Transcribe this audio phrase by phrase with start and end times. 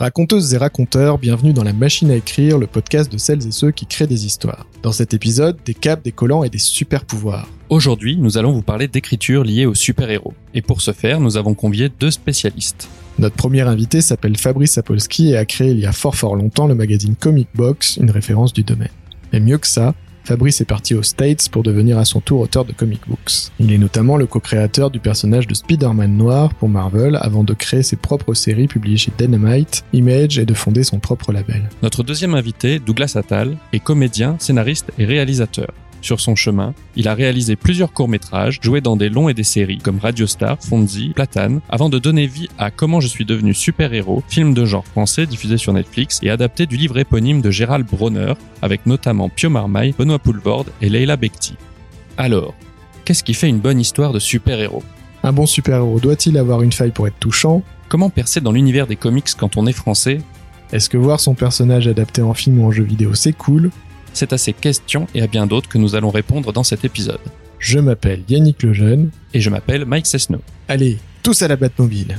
[0.00, 3.70] Raconteuses et raconteurs, bienvenue dans la machine à écrire, le podcast de celles et ceux
[3.70, 4.66] qui créent des histoires.
[4.82, 7.46] Dans cet épisode, des capes, des collants et des super pouvoirs.
[7.68, 10.34] Aujourd'hui, nous allons vous parler d'écriture liée aux super-héros.
[10.52, 12.88] Et pour ce faire, nous avons convié deux spécialistes.
[13.20, 16.66] Notre premier invité s'appelle Fabrice Sapolsky et a créé il y a fort fort longtemps
[16.66, 18.88] le magazine Comic Box, une référence du domaine.
[19.32, 19.94] Et mieux que ça,
[20.24, 23.50] Fabrice est parti aux States pour devenir à son tour auteur de comic books.
[23.60, 27.82] Il est notamment le co-créateur du personnage de Spider-Man noir pour Marvel avant de créer
[27.82, 31.68] ses propres séries publiées chez Dynamite, Image et de fonder son propre label.
[31.82, 35.68] Notre deuxième invité, Douglas Attal, est comédien, scénariste et réalisateur.
[36.04, 39.78] Sur son chemin, il a réalisé plusieurs courts-métrages, joué dans des longs et des séries
[39.78, 44.22] comme Radio Star, Fonzie, Platane, avant de donner vie à Comment je suis devenu super-héros,
[44.28, 48.34] film de genre français diffusé sur Netflix et adapté du livre éponyme de Gérald Bronner,
[48.60, 51.56] avec notamment Pio Marmaille, Benoît Poulvorde et Leila Bekti.
[52.18, 52.52] Alors,
[53.06, 54.82] qu'est-ce qui fait une bonne histoire de super-héros?
[55.22, 57.62] Un bon super-héros doit-il avoir une faille pour être touchant?
[57.88, 60.18] Comment percer dans l'univers des comics quand on est français?
[60.70, 63.70] Est-ce que voir son personnage adapté en film ou en jeu vidéo c'est cool?
[64.14, 67.20] C'est à ces questions et à bien d'autres que nous allons répondre dans cet épisode.
[67.58, 69.10] Je m'appelle Yannick Lejeune.
[69.34, 70.40] Et je m'appelle Mike Cessno.
[70.68, 72.16] Allez, tous à la Batmobile.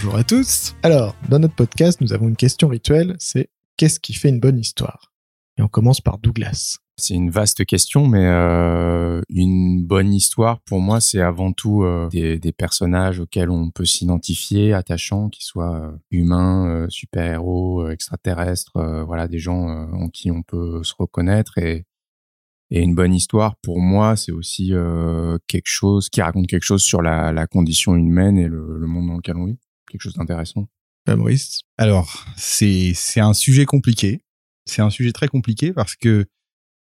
[0.00, 0.76] Bonjour à tous.
[0.84, 4.56] Alors, dans notre podcast, nous avons une question rituelle, c'est qu'est-ce qui fait une bonne
[4.56, 5.12] histoire?
[5.58, 6.76] Et on commence par Douglas.
[6.96, 12.08] C'est une vaste question, mais euh, une bonne histoire pour moi, c'est avant tout euh,
[12.12, 17.90] des, des personnages auxquels on peut s'identifier, attachants, qu'ils soient euh, humains, euh, super-héros, euh,
[17.90, 21.58] extraterrestres, euh, voilà, des gens euh, en qui on peut se reconnaître.
[21.58, 21.86] Et,
[22.70, 26.82] et une bonne histoire, pour moi, c'est aussi euh, quelque chose qui raconte quelque chose
[26.82, 30.14] sur la, la condition humaine et le, le monde dans lequel on vit, quelque chose
[30.14, 30.68] d'intéressant.
[31.06, 31.62] Fabrice.
[31.78, 34.20] Alors, c'est un sujet compliqué.
[34.66, 36.26] C'est un sujet très compliqué parce que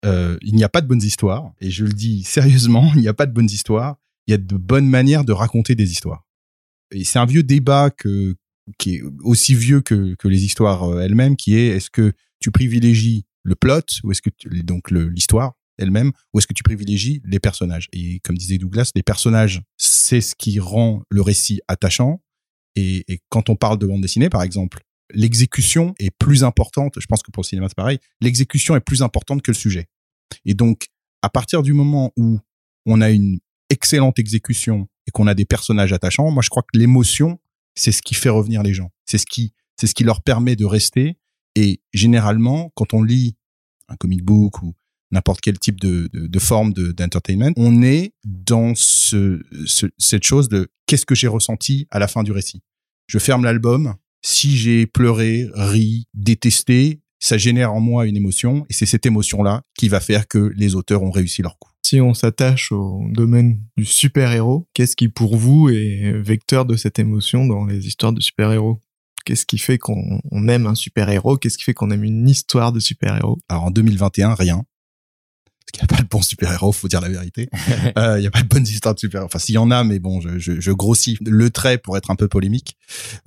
[0.04, 1.52] euh, il n'y a pas de bonnes histoires.
[1.60, 3.96] Et je le dis sérieusement, il n'y a pas de bonnes histoires.
[4.26, 6.26] Il y a de bonnes manières de raconter des histoires.
[6.90, 8.34] Et c'est un vieux débat que
[8.78, 12.50] qui est aussi vieux que que les histoires euh, elles-mêmes, qui est est-ce que tu
[12.50, 14.30] privilégies le plot ou est-ce que
[14.62, 17.88] donc l'histoire elle-même ou est-ce que tu privilégies les personnages?
[17.92, 22.22] Et comme disait Douglas, les personnages, c'est ce qui rend le récit attachant.
[22.76, 24.80] Et, et quand on parle de bande dessinée, par exemple,
[25.12, 26.94] l'exécution est plus importante.
[26.98, 27.98] Je pense que pour le cinéma, c'est pareil.
[28.20, 29.86] L'exécution est plus importante que le sujet.
[30.44, 30.88] Et donc,
[31.22, 32.38] à partir du moment où
[32.86, 33.40] on a une
[33.70, 37.38] excellente exécution et qu'on a des personnages attachants, moi, je crois que l'émotion,
[37.74, 38.90] c'est ce qui fait revenir les gens.
[39.04, 41.18] C'est ce qui, c'est ce qui leur permet de rester.
[41.54, 43.36] Et généralement, quand on lit
[43.88, 44.74] un comic book ou
[45.10, 50.24] n'importe quel type de, de, de forme de- d'entertainment, on est dans ce, ce- cette
[50.24, 52.62] chose de qu'est-ce que j'ai ressenti à la fin du récit.
[53.06, 53.94] Je ferme l'album.
[54.24, 59.62] Si j'ai pleuré, ri, détesté, ça génère en moi une émotion et c'est cette émotion-là
[59.78, 61.70] qui va faire que les auteurs ont réussi leur coup.
[61.86, 66.98] Si on s'attache au domaine du super-héros, qu'est-ce qui pour vous est vecteur de cette
[66.98, 68.80] émotion dans les histoires de super-héros?
[69.26, 71.36] Qu'est-ce qui fait qu'on on aime un super-héros?
[71.38, 73.38] Qu'est-ce qui fait qu'on aime une histoire de super-héros?
[73.48, 74.64] Alors en 2021, rien.
[75.64, 77.48] Parce qu'il n'y a pas de bons super-héros, faut dire la vérité.
[77.98, 79.26] Euh, Il n'y a pas de bonnes histoires de super-héros.
[79.26, 82.10] Enfin, s'il y en a, mais bon, je, je, je grossis le trait pour être
[82.10, 82.76] un peu polémique.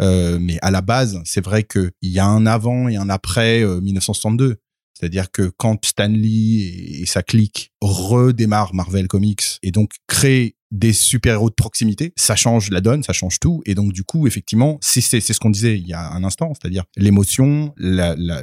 [0.01, 3.63] Euh, mais à la base, c'est vrai qu'il y a un avant et un après
[3.63, 4.57] euh, 1962.
[4.93, 10.56] C'est-à-dire que quand Stan Lee et, et sa clique redémarrent Marvel Comics et donc créent
[10.71, 13.61] des super-héros de proximité, ça change la donne, ça change tout.
[13.65, 16.23] Et donc, du coup, effectivement, c'est c'est c'est ce qu'on disait il y a un
[16.23, 18.41] instant, c'est-à-dire l'émotion, la, la,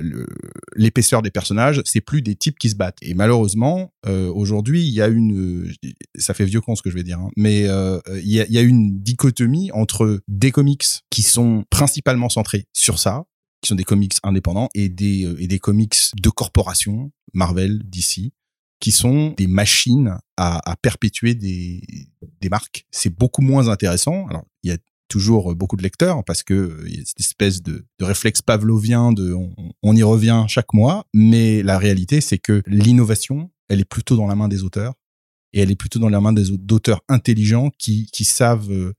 [0.77, 2.99] l'épaisseur des personnages, c'est plus des types qui se battent.
[3.03, 5.73] Et malheureusement, euh, aujourd'hui, il y a une,
[6.17, 8.47] ça fait vieux con ce que je vais dire, hein, mais euh, il y, a,
[8.47, 13.25] il y a une dichotomie entre des comics qui sont principalement centrés sur ça,
[13.61, 18.33] qui sont des comics indépendants, et des euh, et des comics de corporations, Marvel, DC,
[18.81, 21.83] qui sont des machines à, à perpétuer des,
[22.41, 22.85] des marques.
[22.91, 24.27] C'est beaucoup moins intéressant.
[24.29, 24.79] Alors, il y a
[25.09, 28.43] toujours beaucoup de lecteurs parce que euh, il y a cette espèce de, de réflexe
[28.43, 29.35] pavlovien de
[29.83, 34.27] on, y revient chaque mois, mais la réalité c'est que l'innovation, elle est plutôt dans
[34.27, 34.95] la main des auteurs
[35.53, 38.95] et elle est plutôt dans la main des au- d'auteurs intelligents qui qui savent euh,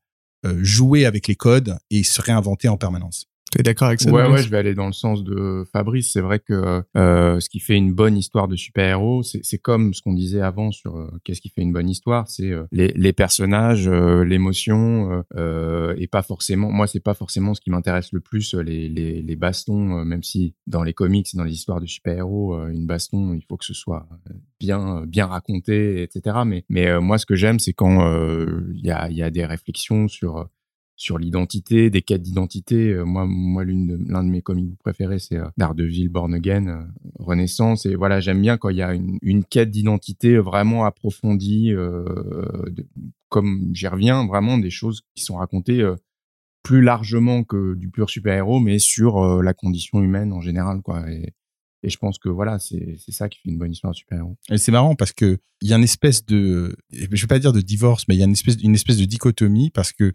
[0.46, 3.26] euh, jouer avec les codes et se réinventer en permanence.
[3.52, 6.12] Tu es d'accord avec ça Ouais, ouais, je vais aller dans le sens de Fabrice.
[6.12, 9.94] C'est vrai que euh, ce qui fait une bonne histoire de super-héros, c'est c'est comme
[9.94, 12.28] ce qu'on disait avant sur euh, qu'est-ce qui fait une bonne histoire.
[12.28, 16.70] C'est euh, les, les personnages, euh, l'émotion, euh, euh, et pas forcément.
[16.70, 20.00] Moi, c'est pas forcément ce qui m'intéresse le plus, les, les, les bastons.
[20.00, 23.44] euh, même si dans les comics, dans les histoires de super-héros, euh, une baston, il
[23.48, 24.06] faut que ce soit
[24.60, 26.38] bien bien raconté, etc.
[26.46, 29.24] Mais mais euh, moi, ce que j'aime, c'est quand euh, il y a il y
[29.24, 30.44] a des réflexions sur euh,
[30.98, 32.92] sur l'identité, des quêtes d'identité.
[32.94, 36.68] Euh, moi, moi, l'une de, l'un de mes comics préférés, c'est euh, Daredevil, Born Again,
[36.68, 36.84] euh,
[37.20, 37.86] Renaissance.
[37.86, 42.06] Et voilà, j'aime bien quand il y a une, une quête d'identité vraiment approfondie, euh,
[42.70, 42.88] de-
[43.30, 45.96] comme j'y reviens, vraiment des choses qui sont racontées euh,
[46.64, 51.08] plus largement que du pur super-héros, mais sur la condition humaine en général, quoi.
[51.12, 51.34] Et,
[51.84, 54.36] et je pense que voilà, c'est c'est ça qui fait une bonne histoire de super-héros.
[54.50, 57.54] Et c'est marrant parce que il y a une espèce de, je vais pas dire
[57.54, 60.14] de divorce, mais il y a une espèce, une espèce de dichotomie parce que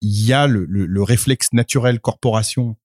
[0.00, 2.76] il y a le, le, le réflexe naturel corporation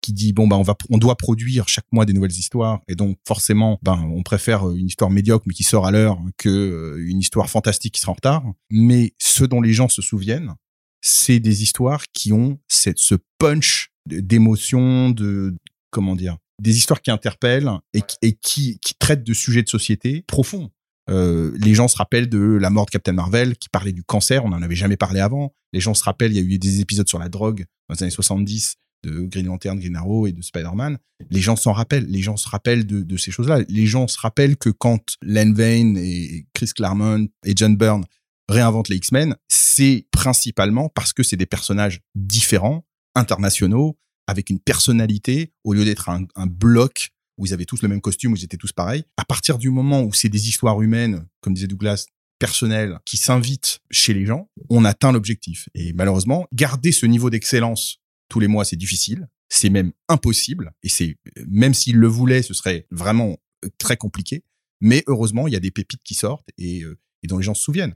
[0.00, 2.94] qui dit bon bah on va on doit produire chaque mois des nouvelles histoires et
[2.94, 7.08] donc forcément ben on préfère une histoire médiocre mais qui sort à l'heure que euh,
[7.08, 10.54] une histoire fantastique qui sera en retard mais ce dont les gens se souviennent
[11.00, 15.54] c'est des histoires qui ont cette ce punch d'émotion de
[15.90, 20.24] comment dire des histoires qui interpellent et, et qui, qui traitent de sujets de société
[20.26, 20.70] profonds.
[21.10, 24.44] Euh, les gens se rappellent de la mort de Captain Marvel qui parlait du cancer,
[24.44, 25.54] on n'en avait jamais parlé avant.
[25.72, 28.02] Les gens se rappellent, il y a eu des épisodes sur la drogue dans les
[28.04, 30.98] années 70 de Green Lantern, Green Arrow et de Spider-Man.
[31.30, 33.60] Les gens s'en rappellent, les gens se rappellent de, de ces choses-là.
[33.68, 38.04] Les gens se rappellent que quand Len Vane et Chris Claremont et John Byrne
[38.48, 45.52] réinventent les X-Men, c'est principalement parce que c'est des personnages différents, internationaux, avec une personnalité,
[45.64, 48.44] au lieu d'être un, un bloc où ils avaient tous le même costume, où ils
[48.44, 49.04] étaient tous pareils.
[49.16, 52.06] À partir du moment où c'est des histoires humaines, comme disait Douglas,
[52.38, 55.68] personnelles, qui s'invitent chez les gens, on atteint l'objectif.
[55.74, 57.98] Et malheureusement, garder ce niveau d'excellence
[58.28, 59.28] tous les mois, c'est difficile.
[59.48, 60.72] C'est même impossible.
[60.82, 61.16] Et c'est,
[61.46, 64.44] même s'ils le voulaient, ce serait vraiment euh, très compliqué.
[64.80, 67.54] Mais heureusement, il y a des pépites qui sortent et, euh, et dont les gens
[67.54, 67.94] se souviennent.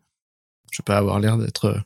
[0.70, 1.80] je vais pas avoir l'air d'être euh,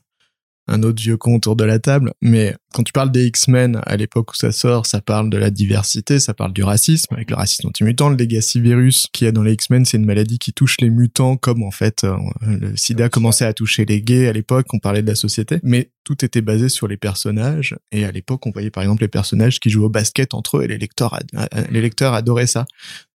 [0.67, 3.97] un autre vieux con autour de la table, mais quand tu parles des X-Men, à
[3.97, 7.35] l'époque où ça sort, ça parle de la diversité, ça parle du racisme, avec le
[7.35, 10.53] racisme anti-mutant, le legacy virus qu'il y a dans les X-Men, c'est une maladie qui
[10.53, 14.33] touche les mutants, comme en fait euh, le sida commençait à toucher les gays à
[14.33, 18.11] l'époque, on parlait de la société, mais tout était basé sur les personnages, et à
[18.11, 20.77] l'époque on voyait par exemple les personnages qui jouaient au basket entre eux, et les
[20.77, 22.65] lecteurs, euh, les lecteurs adoraient ça.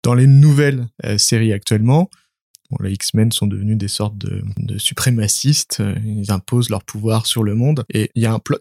[0.03, 2.09] Dans les nouvelles euh, séries actuellement,
[2.71, 5.79] Bon, les X-Men sont devenus des sortes de, de suprémacistes.
[5.79, 7.83] euh, Ils imposent leur pouvoir sur le monde.
[7.93, 8.57] Et il y a un plot,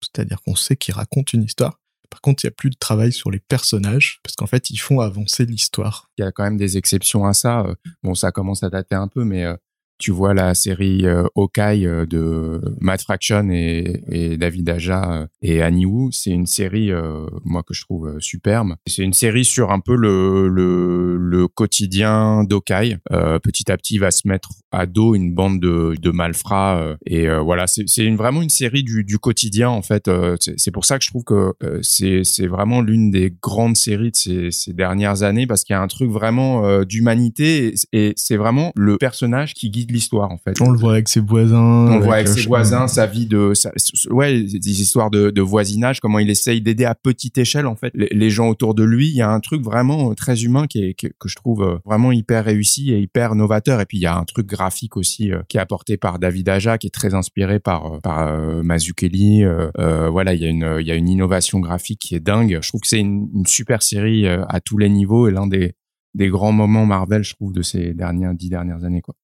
[0.00, 1.80] c'est-à-dire qu'on sait qu'ils racontent une histoire.
[2.10, 4.78] Par contre, il n'y a plus de travail sur les personnages, parce qu'en fait, ils
[4.78, 6.08] font avancer l'histoire.
[6.16, 7.60] Il y a quand même des exceptions à ça.
[7.60, 9.56] Euh, Bon, ça commence à dater un peu, mais euh,
[9.98, 11.24] tu vois la série euh,
[11.58, 16.12] euh, de Matt Fraction et, et David Aja euh, et Annie Wu.
[16.12, 18.74] C'est une série, euh, moi, que je trouve euh, superbe.
[18.86, 22.98] C'est une série sur un peu le, le, le quotidien d'Hawkeye.
[23.12, 26.96] Euh, petit à petit, il va se mettre à dos une bande de, de malfrats.
[27.06, 30.10] et voilà, c'est une, vraiment une série du, du quotidien, en fait.
[30.38, 34.16] C'est pour ça que je trouve que c'est c'est vraiment l'une des grandes séries de
[34.16, 38.72] ces, ces dernières années parce qu'il y a un truc vraiment d'humanité et c'est vraiment
[38.76, 40.60] le personnage qui guide l'histoire, en fait.
[40.60, 41.58] On le voit avec ses voisins.
[41.90, 43.72] On le voit avec le ses voisins, sa vie de, sa-
[44.10, 47.92] ouais, des histoires de, de voisinage, comment il essaye d'aider à petite échelle en fait
[47.94, 49.08] les, les gens autour de lui.
[49.08, 51.78] Il y a un truc vraiment euh, très humain qui est, que je trouve euh,
[51.84, 53.80] vraiment hyper réussi et hyper novateur.
[53.80, 56.48] Et puis il y a un truc graphique aussi euh, qui est apporté par David
[56.48, 58.62] Aja, qui est très inspiré par euh, par euh.
[58.68, 62.20] Euh, euh, voilà, il y a une il y a une innovation graphique qui est
[62.20, 62.58] dingue.
[62.62, 65.46] Je trouve que c'est une, une super série euh, à tous les niveaux et l'un
[65.46, 65.74] des
[66.14, 69.14] des grands moments Marvel, je trouve, de ces dernières dix dernières années, quoi.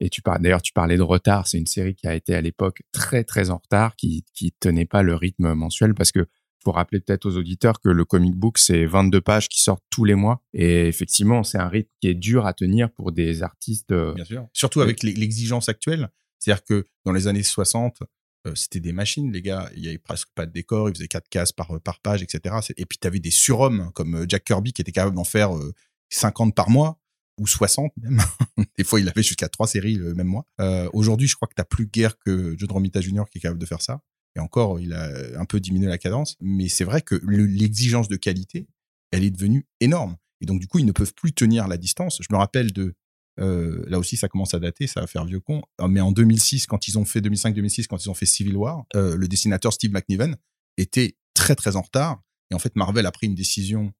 [0.00, 1.46] Et tu parles, d'ailleurs, tu parlais de retard.
[1.46, 4.86] C'est une série qui a été à l'époque très, très en retard, qui, qui tenait
[4.86, 6.26] pas le rythme mensuel parce que
[6.62, 10.04] faut rappeler peut-être aux auditeurs que le comic book, c'est 22 pages qui sortent tous
[10.04, 10.42] les mois.
[10.52, 13.92] Et effectivement, c'est un rythme qui est dur à tenir pour des artistes.
[13.92, 14.46] euh, Bien sûr.
[14.52, 16.10] Surtout avec l'exigence actuelle.
[16.38, 18.00] C'est-à-dire que dans les années 60,
[18.46, 19.70] euh, c'était des machines, les gars.
[19.74, 20.88] Il y avait presque pas de décor.
[20.90, 22.54] Ils faisaient quatre cases par, par page, etc.
[22.76, 25.56] Et puis, tu avais des surhommes comme euh, Jack Kirby qui était capable d'en faire
[25.56, 25.72] euh,
[26.10, 26.99] 50 par mois
[27.40, 28.20] ou 60 même.
[28.78, 30.46] des fois, il avait jusqu'à trois séries le même mois.
[30.60, 33.24] Euh, Aujourd'hui, je crois que tu plus guère que John Romita Jr.
[33.30, 34.00] qui est capable de faire ça.
[34.36, 36.36] Et encore, il a un peu diminué la cadence.
[36.40, 38.68] Mais c'est vrai que le- l'exigence de qualité,
[39.10, 40.16] elle est devenue énorme.
[40.40, 42.18] Et donc, du coup, ils ne peuvent plus tenir la distance.
[42.20, 42.94] Je me rappelle de
[43.40, 45.62] euh, là aussi, ça commence à dater, ça va faire vieux con.
[45.80, 48.84] Euh, Mais en 2006, quand ils ont fait 2005-2006, quand ils ont fait Civil War,
[48.94, 50.36] euh, le dessinateur Steve McNiven
[50.76, 52.22] était très très en retard.
[52.50, 53.92] Et en fait, Marvel a pris une décision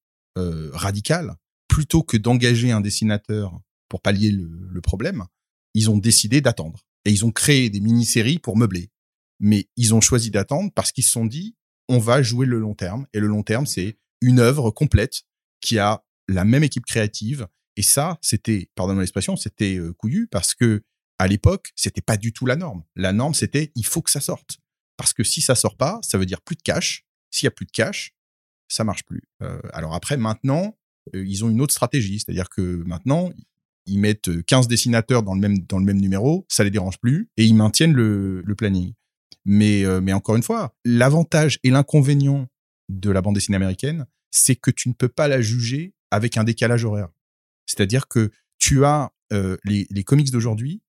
[0.73, 1.35] radicale.
[1.71, 3.59] Plutôt que d'engager un dessinateur
[3.89, 5.25] pour pallier le, le problème,
[5.75, 6.85] ils ont décidé d'attendre.
[7.05, 8.91] Et ils ont créé des mini-séries pour meubler.
[9.39, 11.57] Mais ils ont choisi d'attendre parce qu'ils se sont dit,
[11.89, 13.07] on va jouer le long terme.
[13.15, 15.23] Et le long terme, c'est une œuvre complète
[15.61, 17.49] qui a la même équipe créative.
[17.77, 20.83] Et ça, c'était, pardon l'expression, c'était euh, couillu parce que
[21.19, 22.83] à l'époque, c'était pas du tout la norme.
[22.97, 24.59] La norme, c'était il faut que ça sorte.
[24.97, 27.07] Parce que si ça sort pas, ça veut dire plus de cash.
[27.31, 28.15] S'il y a plus de cash,
[28.69, 29.23] ça marche plus.
[29.43, 30.79] Euh, alors après, maintenant,
[31.15, 33.31] ils ont une autre stratégie, c'est-à-dire que maintenant,
[33.87, 37.29] ils mettent 15 dessinateurs dans le même dans le même numéro, ça les dérange plus
[37.37, 38.93] et ils maintiennent le, le planning.
[39.45, 42.49] Mais euh, mais encore une fois, l'avantage et l'inconvénient
[42.89, 46.45] de la bande dessinée américaine, c'est que tu ne peux pas la juger avec un
[46.45, 47.09] décalage horaire.
[47.67, 50.83] C'est-à-dire que tu as euh, les, les comics d'aujourd'hui,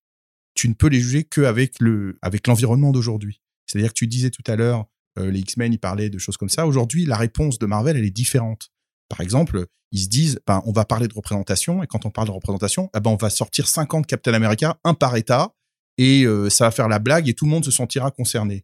[0.56, 3.42] tu ne peux les juger qu'avec le avec l'environnement d'aujourd'hui.
[3.66, 4.86] C'est-à-dire que tu disais tout à l'heure,
[5.18, 6.68] euh, les X-Men, ils parlaient de choses comme ça.
[6.68, 8.72] Aujourd'hui, la réponse de Marvel, elle est différente.
[9.12, 12.28] Par exemple, ils se disent, ben, on va parler de représentation, et quand on parle
[12.28, 15.54] de représentation, eh ben, on va sortir 50 Captain America, un par État,
[15.98, 18.64] et euh, ça va faire la blague, et tout le monde se sentira concerné.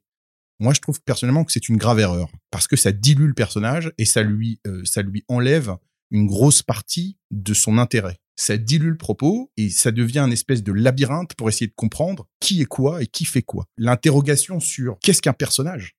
[0.60, 3.92] Moi, je trouve personnellement que c'est une grave erreur, parce que ça dilue le personnage,
[3.98, 5.76] et ça lui, euh, ça lui enlève
[6.12, 8.22] une grosse partie de son intérêt.
[8.38, 12.26] Ça dilue le propos, et ça devient une espèce de labyrinthe pour essayer de comprendre
[12.40, 13.66] qui est quoi et qui fait quoi.
[13.78, 15.98] L'interrogation sur qu'est-ce qu'un personnage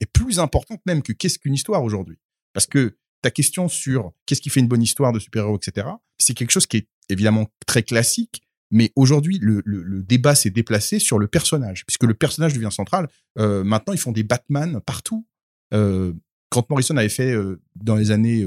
[0.00, 2.16] est plus importante même que qu'est-ce qu'une histoire aujourd'hui.
[2.54, 5.88] Parce que ta question sur qu'est-ce qui fait une bonne histoire de super-héros, etc.,
[6.18, 9.62] c'est quelque chose qui est évidemment très classique, mais aujourd'hui, le,
[10.02, 13.08] débat s'est déplacé sur le personnage, puisque le personnage devient central.
[13.38, 15.26] Euh, maintenant, ils font des Batman partout.
[15.74, 16.12] Euh,
[16.48, 18.46] quand Morrison avait fait euh, dans les années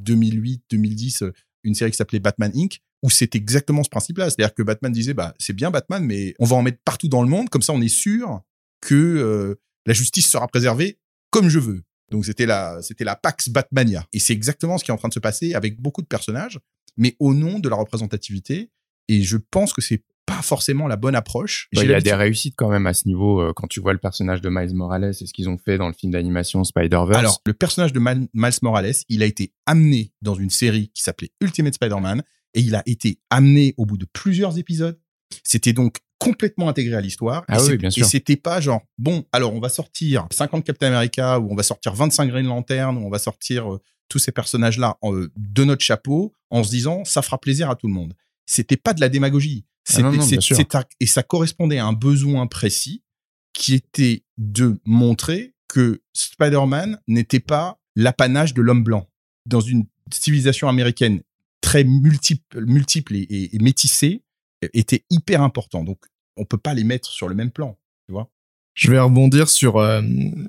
[0.00, 1.30] 2008-2010
[1.64, 4.30] une série qui s'appelait Batman Inc., où c'est exactement ce principe-là.
[4.30, 7.22] C'est-à-dire que Batman disait, bah, c'est bien Batman, mais on va en mettre partout dans
[7.22, 8.42] le monde, comme ça on est sûr
[8.80, 10.98] que la justice sera préservée
[11.30, 11.82] comme je veux.
[12.12, 14.06] Donc c'était la, c'était la Pax Batmania.
[14.12, 16.60] Et c'est exactement ce qui est en train de se passer avec beaucoup de personnages,
[16.96, 18.70] mais au nom de la représentativité.
[19.08, 21.68] Et je pense que c'est pas forcément la bonne approche.
[21.74, 23.94] Bah, il y a des réussites quand même à ce niveau euh, quand tu vois
[23.94, 27.18] le personnage de Miles Morales et ce qu'ils ont fait dans le film d'animation Spider-Verse.
[27.18, 28.28] Alors, le personnage de Miles
[28.62, 32.22] Morales, il a été amené dans une série qui s'appelait Ultimate Spider-Man
[32.54, 35.00] et il a été amené au bout de plusieurs épisodes.
[35.42, 37.44] C'était donc complètement intégré à l'histoire.
[37.48, 38.04] Ah oui, bien sûr.
[38.04, 41.62] Et c'était pas genre, bon, alors on va sortir 50 Captain America ou on va
[41.62, 45.84] sortir 25 Green Lantern ou on va sortir euh, tous ces personnages-là euh, de notre
[45.84, 48.14] chapeau en se disant, ça fera plaisir à tout le monde.
[48.46, 49.64] C'était pas de la démagogie.
[49.98, 50.12] Ah
[51.00, 53.02] et ça correspondait à un besoin précis
[53.52, 59.08] qui était de montrer que Spider-Man n'était pas l'apanage de l'homme blanc.
[59.46, 61.22] Dans une civilisation américaine
[61.62, 64.22] très multiple, multiple et, et métissée,
[64.72, 65.84] était hyper important.
[65.84, 65.98] Donc,
[66.36, 68.30] on peut pas les mettre sur le même plan, tu vois.
[68.74, 70.00] Je vais rebondir sur euh,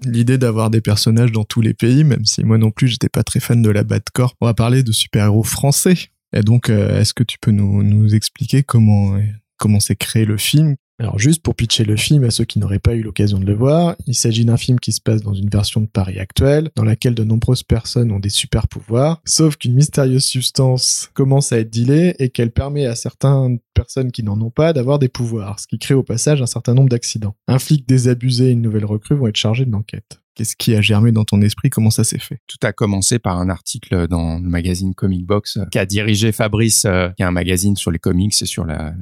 [0.05, 3.23] l'idée d'avoir des personnages dans tous les pays, même si moi non plus j'étais pas
[3.23, 4.35] très fan de la Batcore.
[4.39, 5.95] On va parler de super-héros français.
[6.33, 9.19] Et donc, euh, est-ce que tu peux nous, expliquer comment
[9.57, 10.75] comment s'est créé le film?
[10.99, 13.55] Alors juste pour pitcher le film à ceux qui n'auraient pas eu l'occasion de le
[13.55, 16.83] voir, il s'agit d'un film qui se passe dans une version de Paris actuelle, dans
[16.83, 21.73] laquelle de nombreuses personnes ont des super pouvoirs, sauf qu'une mystérieuse substance commence à être
[21.73, 25.67] dealée et qu'elle permet à certaines personnes qui n'en ont pas d'avoir des pouvoirs, ce
[25.67, 27.35] qui crée au passage un certain nombre d'accidents.
[27.47, 30.22] Un flic désabusé et une nouvelle recrue vont être chargés de l'enquête.
[30.35, 31.69] Qu'est-ce qui a germé dans ton esprit?
[31.69, 32.39] Comment ça s'est fait?
[32.47, 36.85] Tout a commencé par un article dans le magazine Comic Box euh, qu'a dirigé Fabrice,
[36.85, 38.93] euh, qui est un magazine sur les comics et sur la,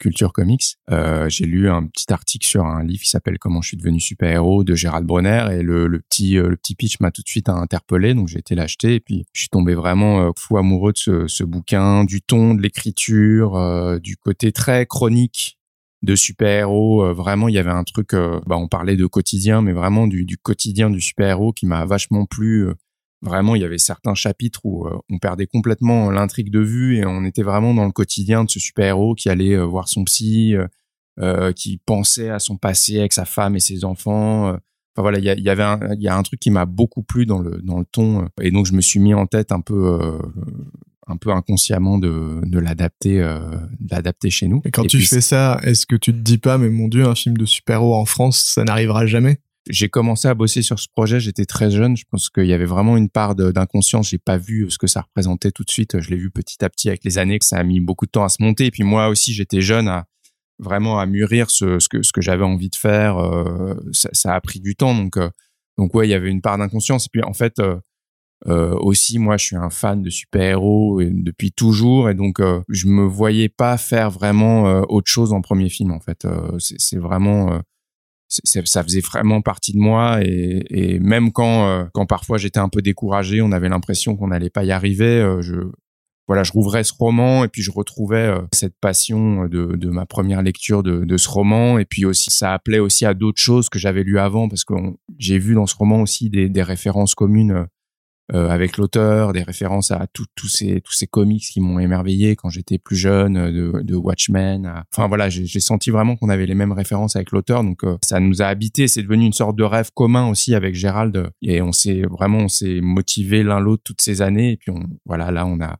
[0.00, 0.64] culture comics.
[0.90, 4.00] Euh, j'ai lu un petit article sur un livre qui s'appelle Comment je suis devenu
[4.00, 8.14] super-héros de Gérald Bronner et le, petit le petit pitch m'a tout de suite interpellé,
[8.14, 11.44] donc j'ai été l'acheter et puis je suis tombé vraiment fou amoureux de ce, ce
[11.44, 15.59] bouquin, du ton, de l'écriture, du côté très chronique
[16.02, 17.04] de super-héros.
[17.04, 20.06] Euh, vraiment, il y avait un truc, euh, bah, on parlait de quotidien, mais vraiment
[20.06, 22.68] du, quotidien du super-héros qui m'a vachement plu.
[22.68, 22.74] Euh.
[23.22, 27.22] Vraiment, il y avait certains chapitres où on perdait complètement l'intrigue de vue et on
[27.26, 30.54] était vraiment dans le quotidien de ce super-héros qui allait voir son psy,
[31.54, 34.48] qui pensait à son passé avec sa femme et ses enfants.
[34.48, 37.40] Enfin voilà, il y, avait un, y a un truc qui m'a beaucoup plu dans
[37.40, 40.18] le dans le ton et donc je me suis mis en tête un peu
[41.06, 43.40] un peu inconsciemment de, de l'adapter euh,
[43.78, 44.60] d'adapter chez nous.
[44.64, 47.14] Et quand tu fais ça, est-ce que tu te dis pas mais mon dieu, un
[47.14, 49.40] film de super-héros en France, ça n'arrivera jamais?
[49.68, 52.64] J'ai commencé à bosser sur ce projet, j'étais très jeune, je pense qu'il y avait
[52.64, 56.10] vraiment une part d'inconscience, j'ai pas vu ce que ça représentait tout de suite, je
[56.10, 58.24] l'ai vu petit à petit avec les années, que ça a mis beaucoup de temps
[58.24, 60.06] à se monter, et puis moi aussi j'étais jeune à
[60.58, 64.34] vraiment à mûrir ce, ce que, ce que j'avais envie de faire, euh, ça, ça,
[64.34, 65.30] a pris du temps, donc, euh,
[65.78, 67.76] donc ouais, il y avait une part d'inconscience, et puis en fait, euh,
[68.46, 72.86] euh, aussi, moi, je suis un fan de super-héros depuis toujours, et donc euh, je
[72.86, 75.92] me voyais pas faire vraiment euh, autre chose en premier film.
[75.92, 77.60] En fait, euh, c'est vraiment,
[78.28, 82.82] ça faisait vraiment partie de moi, et, et même quand, quand parfois j'étais un peu
[82.82, 85.38] découragé, on avait l'impression qu'on n'allait pas y arriver.
[85.40, 85.70] je
[86.30, 90.06] voilà, je rouvrais ce roman et puis je retrouvais euh, cette passion de, de ma
[90.06, 93.68] première lecture de, de ce roman et puis aussi ça appelait aussi à d'autres choses
[93.68, 94.74] que j'avais lues avant parce que
[95.18, 97.64] j'ai vu dans ce roman aussi des, des références communes euh,
[98.32, 102.78] avec l'auteur, des références à tous ces tous ces comics qui m'ont émerveillé quand j'étais
[102.78, 104.84] plus jeune, euh, de, de Watchmen.
[104.92, 108.20] Enfin voilà, j'ai senti vraiment qu'on avait les mêmes références avec l'auteur, donc euh, ça
[108.20, 108.88] nous a habité.
[108.88, 112.48] C'est devenu une sorte de rêve commun aussi avec Gérald, et on s'est vraiment on
[112.48, 114.52] s'est motivé l'un l'autre toutes ces années.
[114.52, 115.76] Et puis on, voilà, là on a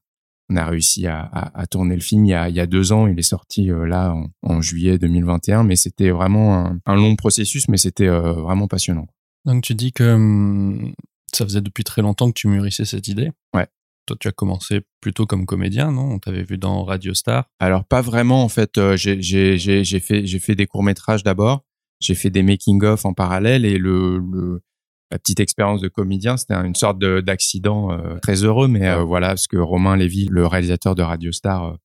[0.53, 2.67] on a réussi à, à, à, tourner le film il y a, il y a
[2.67, 3.07] deux ans.
[3.07, 8.09] Il est sorti là en, juillet 2021, mais c'était vraiment un, long processus, mais c'était
[8.09, 9.07] vraiment passionnant.
[9.45, 10.93] Donc tu dis que hum,
[11.35, 13.31] ça faisait depuis très longtemps que tu mûrissais cette idée.
[13.55, 13.67] Ouais.
[14.07, 16.13] Toi, tu as commencé plutôt comme comédien, non?
[16.13, 17.45] On t'avait vu dans Radio Star.
[17.61, 18.79] Alors pas vraiment en fait.
[18.79, 21.65] Euh, j'ai j'ai fait j'ai fait des courts métrages d'abord.
[22.01, 24.63] J'ai fait des making of en parallèle et le, le
[25.11, 29.29] la petite expérience de comédien, c'était une sorte d'accident euh, très heureux, mais euh, voilà
[29.29, 31.77] parce que Romain Lévy, le réalisateur de Radio Star,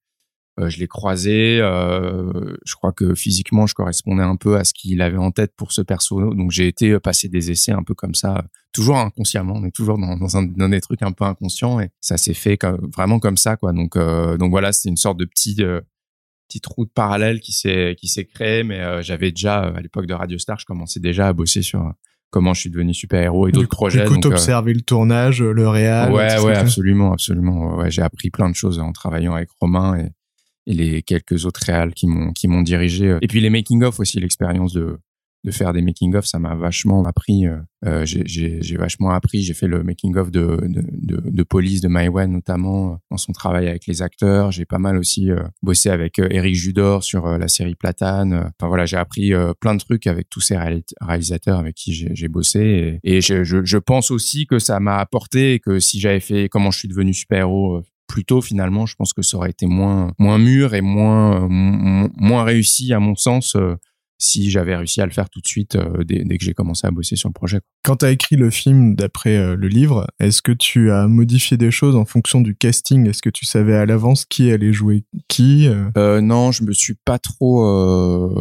[0.58, 1.60] je l'ai croisé.
[1.62, 5.54] Euh, je crois que physiquement, je correspondais un peu à ce qu'il avait en tête
[5.56, 6.34] pour ce perso.
[6.34, 9.54] Donc j'ai été euh, passer des essais un peu comme ça, toujours inconsciemment.
[9.56, 12.34] On est toujours dans, dans, un, dans des trucs un peu inconscients et ça s'est
[12.34, 13.74] fait comme, vraiment comme ça, quoi.
[13.74, 15.58] Donc donc voilà, c'est une sorte de petit
[16.48, 18.64] petite route parallèle qui s'est qui s'est créée.
[18.64, 21.94] Mais j'avais déjà à l'époque de Radio Star, je commençais déjà à bosser sur
[22.30, 24.04] comment je suis devenu super héros et d'autres projets.
[24.04, 26.12] Du coup, t'observais le tournage, le réal.
[26.12, 27.78] Ouais, ouais, absolument, absolument.
[27.78, 30.10] Ouais, j'ai appris plein de choses en travaillant avec Romain et
[30.68, 33.18] et les quelques autres réals qui m'ont qui m'ont dirigé.
[33.22, 35.00] Et puis les making of aussi, l'expérience de
[35.46, 37.46] de faire des making of, ça m'a vachement appris.
[37.46, 39.44] Euh, euh j'ai vachement appris.
[39.44, 43.18] J'ai fait le making of de de, de, de Police de Maïwen notamment euh, dans
[43.18, 44.52] son travail avec les acteurs.
[44.52, 48.52] J'ai pas mal aussi euh, bossé avec Eric Judor sur la série Platane.
[48.60, 53.00] Enfin voilà, j'ai appris plein de trucs avec tous ces réalisateurs avec qui j'ai bossé.
[53.04, 56.50] Et, et je, je, je, pense aussi que ça m'a apporté que si j'avais fait
[56.50, 59.66] comment je suis devenu super héros plus tôt finalement, je pense que ça aurait été
[59.66, 63.76] moins moins mûr et moins moins réussi à mon sens euh,
[64.18, 66.88] si j'avais réussi à le faire tout de suite euh, dès, dès, que j'ai commencé
[66.88, 67.60] à bosser sur le projet.
[67.84, 71.58] Quand tu as écrit le film d'après euh, le livre, est-ce que tu as modifié
[71.58, 73.08] des choses en fonction du casting?
[73.08, 76.96] Est-ce que tu savais à l'avance qui allait jouer qui euh, Non, je me suis
[76.96, 77.66] pas trop,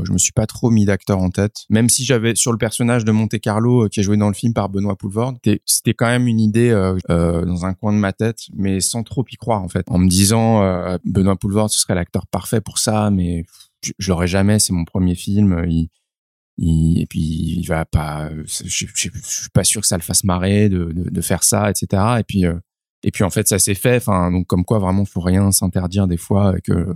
[0.04, 1.64] je me suis pas trop mis d'acteur en tête.
[1.70, 4.52] Même si j'avais sur le personnage de Monte Carlo qui est joué dans le film
[4.54, 5.34] par Benoît Poulvord,
[5.66, 6.70] c'était quand même une idée
[7.08, 10.08] dans un coin de ma tête, mais sans trop y croire en fait, en me
[10.08, 10.60] disant
[11.04, 13.44] Benoît Poulvord ce serait l'acteur parfait pour ça, mais
[13.84, 15.64] je, je l'aurais jamais, c'est mon premier film.
[15.68, 15.88] Il,
[16.58, 20.02] il, et puis il va pas, je, je, je, suis pas sûr que ça le
[20.02, 22.02] fasse marrer de, faire ça, etc.
[22.20, 22.58] Et puis euh,
[23.02, 24.04] et puis en fait ça s'est fait.
[24.06, 26.94] Donc comme quoi vraiment faut rien s'interdire des fois que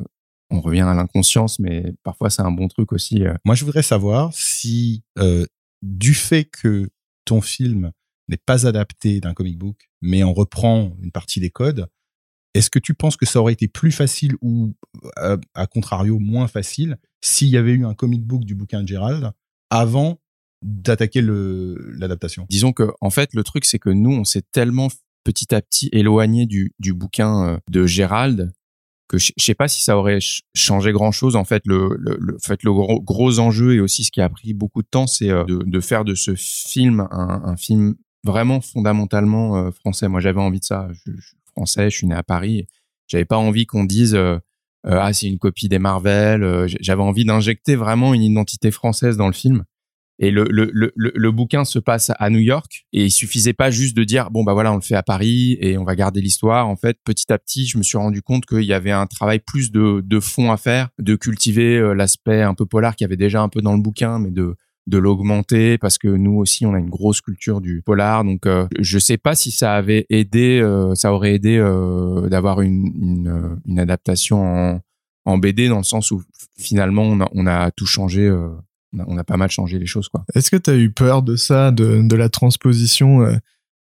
[0.50, 3.24] on revient à l'inconscience, mais parfois c'est un bon truc aussi.
[3.24, 3.34] Euh.
[3.44, 5.44] Moi je voudrais savoir si euh,
[5.82, 6.88] du fait que
[7.24, 7.92] ton film
[8.28, 11.86] n'est pas adapté d'un comic book, mais on reprend une partie des codes,
[12.58, 14.74] est-ce que tu penses que ça aurait été plus facile ou,
[15.18, 18.88] euh, à, contrario, moins facile s'il y avait eu un comic book du bouquin de
[18.88, 19.30] Gérald
[19.70, 20.18] avant
[20.62, 22.46] d'attaquer l'adaptation?
[22.50, 24.88] Disons que, en fait, le truc, c'est que nous, on s'est tellement
[25.22, 28.52] petit à petit éloigné du, bouquin euh, de Gérald
[29.08, 30.18] que je sais pas si ça aurait
[30.54, 31.36] changé grand chose.
[31.36, 31.96] En fait, le,
[32.44, 35.44] fait le gros, enjeu et aussi ce qui a pris beaucoup de temps, c'est euh,
[35.46, 37.94] de, faire de ce film un, film
[38.24, 40.08] vraiment fondamentalement français.
[40.08, 40.88] Moi, j'avais envie de ça.
[40.92, 42.66] Je, je, français, je suis né à Paris.
[43.08, 44.38] J'avais pas envie qu'on dise euh,
[44.86, 46.44] euh, ah c'est une copie des Marvel.
[46.44, 49.64] Euh, j'avais envie d'injecter vraiment une identité française dans le film.
[50.20, 53.70] Et le, le, le, le, bouquin se passe à New York et il suffisait pas
[53.70, 56.20] juste de dire bon bah voilà on le fait à Paris et on va garder
[56.20, 56.66] l'histoire.
[56.66, 59.38] En fait petit à petit je me suis rendu compte qu'il y avait un travail
[59.38, 63.42] plus de, de fond à faire, de cultiver l'aspect un peu polar qui avait déjà
[63.42, 64.56] un peu dans le bouquin, mais de
[64.88, 68.66] de l'augmenter parce que nous aussi on a une grosse culture du polar donc euh,
[68.78, 73.78] je sais pas si ça avait aidé euh, ça aurait aidé euh, d'avoir une, une,
[73.78, 74.80] adaptation
[75.26, 76.22] en, BD dans le sens où
[76.58, 78.48] finalement on a, on a tout changé euh,
[78.94, 80.24] on a, pas mal changé les choses quoi.
[80.34, 83.28] Est-ce que tu as eu peur de ça de, de la transposition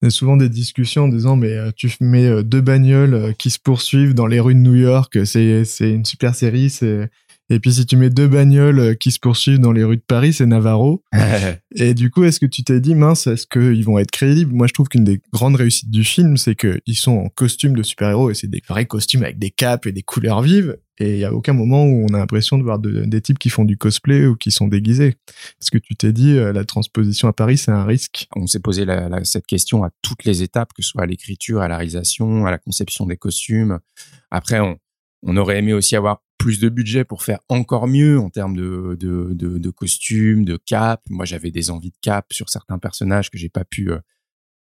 [0.03, 3.59] il y a souvent des discussions en disant mais tu mets deux bagnoles qui se
[3.59, 7.11] poursuivent dans les rues de New York, c'est une super série, c'est
[7.51, 10.03] et puis si tu mets deux bagnoles euh, qui se poursuivent dans les rues de
[10.07, 11.03] Paris, c'est Navarro.
[11.75, 14.55] et du coup, est-ce que tu t'es dit, mince, est-ce qu'ils vont être crédibles?
[14.55, 17.83] Moi, je trouve qu'une des grandes réussites du film, c'est qu'ils sont en costume de
[17.83, 20.79] super-héros et c'est des vrais costumes avec des capes et des couleurs vives.
[20.99, 23.51] Et il y a aucun moment où on a l'impression de voir des types qui
[23.51, 25.17] font du cosplay ou qui sont déguisés.
[25.61, 28.27] Est-ce que tu t'es dit, euh, la transposition à Paris, c'est un risque?
[28.37, 31.61] On s'est posé la, cette question à toutes les étapes, que ce soit à l'écriture,
[31.61, 33.81] à la réalisation, à la conception des costumes.
[34.31, 34.79] Après, on,
[35.25, 38.97] on aurait aimé aussi avoir plus de budget pour faire encore mieux en termes de,
[38.99, 41.03] de, de, de costumes, de cap.
[41.09, 43.99] Moi, j'avais des envies de cap sur certains personnages que j'ai pas pu euh,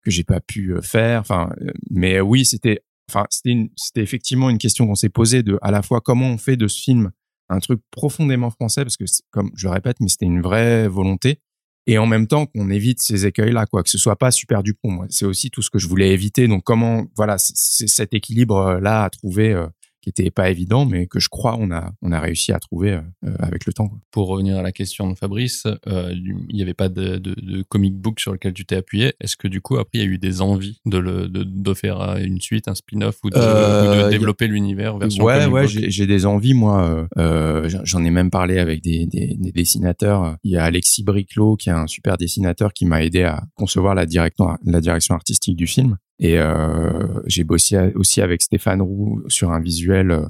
[0.03, 1.21] que j'ai pas pu euh, faire.
[1.21, 5.59] Enfin, euh, mais oui, c'était enfin, c'était c'était effectivement une question qu'on s'est posée de
[5.63, 7.11] à la fois comment on fait de ce film
[7.49, 11.41] un truc profondément français parce que comme je le répète, mais c'était une vraie volonté
[11.87, 14.63] et en même temps qu'on évite ces écueils là quoi que ce soit pas super
[14.63, 18.13] du pont c'est aussi tout ce que je voulais éviter donc comment voilà c'est cet
[18.13, 19.55] équilibre là à trouver
[20.01, 22.93] qui était pas évident, mais que je crois on a on a réussi à trouver
[22.93, 23.89] euh, euh, avec le temps.
[23.89, 23.99] Quoi.
[24.11, 27.63] Pour revenir à la question de Fabrice, euh, il n'y avait pas de, de, de,
[27.63, 29.15] comic book sur lequel tu t'es appuyé.
[29.21, 32.01] Est-ce que du coup après il y a eu des envies de le de, faire
[32.19, 35.63] une suite, un spin-off ou de, euh, ou de développer l'univers version Ouais comic ouais,
[35.63, 35.71] book?
[35.89, 37.07] j'ai des envies moi.
[37.19, 40.37] Euh, J'en ai même parlé avec des, des, des, dessinateurs.
[40.43, 43.95] Il y a Alexis Briclot qui est un super dessinateur qui m'a aidé à concevoir
[43.95, 45.97] la direction la direction artistique du film.
[46.21, 46.91] Et euh,
[47.27, 50.27] j'ai bossé aussi avec Stéphane Roux sur un visuel euh,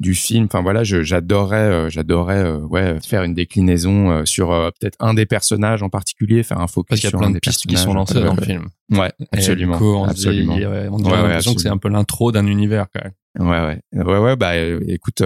[0.00, 0.46] du film.
[0.46, 4.48] Enfin voilà, j'adorais, euh, j'adorais, ouais, faire une déclinaison sur
[4.80, 7.28] peut-être un des personnages en particulier, faire un focus Parce qu'il y a sur plein
[7.28, 8.68] un de des pistes qui sont lancées dans le film.
[8.90, 9.78] Ouais, absolument.
[9.80, 10.54] On absolument.
[10.54, 13.48] On Ouais, l'impression que c'est un peu l'intro d'un univers quand même.
[13.48, 14.36] Ouais, ouais, ouais, ouais.
[14.36, 15.22] Bah, écoute,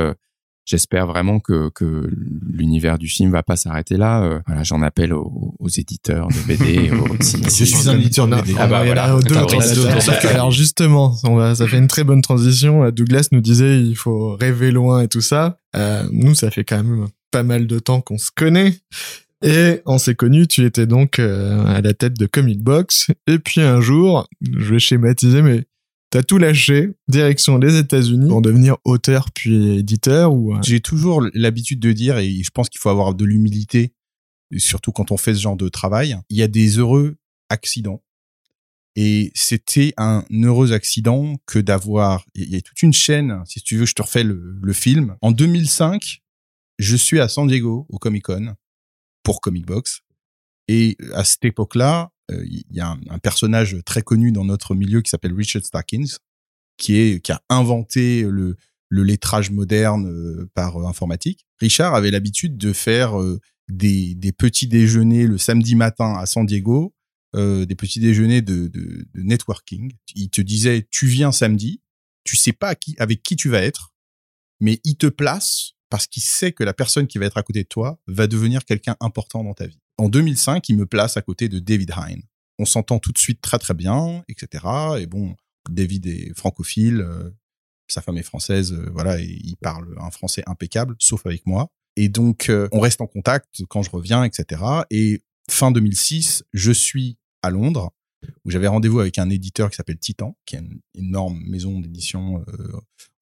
[0.69, 2.09] j'espère vraiment que, que
[2.47, 4.23] l'univers du film va pas s'arrêter là.
[4.23, 6.91] Euh, voilà, j'en appelle aux, aux, éditeurs de BD.
[6.91, 8.55] aux, si, je suis un éditeur de BD.
[8.59, 9.19] Ah bah voilà.
[9.21, 12.91] Deux, deux, alors justement, on va, ça fait une très bonne transition.
[12.91, 15.59] Douglas nous disait il faut rêver loin et tout ça.
[15.75, 18.75] Euh, nous, ça fait quand même pas mal de temps qu'on se connaît.
[19.43, 23.09] Et on s'est connus, tu étais donc euh, à la tête de Comic Box.
[23.27, 25.65] Et puis un jour, je vais schématiser, mais
[26.11, 31.23] T'as tout lâché, direction les États-Unis pour devenir auteur puis éditeur ou euh, J'ai toujours
[31.35, 33.93] l'habitude de dire et je pense qu'il faut avoir de l'humilité
[34.57, 37.17] surtout quand on fait ce genre de travail, il y a des heureux
[37.49, 38.03] accidents.
[38.97, 43.77] Et c'était un heureux accident que d'avoir il y a toute une chaîne, si tu
[43.77, 45.17] veux, je te refais le, le film.
[45.21, 46.23] En 2005,
[46.79, 48.55] je suis à San Diego au Comic-Con
[49.23, 50.01] pour Comic Box
[50.67, 55.01] et à cette époque-là, il y a un, un, personnage très connu dans notre milieu
[55.01, 56.19] qui s'appelle Richard Starkins,
[56.77, 58.57] qui est qui a inventé le
[58.91, 61.47] le lettrage moderne euh, par euh, informatique.
[61.61, 63.15] Richard avait l'habitude de faire
[63.69, 66.95] des, des petits déjeuners le samedi matin à San Diego,
[67.37, 69.93] euh, des petits déjeuners de, de, de, networking.
[70.15, 71.83] Il te disait, tu viens samedi,
[72.25, 73.93] tu sais pas qui, avec qui tu vas être,
[74.61, 77.63] mais il te place parce qu'il sait que la personne qui va être à côté
[77.63, 79.81] de toi va devenir quelqu'un important dans ta vie.
[79.99, 82.21] En 2005, il me place à côté de David Hein.
[82.61, 84.65] On s'entend tout de suite très très bien, etc.
[84.99, 85.37] Et bon,
[85.69, 87.31] David est francophile, euh,
[87.89, 91.69] sa femme est française, euh, voilà, et il parle un français impeccable, sauf avec moi.
[91.97, 94.63] Et donc, euh, on reste en contact quand je reviens, etc.
[94.91, 97.93] Et fin 2006, je suis à Londres,
[98.45, 102.45] où j'avais rendez-vous avec un éditeur qui s'appelle Titan, qui est une énorme maison d'édition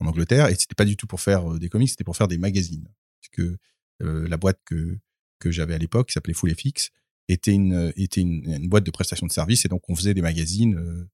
[0.01, 2.39] en Angleterre, et c'était pas du tout pour faire des comics, c'était pour faire des
[2.39, 2.89] magazines.
[3.21, 3.59] Parce que
[4.01, 4.99] la boîte que
[5.39, 6.91] que j'avais à l'époque, qui s'appelait Full FX,
[7.29, 10.77] était une était une, boîte de prestation de services, et donc on faisait des magazines.
[10.77, 11.09] Euh,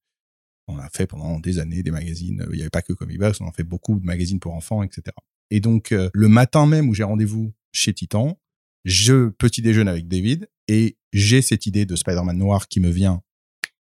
[0.69, 2.47] on a fait pendant des années des magazines.
[2.51, 5.15] Il n'y avait pas que Comic on en fait beaucoup de magazines pour enfants, etc.
[5.51, 8.39] Et donc euh, le matin même où j'ai rendez-vous chez Titan,
[8.85, 13.23] je petit déjeune avec David et j'ai cette idée de Spider-Man noir qui me vient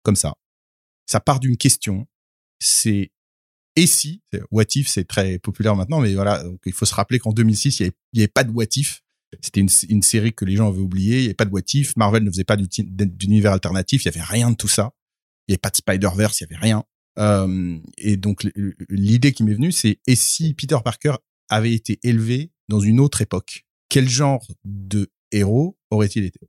[0.04, 0.36] comme ça.
[1.06, 2.08] Ça part d'une question.
[2.60, 3.12] C'est
[3.76, 7.32] et si, what if, c'est très populaire maintenant, mais voilà, il faut se rappeler qu'en
[7.32, 9.02] 2006, il n'y avait, avait, pas de what if.
[9.40, 11.18] C'était une, série que les gens avaient oublié.
[11.18, 11.62] Il n'y avait pas de what.
[11.96, 14.04] Marvel ne faisait pas d'univers alternatif.
[14.04, 14.94] Il n'y avait rien de tout ça.
[15.48, 16.42] Il n'y avait pas de Spider-Verse.
[16.42, 16.84] Il n'y avait rien.
[17.18, 18.46] Euh, et donc,
[18.90, 21.16] l'idée qui m'est venue, c'est et si Peter Parker
[21.50, 23.66] avait été élevé dans une autre époque?
[23.90, 26.40] Quel genre de héros aurait-il été?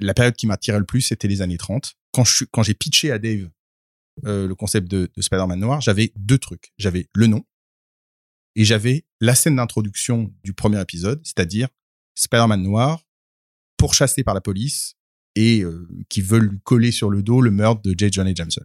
[0.00, 3.48] La période qui m'attirait le plus, c'était les années 30 quand j'ai pitché à Dave
[4.26, 6.72] euh, le concept de Spider-Man noir, j'avais deux trucs.
[6.76, 7.44] J'avais le nom
[8.54, 11.68] et j'avais la scène d'introduction du premier épisode, c'est-à-dire
[12.14, 13.00] Spider-Man noir
[13.76, 14.94] pourchassé par la police
[15.34, 18.12] et euh, qui veulent coller sur le dos le meurtre de J.
[18.12, 18.62] Jonah Jameson.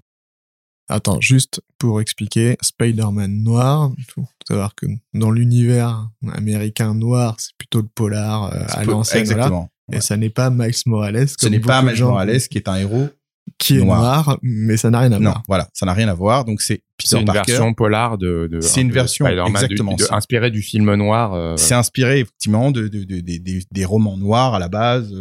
[0.89, 7.55] Attends, juste pour expliquer, Spider-Man noir, il faut savoir que dans l'univers américain noir, c'est
[7.57, 9.21] plutôt le polar euh, à l'ancienne.
[9.21, 9.49] Exactement.
[9.49, 9.69] Voilà.
[9.89, 9.97] Ouais.
[9.97, 11.27] Et ça n'est pas Miles Morales.
[11.27, 13.09] Ce n'est pas Miles Morales qui est un héros
[13.57, 15.43] qui est noir, noir mais ça n'a rien à non, voir.
[15.47, 16.45] voilà, ça n'a rien à voir.
[16.45, 17.51] Donc c'est Peter une Parker.
[17.51, 18.47] version polar de.
[18.51, 21.33] de c'est une version exactement de, de, inspirée du film noir.
[21.33, 21.55] Euh...
[21.57, 25.13] C'est inspiré effectivement de, de, de, de, des romans noirs à la base,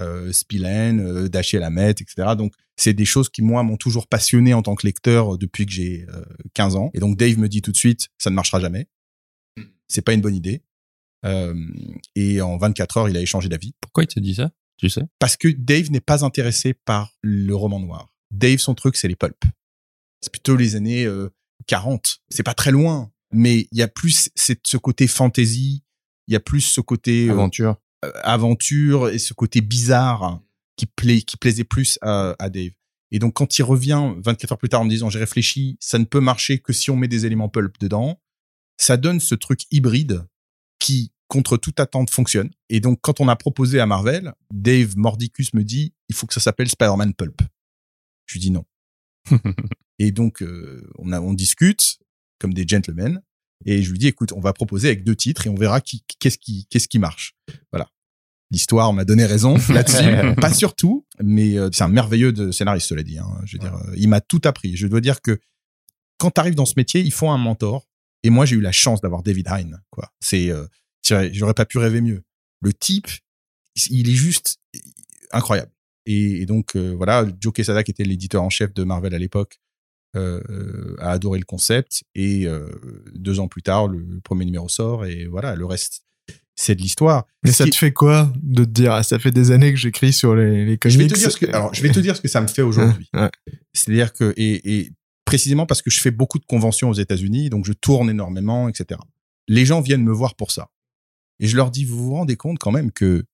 [0.00, 2.30] euh, Spillane, euh, Dashiell Hammett, etc.
[2.36, 5.72] Donc c'est des choses qui moi m'ont toujours passionné en tant que lecteur depuis que
[5.72, 6.90] j'ai euh, 15 ans.
[6.94, 8.88] Et donc Dave me dit tout de suite, ça ne marchera jamais.
[9.88, 10.62] C'est pas une bonne idée.
[11.24, 11.54] Euh,
[12.16, 13.74] et en 24 heures, il a échangé d'avis.
[13.80, 14.50] Pourquoi il te dit ça?
[14.82, 15.02] Tu sais?
[15.20, 18.12] Parce que Dave n'est pas intéressé par le roman noir.
[18.32, 19.46] Dave, son truc, c'est les pulps.
[20.20, 21.30] C'est plutôt les années euh,
[21.68, 22.18] 40.
[22.30, 25.84] C'est pas très loin, mais il y a plus ce côté fantasy,
[26.26, 30.40] il y a plus ce côté aventure, euh, aventure et ce côté bizarre
[30.76, 32.72] qui plaît, qui plaisait plus à, à Dave.
[33.12, 35.98] Et donc, quand il revient 24 heures plus tard en me disant, j'ai réfléchi, ça
[35.98, 38.20] ne peut marcher que si on met des éléments pulp dedans,
[38.78, 40.26] ça donne ce truc hybride
[40.80, 42.50] qui, contre toute attente, fonctionne.
[42.68, 46.34] Et donc, quand on a proposé à Marvel, Dave Mordicus me dit, il faut que
[46.34, 47.40] ça s'appelle Spider-Man Pulp.
[48.26, 48.66] Je lui dis non.
[49.98, 51.98] et donc, euh, on, a, on discute
[52.38, 53.22] comme des gentlemen.
[53.64, 56.04] Et je lui dis, écoute, on va proposer avec deux titres et on verra qui,
[56.18, 57.34] qu'est-ce qui, qu'est-ce qui marche.
[57.72, 57.88] Voilà.
[58.50, 60.34] L'histoire m'a donné raison là-dessus.
[60.38, 63.16] pas surtout, mais euh, c'est un merveilleux de scénariste, cela dit.
[63.16, 63.40] Hein.
[63.46, 64.76] Je veux dire, euh, il m'a tout appris.
[64.76, 65.40] Je dois dire que
[66.18, 67.88] quand tu arrives dans ce métier, il faut un mentor.
[68.22, 69.80] Et moi, j'ai eu la chance d'avoir David Hine.
[69.90, 70.12] Quoi.
[70.20, 70.66] C'est, euh,
[71.02, 72.22] j'aurais pas pu rêver mieux.
[72.60, 73.08] Le type,
[73.90, 74.58] il est juste
[75.32, 75.72] incroyable.
[76.06, 79.60] Et, et donc voilà, Joe Quesada, qui était l'éditeur en chef de Marvel à l'époque,
[80.14, 82.68] euh, a adoré le concept et euh,
[83.14, 86.02] deux ans plus tard le premier numéro sort et voilà le reste
[86.54, 87.26] c'est de l'histoire.
[87.42, 90.12] Mais ça te fait quoi de te dire ah, ça fait des années que j'écris
[90.12, 92.14] sur les, les comics Je vais te dire ce que alors je vais te dire
[92.14, 93.08] ce que ça me fait aujourd'hui.
[93.72, 94.90] C'est-à-dire que et, et
[95.24, 99.00] précisément parce que je fais beaucoup de conventions aux États-Unis donc je tourne énormément etc.
[99.48, 100.68] Les gens viennent me voir pour ça
[101.42, 103.26] et je leur dis vous vous rendez compte quand même que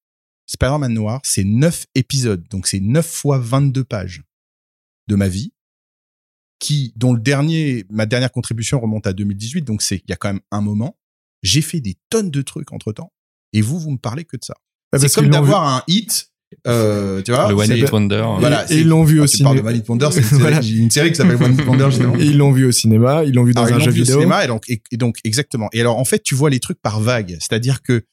[0.46, 4.24] Spider-Man Noir c'est neuf épisodes donc c'est neuf fois 22 pages
[5.06, 5.52] de ma vie
[6.58, 10.16] qui, dont le dernier, ma dernière contribution remonte à 2018, donc c'est, il y a
[10.16, 10.98] quand même un moment.
[11.42, 13.12] J'ai fait des tonnes de trucs entre temps.
[13.52, 14.54] Et vous, vous me parlez que de ça.
[14.96, 16.32] c'est comme d'avoir un hit,
[16.66, 17.48] euh, tu vois.
[17.48, 18.24] Le One Hit Wonder.
[18.38, 18.70] Voilà.
[18.70, 19.54] Et ils l'ont vu au cinéma.
[19.54, 21.88] de One Hit Wonder, c'est une, une, série qui s'appelle One Hit Wonder,
[22.20, 24.16] Et ils l'ont vu au cinéma, ils l'ont vu dans un jeu vidéo.
[24.16, 25.68] Au cinéma, et donc, et, donc, exactement.
[25.72, 27.36] Et alors, en fait, tu vois les trucs par vague.
[27.40, 28.04] C'est-à-dire que,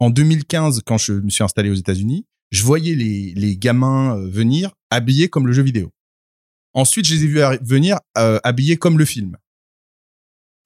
[0.00, 4.28] en 2015, quand je me suis installé aux États-Unis, je voyais les, les gamins euh,
[4.28, 5.92] venir habillés comme le jeu vidéo.
[6.72, 9.36] Ensuite, je les ai vus venir euh, habillés comme le film.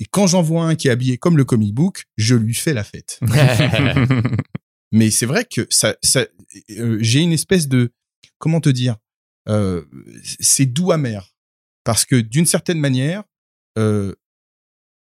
[0.00, 2.72] Et quand j'en vois un qui est habillé comme le comic book, je lui fais
[2.72, 3.20] la fête.
[4.92, 6.26] Mais c'est vrai que ça, ça
[6.70, 7.92] euh, j'ai une espèce de,
[8.38, 8.96] comment te dire,
[9.48, 9.84] euh,
[10.40, 11.34] c'est doux amer
[11.84, 13.24] parce que d'une certaine manière,
[13.78, 14.14] euh,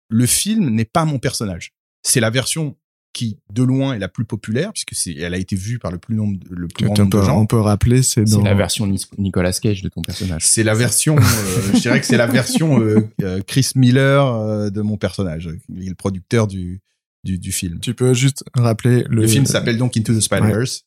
[0.10, 1.74] le film n'est pas mon personnage.
[2.04, 2.78] C'est la version
[3.14, 5.98] qui de loin est la plus populaire puisque c'est elle a été vue par le
[5.98, 7.42] plus nombre le plus grand nombre de gens.
[7.42, 8.42] On peut rappeler c'est dans...
[8.42, 10.46] la version Nicolas Cage de ton personnage.
[10.46, 14.96] C'est la version euh, je dirais que c'est la version euh, Chris Miller de mon
[14.96, 16.80] personnage, il est le producteur du
[17.24, 17.80] du, du film.
[17.80, 20.84] Tu peux juste rappeler le Le film s'appelle donc Into the Spider-Verse.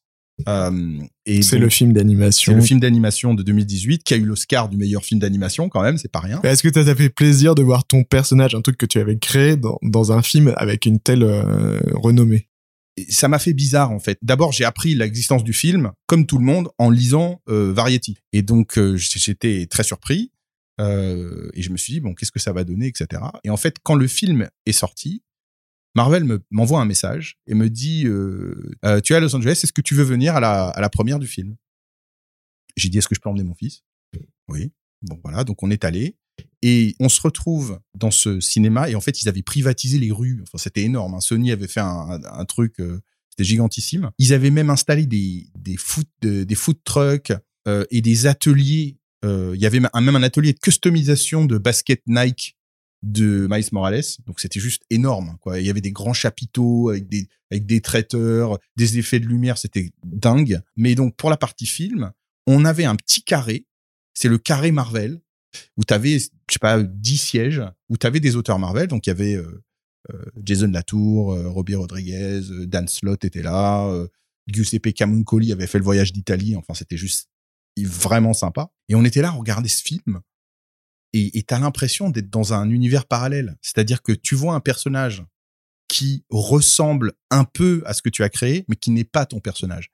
[0.48, 2.52] Euh, et c'est le film d'animation.
[2.52, 5.82] C'est le film d'animation de 2018 qui a eu l'Oscar du meilleur film d'animation quand
[5.82, 6.40] même, c'est pas rien.
[6.42, 9.16] Est-ce que ça t'a fait plaisir de voir ton personnage, un truc que tu avais
[9.16, 12.48] créé dans, dans un film avec une telle euh, renommée?
[13.08, 14.18] Ça m'a fait bizarre en fait.
[14.22, 18.18] D'abord, j'ai appris l'existence du film, comme tout le monde, en lisant euh, Variety.
[18.32, 20.32] Et donc, euh, j'étais très surpris.
[20.80, 23.22] Euh, et je me suis dit, bon, qu'est-ce que ça va donner, etc.
[23.44, 25.22] Et en fait, quand le film est sorti,
[25.94, 29.61] Marvel me m'envoie un message et me dit euh, euh, tu es à Los Angeles,
[29.62, 31.57] est-ce que tu veux venir à la, première du film?
[32.76, 33.85] J'ai dit est-ce que je peux emmener mon fils?
[34.48, 34.72] Oui.
[35.02, 36.16] Bon voilà, donc on est allé
[36.62, 40.40] et on se retrouve dans ce cinéma et en fait ils avaient privatisé les rues.
[40.42, 41.14] Enfin c'était énorme.
[41.14, 41.20] Hein.
[41.20, 44.11] Sony avait fait un, truc, euh, c'était gigantissime.
[44.18, 47.33] Ils avaient même installé des des foot des food trucks
[47.68, 48.96] euh, et des ateliers.
[49.22, 52.59] Il y avait même un atelier de customisation de baskets Nike
[53.04, 54.02] de Miles Morales.
[54.26, 55.36] Donc c'était juste énorme.
[55.40, 55.60] Quoi.
[55.60, 59.58] Il y avait des grands chapiteaux avec des avec des traiteurs, des effets de lumière,
[59.58, 60.60] c'était dingue.
[60.76, 62.12] Mais donc pour la partie film,
[62.46, 63.66] on avait un petit carré.
[64.14, 65.20] C'est le carré Marvel
[65.76, 68.88] où tu avais je sais pas 10 sièges où tu avais des auteurs Marvel.
[68.88, 69.62] Donc il y avait euh,
[70.12, 73.92] euh, Jason Latour, euh, Robbie Rodriguez, Dan Slott était là,
[74.46, 76.56] Giuseppe Camuncoli avait fait le voyage d'Italie.
[76.56, 77.28] Enfin c'était juste
[77.76, 78.70] vraiment sympa.
[78.88, 80.20] Et on était là, on regardait ce film
[81.14, 83.57] et t'as l'impression d'être dans un univers parallèle.
[83.62, 85.24] C'est-à-dire que tu vois un personnage
[85.88, 89.40] qui ressemble un peu à ce que tu as créé, mais qui n'est pas ton
[89.40, 89.90] personnage.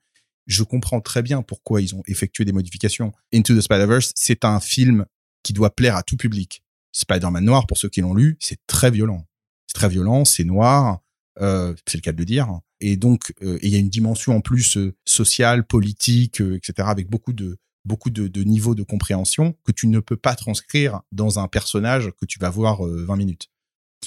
[0.47, 3.13] Je comprends très bien pourquoi ils ont effectué des modifications.
[3.35, 5.05] Into the Spider-Verse, c'est un film
[5.43, 6.63] qui doit plaire à tout public.
[6.93, 9.27] Spider-Man noir, pour ceux qui l'ont lu, c'est très violent.
[9.67, 11.01] C'est très violent, c'est noir,
[11.41, 12.49] euh, c'est le cas de le dire.
[12.81, 16.89] Et donc, euh, il y a une dimension en plus euh, sociale, politique, euh, etc.,
[16.91, 21.39] avec beaucoup de, beaucoup de, niveaux de compréhension que tu ne peux pas transcrire dans
[21.39, 23.49] un personnage que tu vas voir 20 euh, minutes.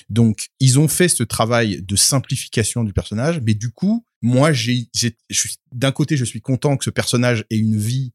[0.10, 4.90] Donc, ils ont fait ce travail de simplification du personnage, mais du coup, moi, j'ai,
[5.72, 8.14] d'un côté, je suis content que ce personnage ait une vie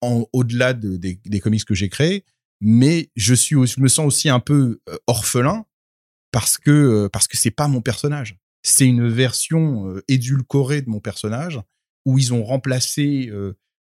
[0.00, 2.24] au-delà de, des, des comics que j'ai créés,
[2.60, 5.64] mais je suis, je me sens aussi un peu euh, orphelin
[6.32, 8.36] parce que euh, parce que c'est pas mon personnage.
[8.62, 11.60] C'est une version édulcorée de mon personnage
[12.04, 13.30] où ils ont remplacé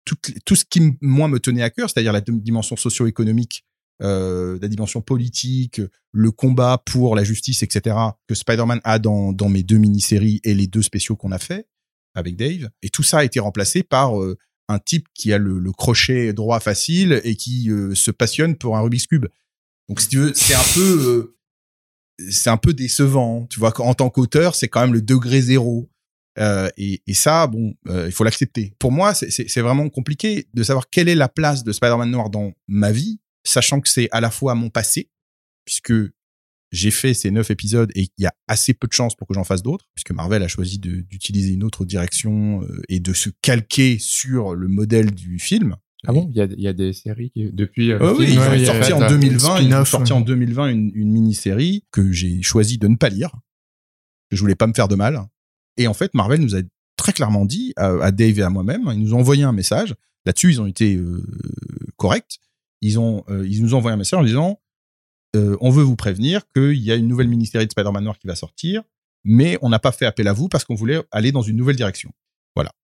[0.05, 3.65] tout, tout ce qui moi me tenait à cœur, c'est-à-dire la dimension socio-économique,
[4.01, 7.95] euh, la dimension politique, le combat pour la justice, etc.
[8.27, 11.67] que Spider-Man a dans, dans mes deux mini-séries et les deux spéciaux qu'on a fait
[12.15, 12.69] avec Dave.
[12.81, 14.37] Et tout ça a été remplacé par euh,
[14.67, 18.77] un type qui a le, le crochet droit facile et qui euh, se passionne pour
[18.77, 19.27] un Rubik's cube.
[19.87, 21.35] Donc si tu veux, c'est un peu
[22.19, 23.45] euh, c'est un peu décevant.
[23.49, 25.90] Tu vois, en tant qu'auteur, c'est quand même le degré zéro.
[26.39, 28.73] Euh, et, et, ça, bon, euh, il faut l'accepter.
[28.79, 32.53] Pour moi, c'est vraiment compliqué de savoir quelle est la place de Spider-Man noir dans
[32.67, 35.09] ma vie, sachant que c'est à la fois mon passé,
[35.65, 35.93] puisque
[36.71, 39.33] j'ai fait ces neuf épisodes et il y a assez peu de chances pour que
[39.33, 43.29] j'en fasse d'autres, puisque Marvel a choisi d'utiliser une autre direction euh, et de se
[43.41, 45.75] calquer sur le modèle du film.
[46.07, 47.91] Ah bon, il y a, y a des séries qui, depuis.
[47.91, 49.61] Euh, oui, ils ont sorti en 2020.
[49.61, 53.35] Ils ont sorti en 2020 une, une mini-série que j'ai choisi de ne pas lire.
[54.31, 55.21] Je voulais pas me faire de mal.
[55.77, 56.61] Et en fait, Marvel nous a
[56.97, 59.95] très clairement dit à, Dave et à moi-même, ils nous ont envoyé un message.
[60.25, 61.23] Là-dessus, ils ont été euh,
[61.97, 62.39] corrects.
[62.81, 64.59] Ils ont, euh, ils nous ont envoyé un message en disant,
[65.35, 68.27] euh, on veut vous prévenir qu'il y a une nouvelle mini-série de Spider-Man Noir qui
[68.27, 68.83] va sortir,
[69.23, 71.75] mais on n'a pas fait appel à vous parce qu'on voulait aller dans une nouvelle
[71.75, 72.11] direction.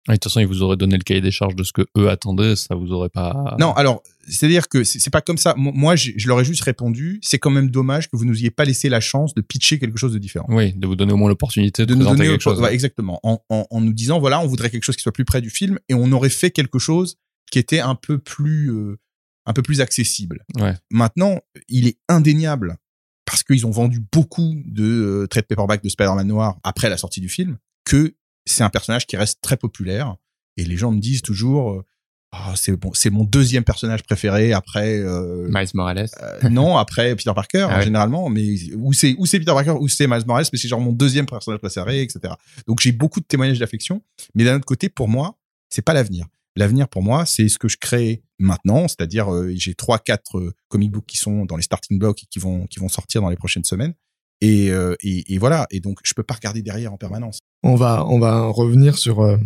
[0.05, 1.85] Voilà de toute façon, ils vous auraient donné le cahier des charges de ce que
[1.97, 3.55] eux attendaient, ça vous aurait pas.
[3.59, 5.53] Non, alors c'est-à-dire que c'est pas comme ça.
[5.57, 7.19] Moi, je, je leur ai juste répondu.
[7.21, 9.97] C'est quand même dommage que vous nous ayez pas laissé la chance de pitcher quelque
[9.97, 10.47] chose de différent.
[10.49, 12.63] Oui, de vous donner au moins l'opportunité de, nous présenter quelque chose.
[12.71, 13.19] exactement.
[13.23, 15.49] En, en, en, nous disant voilà, on voudrait quelque chose qui soit plus près du
[15.49, 17.17] film et on aurait fait quelque chose
[17.51, 18.97] qui était un peu plus euh,
[19.45, 20.45] un peu plus accessible.
[20.59, 20.75] Ouais.
[20.91, 22.77] Maintenant, il est indéniable
[23.25, 27.21] parce qu'ils ont vendu beaucoup de euh, trade paperback de Spider-Man noir après la sortie
[27.21, 28.15] du film que
[28.51, 30.15] c'est un personnage qui reste très populaire
[30.57, 31.85] et les gens me disent toujours euh,
[32.31, 36.07] ah, c'est bon, c'est mon deuxième personnage préféré après euh, Miles Morales.
[36.21, 39.87] Euh, non, après Peter Parker ah généralement, mais où c'est où c'est Peter Parker ou
[39.87, 42.35] c'est Miles Morales, mais c'est genre mon deuxième personnage préféré, etc.
[42.67, 44.03] Donc j'ai beaucoup de témoignages d'affection,
[44.35, 46.27] mais d'un autre côté, pour moi, c'est pas l'avenir.
[46.55, 51.05] L'avenir pour moi, c'est ce que je crée maintenant, c'est-à-dire j'ai trois quatre comic books
[51.07, 53.63] qui sont dans les starting blocks et qui vont qui vont sortir dans les prochaines
[53.63, 53.93] semaines.
[54.41, 55.67] Et, et, et, voilà.
[55.69, 57.39] Et donc, je peux pas regarder derrière en permanence.
[57.63, 59.37] On va, on va revenir sur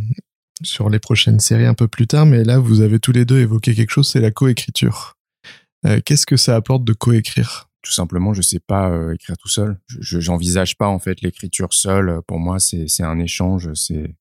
[0.62, 3.40] sur les prochaines séries un peu plus tard, mais là, vous avez tous les deux
[3.40, 5.16] évoqué quelque chose, c'est la coécriture.
[5.86, 7.70] Euh, Qu'est-ce que ça apporte de coécrire?
[7.82, 9.78] Tout simplement, je sais pas euh, écrire tout seul.
[9.88, 12.22] Je j'envisage pas en fait l'écriture seule.
[12.28, 13.74] Pour moi, c'est c'est un échange.
[13.74, 14.16] C'est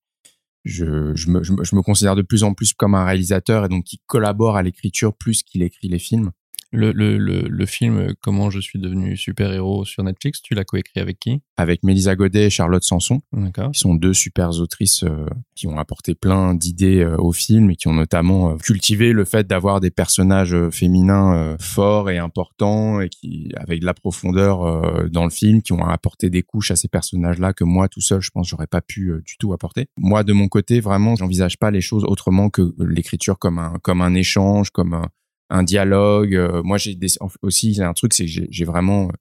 [0.64, 3.84] je, je, me, je, me, considère de plus en plus comme un réalisateur et donc
[3.84, 6.30] qui collabore à l'écriture plus qu'il écrit les films.
[6.72, 11.00] Le, le, le, le, film Comment je suis devenu super-héros sur Netflix, tu l'as coécrit
[11.00, 11.42] avec qui?
[11.56, 13.20] Avec Mélisa Godet et Charlotte Sanson.
[13.32, 13.72] D'accord.
[13.72, 17.76] Qui sont deux super autrices euh, qui ont apporté plein d'idées euh, au film et
[17.76, 23.08] qui ont notamment euh, cultivé le fait d'avoir des personnages féminins forts et importants et
[23.08, 26.88] qui avec de la profondeur dans le film, qui ont apporté des couches à ces
[26.88, 29.86] personnages-là que moi tout seul, je pense, j'aurais pas pu du tout apporter.
[29.96, 34.00] Moi, de mon côté, vraiment, j'envisage pas les choses autrement que l'écriture comme un comme
[34.00, 35.08] un échange, comme un
[35.52, 36.34] un dialogue.
[36.34, 36.98] Euh, moi, j'ai
[37.42, 39.12] aussi un truc, c'est que j'ai vraiment euh,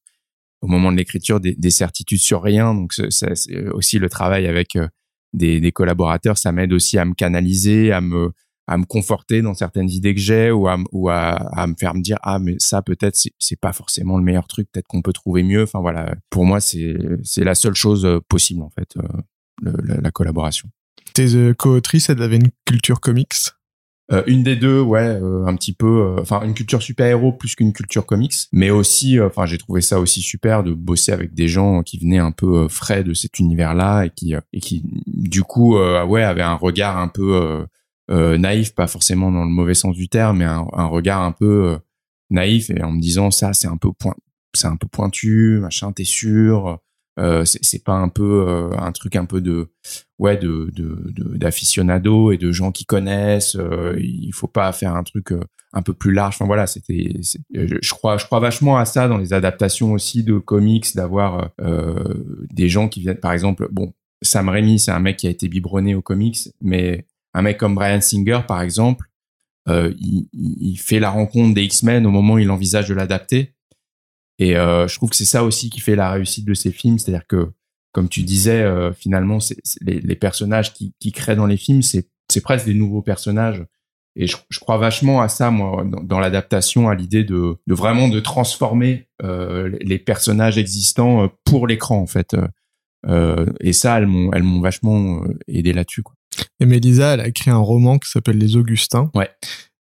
[0.61, 2.73] au moment de l'écriture des, certitudes sur rien.
[2.73, 4.87] Donc, c'est aussi le travail avec euh,
[5.33, 8.31] des, collaborateurs, ça m'aide aussi à me canaliser, à me
[8.67, 12.39] à me conforter dans certaines idées que j'ai ou à me faire me dire ah
[12.39, 14.69] mais ça peut-être c'est pas forcément le meilleur truc.
[14.71, 15.63] Peut-être qu'on peut trouver mieux.
[15.63, 16.15] Enfin voilà.
[16.29, 18.95] Pour moi c'est c'est la seule chose possible en fait
[19.61, 20.69] la, la, collaboration.
[21.13, 23.33] Tes co-autrices elles avaient une culture comics?
[24.11, 27.55] Euh, une des deux, ouais, euh, un petit peu, euh, enfin une culture super-héros plus
[27.55, 31.47] qu'une culture comics, mais aussi, enfin j'ai trouvé ça aussi super de bosser avec des
[31.47, 35.77] gens qui venaient un peu frais de cet univers-là et qui et qui du coup,
[35.77, 37.65] ouais, avaient un regard un peu
[38.09, 41.77] naïf, pas forcément dans le mauvais sens du terme, mais un, un regard un peu
[42.29, 44.15] naïf et en me disant ça c'est un peu point,
[44.53, 46.79] c'est un peu pointu, machin, t'es sûr
[47.19, 49.69] euh, c'est pas un peu euh, un truc un peu de
[50.17, 50.71] ouais de
[51.35, 55.41] d'aficionado et de gens qui connaissent euh, il faut pas faire un truc euh,
[55.73, 56.35] un peu plus large.
[56.35, 57.13] Enfin voilà c'était
[57.53, 61.49] je, crois je crois vachement à ça dans les adaptations aussi de comics d'avoir
[62.49, 65.49] des gens qui viennent par exemple bon Sam Raimi c'est un mec qui a été
[65.49, 69.07] biberonné aux comics mais un mec comme Brian Singer par exemple
[69.67, 73.53] il, il fait la rencontre des X-Men au moment où il envisage de l'adapter
[74.39, 76.97] et euh, je trouve que c'est ça aussi qui fait la réussite de ces films,
[76.97, 77.51] c'est-à-dire que,
[77.91, 81.81] comme tu disais, euh, finalement, c'est, les, les, personnages qui, qui créent dans les films,
[81.81, 83.63] c'est, c'est presque des nouveaux personnages.
[84.15, 87.73] Et je, je crois vachement à ça, moi, dans, dans l'adaptation, à l'idée de, de,
[87.73, 92.35] vraiment de transformer euh, les personnages existants pour l'écran, en fait.
[93.07, 96.03] Euh, et ça, elles m'ont, elles m'ont vachement aidé là-dessus.
[96.03, 96.15] Quoi.
[96.59, 99.11] Et Mélisa, elle a écrit un roman qui s'appelle Les Augustins.
[99.13, 99.29] Ouais.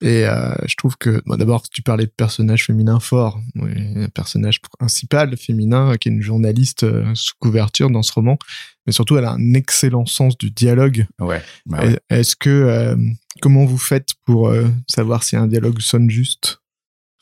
[0.01, 4.61] Et euh, je trouve que, bon, d'abord, tu parlais de personnage féminin fort, un personnage
[4.61, 8.37] principal féminin qui est une journaliste euh, sous couverture dans ce roman,
[8.85, 11.07] mais surtout elle a un excellent sens du dialogue.
[11.19, 11.41] Ouais.
[11.65, 12.95] Bah Est-ce que, euh,
[13.41, 14.53] comment vous faites pour
[14.87, 16.59] savoir si un dialogue sonne juste?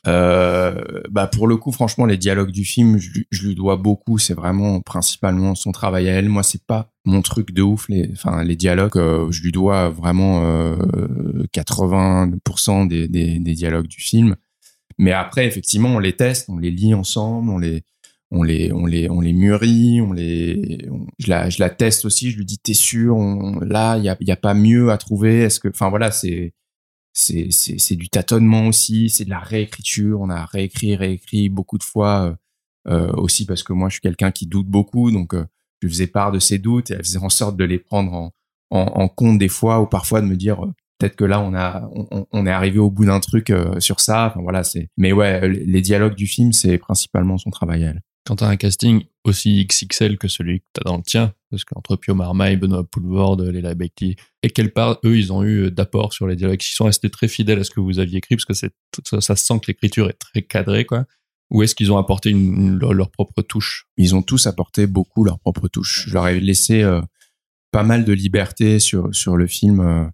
[0.08, 0.76] Euh,
[1.10, 4.18] bah pour le coup, franchement, les dialogues du film, je, je lui dois beaucoup.
[4.18, 6.30] C'est vraiment principalement son travail à elle.
[6.30, 7.88] Moi, c'est pas mon truc de ouf.
[7.90, 10.76] Les, enfin, les dialogues, euh, je lui dois vraiment euh,
[11.56, 14.36] 80% des, des, des dialogues du film.
[14.98, 17.84] Mais après, effectivement, on les teste, on les lit ensemble, on les,
[18.32, 20.88] on les, on les, on les mûrit, on les,
[21.20, 22.32] je la, je la teste aussi.
[22.32, 23.18] Je lui dis, t'es sûr
[23.62, 25.42] Là, il y a, y a pas mieux à trouver?
[25.42, 26.54] Est-ce que, enfin voilà, c'est,
[27.16, 29.10] c'est, c'est, du tâtonnement aussi.
[29.10, 30.22] C'est de la réécriture.
[30.22, 32.36] On a réécrit, réécrit beaucoup de fois
[32.88, 35.46] euh, euh, aussi parce que moi, je suis quelqu'un qui doute beaucoup, donc euh,
[35.82, 38.32] je faisais part de ces doutes et elle faisait en sorte de les prendre en,
[38.70, 40.64] en, en compte des fois ou parfois de me dire.
[40.64, 43.80] euh, Peut-être que là on a on, on- est arrivé au bout d'un truc euh,
[43.82, 44.28] sur ça.
[44.28, 44.88] Enfin voilà, c'est.
[44.98, 48.02] Mais ouais, les dialogues du film, c'est principalement son travail à elle.
[48.26, 51.96] Quand t'as un casting aussi XXL que celui que t'as dans le tien, parce qu'entre
[51.96, 56.28] Pio Marmaille, Benoît Poulvord, Léla Becti, et quelle part eux ils ont eu d'apport sur
[56.28, 58.54] les dialogues, ils sont restés très fidèles à ce que vous aviez écrit, parce que
[58.54, 58.68] ça,
[59.22, 61.06] ça se sent que l'écriture est très cadrée, quoi.
[61.52, 63.86] Ou est-ce qu'ils ont apporté leur propre touche?
[63.98, 66.06] Ils ont tous apporté beaucoup leur propre touche.
[66.08, 67.02] Je leur ai laissé euh,
[67.72, 69.80] pas mal de liberté sur sur le film.
[69.80, 70.06] euh,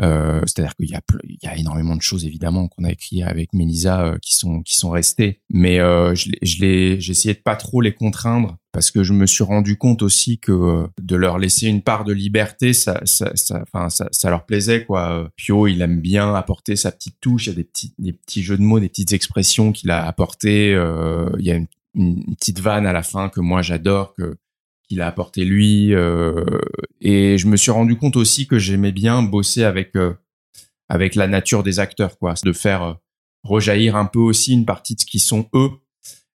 [0.00, 3.22] euh, C'est-à-dire qu'il y a il y a énormément de choses évidemment qu'on a écrit
[3.22, 7.34] avec Mélisa euh, qui sont qui sont restées, mais euh, je je l'ai j'ai essayé
[7.34, 10.86] de pas trop les contraindre parce que je me suis rendu compte aussi que euh,
[11.00, 14.84] de leur laisser une part de liberté, ça ça ça enfin ça, ça leur plaisait
[14.84, 15.28] quoi.
[15.36, 18.42] Pio il aime bien apporter sa petite touche, il y a des petits des petits
[18.42, 20.74] jeux de mots, des petites expressions qu'il a apportées.
[20.74, 24.36] euh, il y a une une petite vanne à la fin que moi j'adore que
[24.88, 26.44] qu'il a apporté lui euh,
[27.00, 30.14] et je me suis rendu compte aussi que j'aimais bien bosser avec euh,
[30.88, 32.94] avec la nature des acteurs quoi de faire euh,
[33.42, 35.70] rejaillir un peu aussi une partie de ce qui sont eux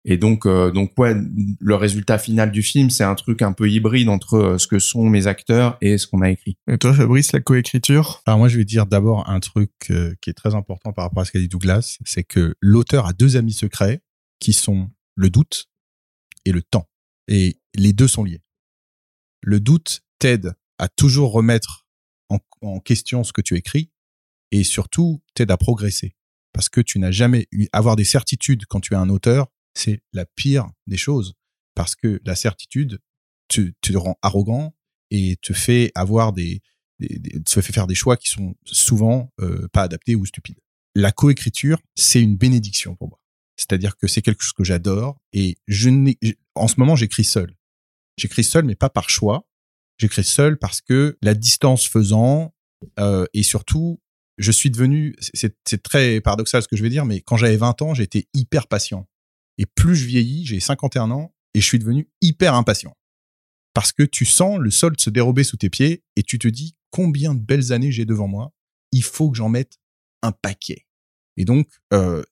[0.05, 1.15] et donc euh, donc ouais
[1.59, 4.79] le résultat final du film c'est un truc un peu hybride entre euh, ce que
[4.79, 8.21] sont mes acteurs et ce qu'on a écrit Et toi, Fabrice, la coécriture?
[8.25, 11.21] Alors moi, je vais dire d'abord un truc euh, qui est très important par rapport
[11.21, 14.01] à ce qu'a dit Douglas, c'est que l'auteur a deux amis secrets
[14.39, 15.67] qui sont le doute
[16.45, 16.87] et le temps.
[17.29, 18.41] Et les deux sont liés.
[19.43, 21.85] Le doute t'aide à toujours remettre
[22.61, 23.91] en, question ce que tu écris
[24.51, 26.15] et surtout t'aide à progresser.
[26.53, 30.01] Parce que tu n'as jamais eu, avoir des certitudes quand tu es un auteur, c'est
[30.13, 31.33] la pire des choses.
[31.75, 32.99] Parce que la certitude
[33.49, 34.73] te, te rend arrogant
[35.11, 36.61] et te fait avoir des,
[36.99, 40.59] te fait faire des choix qui sont souvent euh, pas adaptés ou stupides.
[40.95, 43.19] La coécriture, c'est une bénédiction pour moi.
[43.57, 45.89] C'est-à-dire que c'est quelque chose que j'adore et je
[46.55, 47.53] en ce moment, j'écris seul.
[48.17, 49.47] J'écris seul, mais pas par choix.
[49.97, 52.53] J'écris seul parce que la distance faisant
[52.99, 54.01] euh, et surtout,
[54.37, 57.81] je suis devenu, c'est très paradoxal ce que je vais dire, mais quand j'avais 20
[57.81, 59.07] ans, j'étais hyper patient.
[59.57, 62.95] Et plus je vieillis, j'ai 51 ans et je suis devenu hyper impatient
[63.73, 66.75] parce que tu sens le sol se dérober sous tes pieds et tu te dis
[66.91, 68.53] combien de belles années j'ai devant moi.
[68.91, 69.79] Il faut que j'en mette
[70.21, 70.85] un paquet.
[71.37, 72.23] Et donc, euh,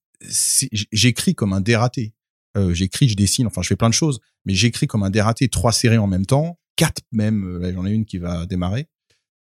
[0.91, 2.13] j'écris comme un dératé.
[2.57, 5.47] Euh, j'écris, je dessine, enfin, je fais plein de choses, mais j'écris comme un dératé,
[5.47, 7.45] trois séries en même temps, quatre même.
[7.45, 8.87] euh, Là, j'en ai une qui va démarrer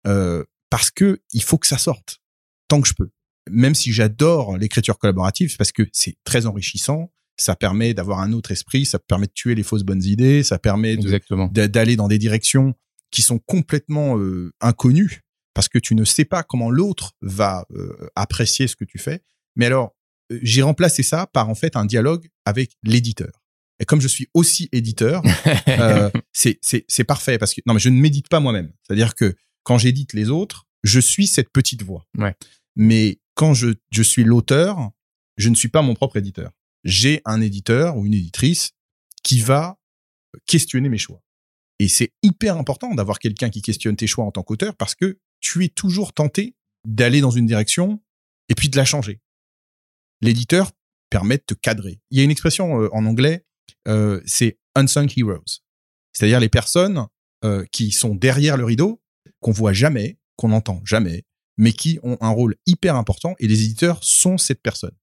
[0.08, 2.20] euh, parce que il faut que ça sorte
[2.68, 3.10] tant que je peux.
[3.50, 7.12] Même si j'adore l'écriture collaborative, c'est parce que c'est très enrichissant.
[7.38, 10.60] Ça permet d'avoir un autre esprit, ça permet de tuer les fausses bonnes idées, ça
[10.60, 12.76] permet de, d'aller dans des directions
[13.10, 15.22] qui sont complètement euh, inconnues
[15.54, 19.24] parce que tu ne sais pas comment l'autre va euh, apprécier ce que tu fais.
[19.56, 19.96] Mais alors,
[20.42, 23.32] j'ai remplacé ça par en fait un dialogue avec l'éditeur.
[23.80, 25.24] Et comme je suis aussi éditeur,
[25.68, 28.72] euh, c'est parfait parce que non mais je ne médite pas moi-même.
[28.84, 32.06] C'est-à-dire que quand j'édite les autres, je suis cette petite voix.
[32.18, 32.36] Ouais.
[32.76, 34.92] Mais quand je je suis l'auteur,
[35.38, 36.52] je ne suis pas mon propre éditeur.
[36.84, 38.72] J'ai un éditeur ou une éditrice
[39.24, 39.78] qui va
[40.46, 41.22] questionner mes choix.
[41.80, 45.18] Et c'est hyper important d'avoir quelqu'un qui questionne tes choix en tant qu'auteur parce que
[45.40, 46.56] tu es toujours tenté
[46.88, 48.02] d'aller dans une direction
[48.50, 49.20] et puis de la changer.
[50.22, 50.72] L'éditeur
[51.10, 52.00] permet de te cadrer.
[52.12, 53.46] Il y a une expression euh, en anglais,
[53.88, 55.62] euh, c'est unsung heroes.
[56.14, 57.08] C'est-à-dire les personnes
[57.44, 59.02] euh, qui sont derrière le rideau,
[59.40, 61.26] qu'on voit jamais, qu'on n'entend jamais,
[61.58, 64.96] mais qui ont un rôle hyper important et les éditeurs sont cette personne.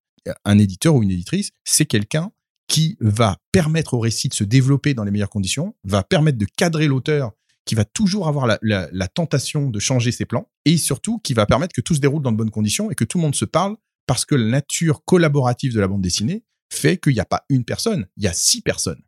[0.45, 2.33] Un éditeur ou une éditrice, c'est quelqu'un
[2.69, 6.47] qui va permettre au récit de se développer dans les meilleures conditions, va permettre de
[6.57, 7.33] cadrer l'auteur
[7.65, 11.75] qui va toujours avoir la, tentation de changer ses plans et surtout qui va permettre
[11.75, 13.77] que tout se déroule dans de bonnes conditions et que tout le monde se parle
[14.09, 16.43] parce que la nature collaborative de la bande dessinée
[16.73, 19.03] fait qu'il n'y a pas une personne, il y a six personnes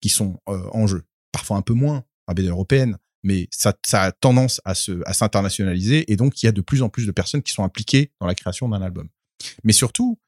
[0.00, 1.04] qui sont euh, en jeu.
[1.32, 6.10] Parfois un peu moins en BD européenne, mais ça, a tendance à se à s'internationaliser
[6.12, 8.26] et donc il y a de plus en plus de personnes qui sont impliquées dans
[8.26, 9.08] la création d'un album.
[9.64, 10.20] Mais surtout,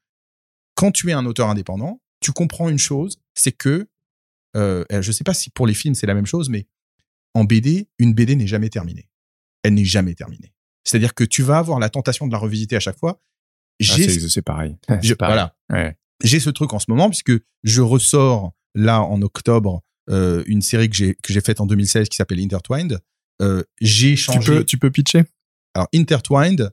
[0.75, 3.89] quand tu es un auteur indépendant, tu comprends une chose, c'est que
[4.57, 6.67] euh, je sais pas si pour les films c'est la même chose, mais
[7.35, 9.11] en BD, une BD n'est jamais terminée.
[9.63, 10.55] Elle n'est jamais terminée.
[10.85, 13.21] C'est-à-dire que tu vas avoir la tentation de la revisiter à chaque fois.
[13.81, 15.35] Ah, J'ai c'est c'est pareil je- C'est pareil.
[15.35, 15.57] voilà.
[15.71, 15.97] Ouais.
[16.25, 20.89] j'ai ce truc en ce moment puisque je ressors là en octobre euh, une série
[20.91, 22.99] que j'ai que j'ai faite en 2016 qui s'appelle Intertwined.
[23.43, 24.53] Euh, j'ai Tu changé.
[24.57, 25.23] peux, tu peux pitcher?
[25.75, 26.71] Alors Intertwined,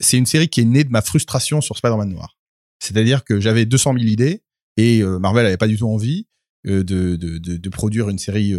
[0.00, 2.36] c'est une série qui est née de ma frustration sur Spider-Man noir.
[2.80, 4.42] C'est-à-dire que j'avais 200 000 idées
[4.76, 6.26] et euh, Marvel avait pas du tout envie
[6.64, 8.54] de, de, de, de produire une série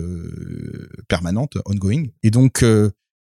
[1.08, 2.06] permanente, ongoing.
[2.24, 2.64] Et donc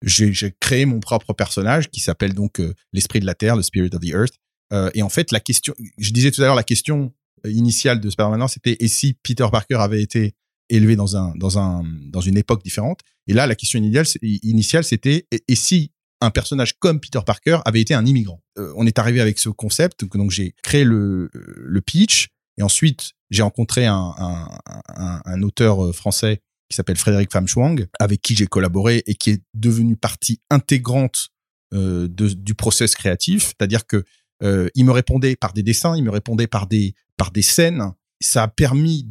[0.03, 2.61] j'ai créé mon propre personnage qui s'appelle donc
[2.93, 4.33] l'esprit de la Terre, le Spirit of the Earth.
[4.71, 7.13] Euh, et en fait, la question, je disais tout à l'heure, la question
[7.45, 10.35] initiale de Spider-Man c'était et si Peter Parker avait été
[10.69, 13.01] élevé dans un dans un dans une époque différente?
[13.27, 15.91] Et là, la question initiale, c'était et, si
[16.21, 18.41] un personnage comme Peter Parker avait été un immigrant?
[18.57, 23.11] Euh, on est arrivé avec ce concept, donc, j'ai créé le, le pitch, et ensuite
[23.29, 28.47] j'ai rencontré un, un, un, auteur euh, français qui s'appelle Frédéric Famchwang, avec qui j'ai
[28.47, 31.29] collaboré et qui est devenu partie intégrante
[31.73, 33.47] de, du process créatif.
[33.47, 34.03] C'est-à-dire que
[34.43, 37.91] euh, il me répondait par des dessins, il me répondait par des par des scènes.
[38.19, 39.07] Ça a permis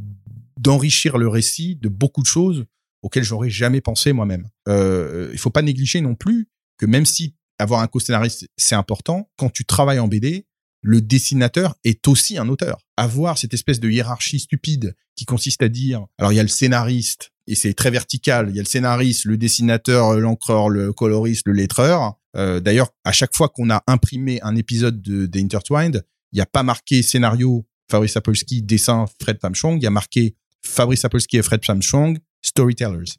[0.59, 2.66] d'enrichir le récit de beaucoup de choses
[3.03, 4.49] auxquelles j'aurais jamais pensé moi-même.
[4.68, 9.31] Euh, il faut pas négliger non plus que même si avoir un co-scénariste c'est important,
[9.37, 10.47] quand tu travailles en BD,
[10.83, 12.78] le dessinateur est aussi un auteur.
[12.97, 16.49] Avoir cette espèce de hiérarchie stupide qui consiste à dire, alors il y a le
[16.49, 21.47] scénariste et c'est très vertical, il y a le scénariste, le dessinateur, l'encreur, le coloriste,
[21.47, 22.14] le lettreur.
[22.37, 26.43] Euh, D'ailleurs, à chaque fois qu'on a imprimé un épisode de, de Intertwined, il n'y
[26.43, 31.39] a pas marqué scénario Fabrice Sapolsky, dessin Fred Famchong, il y a marqué Fabrice Sapolsky
[31.39, 33.12] et Fred Famchong, storytellers.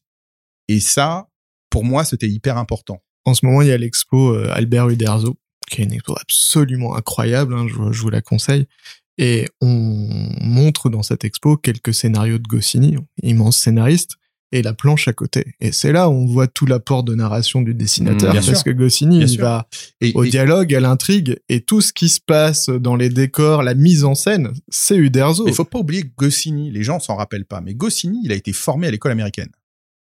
[0.68, 1.28] Et ça,
[1.70, 3.04] pour moi, c'était hyper important.
[3.26, 5.38] En ce moment, il y a l'expo euh, Albert Uderzo,
[5.70, 8.66] qui est une expo absolument incroyable, hein, je, je vous la conseille.
[9.18, 9.68] Et on
[10.42, 14.18] montre dans cette expo quelques scénarios de Goscinny, immense scénariste,
[14.54, 15.56] et la planche à côté.
[15.62, 18.64] Et c'est là où on voit tout l'apport de narration du dessinateur, Mmh, parce sûr.
[18.64, 19.42] que Goscinny, Bien il sûr.
[19.42, 19.68] va
[20.02, 23.64] Et, au et- dialogue, à l'intrigue, et tout ce qui se passe dans les décors,
[23.64, 25.48] la mise en scène, c'est Uderzo.
[25.48, 28.36] Il faut pas oublier que Goscinny, les gens s'en rappellent pas, mais Goscinny, il a
[28.36, 29.50] été formé à l'école américaine.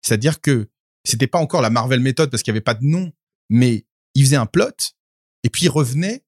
[0.01, 0.67] C'est-à-dire que
[1.05, 3.11] c'était pas encore la Marvel méthode parce qu'il y avait pas de nom,
[3.49, 4.69] mais il faisait un plot
[5.43, 6.23] et puis il revenait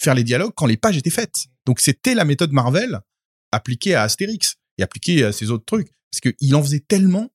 [0.00, 1.46] faire les dialogues quand les pages étaient faites.
[1.66, 3.00] Donc c'était la méthode Marvel
[3.52, 7.30] appliquée à Astérix et appliquée à ces autres trucs parce qu'il en faisait tellement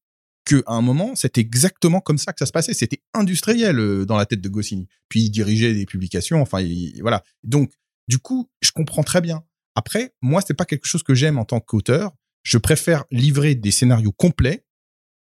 [0.45, 2.73] que à un moment c'était exactement comme ça que ça se passait.
[2.73, 4.87] C'était industriel euh, dans la tête de Goscinny.
[5.09, 6.41] Puis il dirigeait des publications.
[6.41, 7.23] Enfin il- voilà.
[7.43, 7.71] Donc
[8.07, 9.43] du coup je comprends très bien.
[9.75, 12.11] Après, moi, c'est pas quelque chose que j'aime en tant qu'auteur.
[12.43, 14.63] Je préfère livrer des scénarios complets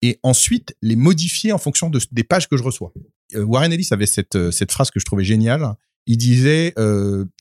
[0.01, 2.91] et ensuite les modifier en fonction de, des pages que je reçois.
[3.33, 5.75] Euh, Warren Ellis avait cette, euh, cette phrase que je trouvais géniale.
[6.05, 6.73] Il disait,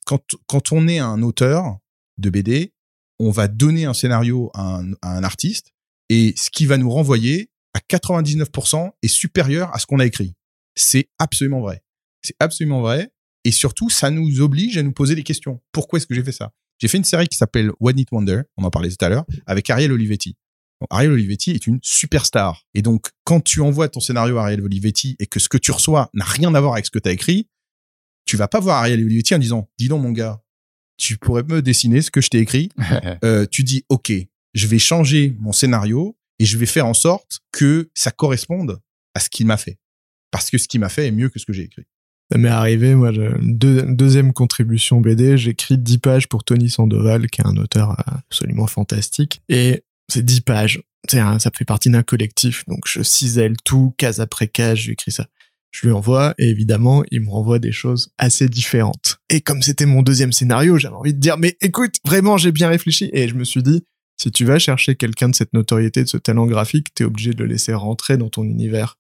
[0.06, 1.78] quand, quand on est un auteur
[2.18, 2.72] de BD,
[3.18, 5.72] on va donner un scénario à un, à un artiste
[6.08, 10.34] et ce qui va nous renvoyer à 99% est supérieur à ce qu'on a écrit.
[10.74, 11.82] C'est absolument vrai.
[12.22, 13.10] C'est absolument vrai.
[13.44, 15.60] Et surtout, ça nous oblige à nous poser des questions.
[15.72, 16.52] Pourquoi est-ce que j'ai fait ça?
[16.80, 19.24] J'ai fait une série qui s'appelle One It Wonder, on en parlait tout à l'heure,
[19.46, 20.36] avec Ariel Olivetti.
[20.80, 22.64] Bon, Ariel Olivetti est une superstar.
[22.74, 25.70] Et donc, quand tu envoies ton scénario à Ariel Olivetti et que ce que tu
[25.70, 27.48] reçois n'a rien à voir avec ce que tu as écrit,
[28.24, 30.42] tu vas pas voir Ariel Olivetti en disant, dis donc mon gars,
[30.96, 32.70] tu pourrais me dessiner ce que je t'ai écrit.
[33.24, 34.12] Euh, tu dis, ok,
[34.54, 38.78] je vais changer mon scénario et je vais faire en sorte que ça corresponde
[39.14, 39.78] à ce qu'il m'a fait.
[40.30, 41.84] Parce que ce qu'il m'a fait est mieux que ce que j'ai écrit.
[42.30, 47.40] Ça m'est arrivé, moi, deux- deuxième contribution BD, j'écris 10 pages pour Tony Sandoval, qui
[47.40, 49.40] est un auteur absolument fantastique.
[49.48, 50.82] Et c'est 10 pages.
[51.08, 55.26] Ça fait partie d'un collectif, donc je cisèle tout, case après case, j'écris ça.
[55.70, 59.16] Je lui envoie, et évidemment, il me renvoie des choses assez différentes.
[59.30, 62.68] Et comme c'était mon deuxième scénario, j'avais envie de dire, mais écoute, vraiment, j'ai bien
[62.68, 63.08] réfléchi.
[63.14, 63.82] Et je me suis dit,
[64.16, 67.42] si tu vas chercher quelqu'un de cette notoriété, de ce talent graphique, t'es obligé de
[67.42, 68.96] le laisser rentrer dans ton univers.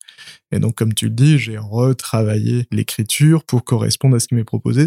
[0.52, 4.44] Et donc, comme tu le dis, j'ai retravaillé l'écriture pour correspondre à ce qui m'est
[4.44, 4.86] proposé.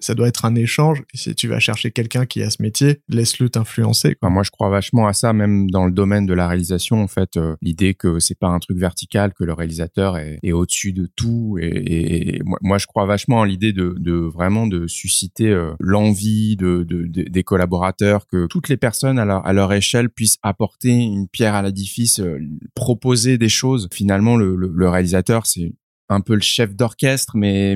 [0.00, 1.02] Ça doit être un échange.
[1.14, 4.16] Et si tu vas chercher quelqu'un qui a ce métier, laisse-le t'influencer.
[4.22, 7.02] moi, je crois vachement à ça, même dans le domaine de la réalisation.
[7.02, 10.92] En fait, euh, l'idée que c'est pas un truc vertical, que le réalisateur est, au-dessus
[10.92, 11.58] de tout.
[11.60, 17.06] Et, moi, je crois vachement à l'idée de, vraiment de susciter euh, l'envie de, de-
[17.06, 21.54] de- des collaborateurs, que toutes les personnes à à leur échelle puissent apporter une pierre
[21.54, 22.38] à l'édifice, euh,
[22.74, 23.88] proposer des choses.
[23.92, 25.72] Finalement, le, réalisateur, c'est
[26.08, 27.74] un peu le chef d'orchestre, mais,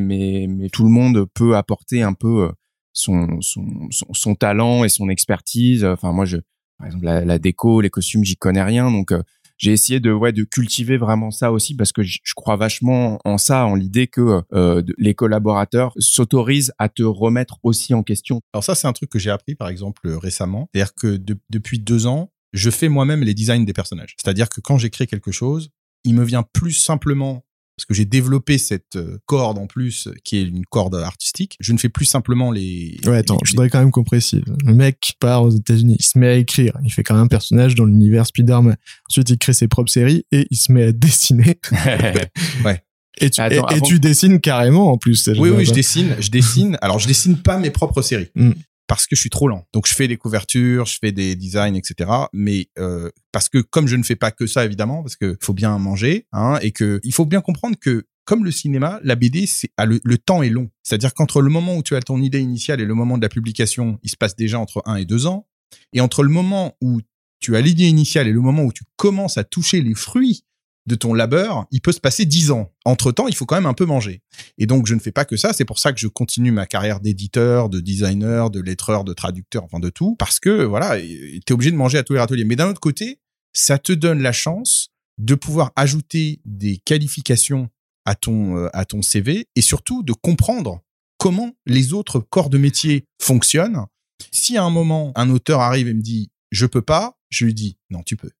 [0.72, 2.52] tout le monde peut apporter un peu euh,
[2.92, 5.84] son talent et son expertise.
[5.84, 6.38] Enfin, moi, je,
[6.78, 8.90] par exemple, la, la déco, les costumes, j'y connais rien.
[8.90, 9.22] Donc, euh,
[9.60, 13.36] j'ai essayé de, ouais, de cultiver vraiment ça aussi parce que je crois vachement en
[13.36, 18.40] ça, en l'idée que euh, les collaborateurs s'autorisent à te remettre aussi en question.
[18.54, 20.68] Alors ça, c'est un truc que j'ai appris, par exemple, euh, récemment.
[20.72, 24.16] C'est-à-dire que de- depuis deux ans, je fais moi-même les designs des personnages.
[24.20, 25.68] C'est-à-dire que quand j'écris quelque chose,
[26.04, 27.44] il me vient plus simplement
[27.80, 31.56] parce que j'ai développppé cette euh, corde en plus qui est une corde artistique.
[31.60, 32.98] Je ne fais plus simplement les.
[33.06, 34.42] Ouais, attends, les- je voudrais quand même qu'on précise.
[34.64, 37.28] Le mec part aux États-Unis, il se met à écrire, il fait quand même un
[37.28, 38.76] personnage dans l'univers Spider-Man.
[39.08, 41.58] Ensuite, il crée ses propres séries et il se met à dessiner.
[43.22, 45.28] Et tu, Attends, et- et avant- tu dessines carrément en plus.
[45.36, 46.78] Oui, oui, je dessine, je dessine.
[46.80, 48.28] Alors, je dessine pas mes propres séries.
[48.34, 48.52] Mm.
[48.90, 49.68] Parce que je suis trop lent.
[49.72, 52.10] Donc, je fais des couvertures, je fais des designs, etc.
[52.32, 55.52] Mais euh, parce que comme je ne fais pas que ça, évidemment, parce que faut
[55.52, 59.46] bien manger, hein, et que il faut bien comprendre que comme le cinéma, la BD,
[59.46, 60.70] c'est le, le temps est long.
[60.82, 63.28] C'est-à-dire qu'entre le moment où tu as ton idée initiale et le moment de la
[63.28, 65.46] publication, il se passe déjà entre un et deux ans.
[65.92, 67.00] Et entre le moment où
[67.38, 70.42] tu as l'idée initiale et le moment où tu commences à toucher les fruits
[70.90, 72.72] de ton labeur, il peut se passer dix ans.
[72.84, 74.22] Entre temps, il faut quand même un peu manger.
[74.58, 75.52] Et donc, je ne fais pas que ça.
[75.52, 79.64] C'est pour ça que je continue ma carrière d'éditeur, de designer, de lettreur, de traducteur,
[79.64, 80.16] enfin de tout.
[80.16, 82.44] Parce que, voilà, t'es obligé de manger à tous les râteliers.
[82.44, 83.20] Mais d'un autre côté,
[83.52, 84.88] ça te donne la chance
[85.18, 87.68] de pouvoir ajouter des qualifications
[88.04, 90.80] à ton, euh, à ton CV et surtout de comprendre
[91.18, 93.86] comment les autres corps de métier fonctionnent.
[94.32, 97.54] Si à un moment, un auteur arrive et me dit, je peux pas, je lui
[97.54, 98.30] dis, non, tu peux.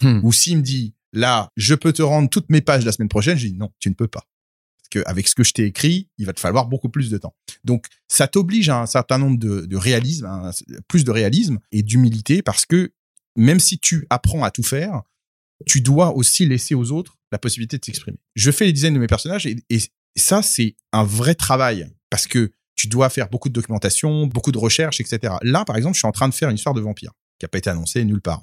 [0.00, 0.20] Hmm.
[0.22, 3.36] Ou s'il me dit, là, je peux te rendre toutes mes pages la semaine prochaine,
[3.36, 4.26] je dis, non, tu ne peux pas
[4.92, 7.34] que avec ce que je t'ai écrit, il va te falloir beaucoup plus de temps.
[7.64, 10.50] Donc, ça t'oblige à un certain nombre de, réalisme, un-
[10.86, 12.92] plus de réalisme et d'humilité, parce que
[13.34, 15.00] même si tu apprends à tout faire,
[15.66, 18.18] tu dois aussi laisser aux autres la possibilité de s'exprimer.
[18.34, 19.78] Je fais les designs de mes personnages et, et
[20.16, 24.58] ça, c'est un vrai travail parce que tu dois faire beaucoup de documentation, beaucoup de
[24.58, 25.34] recherches, etc.
[25.40, 27.48] Là, par exemple, je suis en train de faire une histoire de vampire qui a
[27.48, 28.42] pas été annoncée nulle part.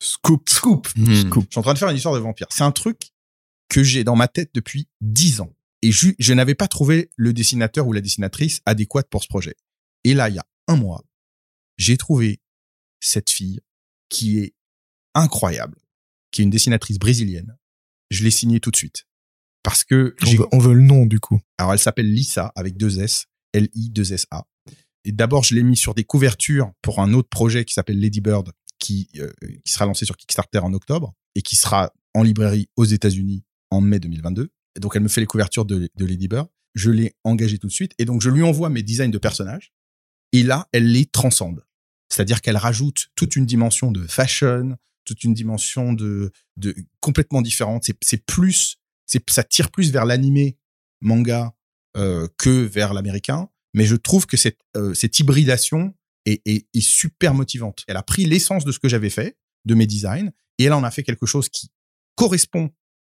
[0.00, 0.88] Scoop, scoop.
[0.96, 1.14] Hmm.
[1.14, 1.44] Scoop.
[1.44, 2.46] Je suis en train de faire une histoire de vampire.
[2.50, 3.10] C'est un truc
[3.68, 5.54] que j'ai dans ma tête depuis dix ans.
[5.82, 9.54] Et je, je n'avais pas trouvé le dessinateur ou la dessinatrice adéquate pour ce projet.
[10.04, 11.04] Et là, il y a un mois,
[11.76, 12.40] j'ai trouvé
[13.00, 13.60] cette fille
[14.08, 14.54] qui est
[15.14, 15.78] incroyable,
[16.30, 17.56] qui est une dessinatrice brésilienne.
[18.10, 19.06] Je l'ai signée tout de suite.
[19.62, 21.40] Parce que On veut, on veut le nom du coup.
[21.58, 24.46] alors elle s'appelle Lisa avec deux S, L-I-2-S-A.
[25.04, 28.20] Et d'abord, je l'ai mis sur des couvertures pour un autre projet qui s'appelle Lady
[28.20, 28.52] Bird,
[28.88, 29.30] qui, euh,
[29.64, 33.82] qui sera lancé sur Kickstarter en octobre et qui sera en librairie aux États-Unis en
[33.82, 34.50] mai 2022.
[34.76, 36.48] Et donc, elle me fait les couvertures de, de Lady Bird.
[36.74, 37.92] Je l'ai engagée tout de suite.
[37.98, 39.72] Et donc, je lui envoie mes designs de personnages.
[40.32, 41.64] Et là, elle les transcende.
[42.08, 46.32] C'est-à-dire qu'elle rajoute toute une dimension de fashion, toute une dimension de,
[47.00, 47.84] complètement différente.
[48.02, 48.78] C'est, plus,
[49.28, 50.56] ça tire plus vers l'animé
[51.02, 51.54] manga
[51.96, 53.50] euh, que vers l'américain.
[53.74, 55.94] Mais je trouve que cette, euh, cette hybridation
[56.44, 57.84] est super motivante.
[57.88, 60.84] Elle a pris l'essence de ce que j'avais fait, de mes designs, et elle en
[60.84, 61.70] a fait quelque chose qui
[62.14, 62.70] correspond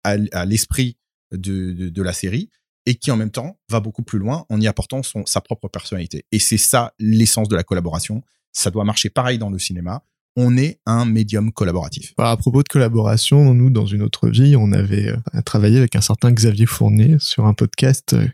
[0.05, 0.99] à, l'esprit
[1.33, 2.51] de, la série
[2.87, 6.25] et qui en même temps va beaucoup plus loin en y apportant sa propre personnalité.
[6.33, 8.23] Et c'est ça l'essence de la collaboration.
[8.53, 10.03] Ça doit marcher pareil dans le cinéma.
[10.37, 12.15] On est un médium collaboratif.
[12.17, 15.97] Voilà, à propos de collaboration, nous, dans une autre vie, on avait euh, travaillé avec
[15.97, 18.29] un certain Xavier Fournier sur un podcast euh,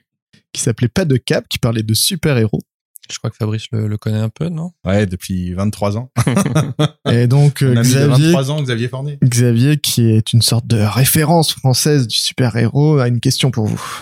[0.53, 2.61] qui s'appelait Pas de cap, qui parlait de super-héros.
[3.11, 4.73] Je crois que Fabrice le, le connaît un peu, non?
[4.85, 6.11] Ouais, depuis 23 ans.
[7.11, 9.19] Et donc, euh, Xavier, 23 ans, Xavier Fournier.
[9.23, 14.01] Xavier, qui est une sorte de référence française du super-héros, a une question pour vous.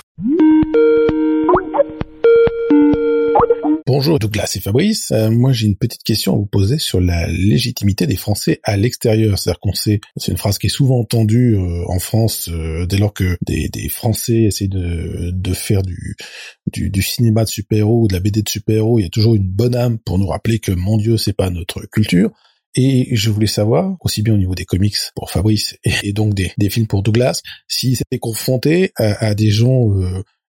[3.95, 5.13] Bonjour Douglas et Fabrice.
[5.13, 8.79] Euh, moi j'ai une petite question à vous poser sur la légitimité des Français à
[8.79, 9.39] l'extérieur.
[9.39, 12.97] C'est-à-dire qu'on sait, c'est une phrase qui est souvent entendue euh, en France euh, dès
[12.97, 18.41] lors que des, Français essaient de, faire du, cinéma de super-héros ou de la BD
[18.41, 18.99] de super-héros.
[18.99, 21.51] Il y a toujours une bonne âme pour nous rappeler que mon Dieu c'est pas
[21.51, 22.31] notre culture.
[22.75, 26.71] Et je voulais savoir, aussi bien au niveau des comics pour Fabrice et, donc des,
[26.71, 29.91] films pour Douglas, s'ils étaient confrontés à, à des gens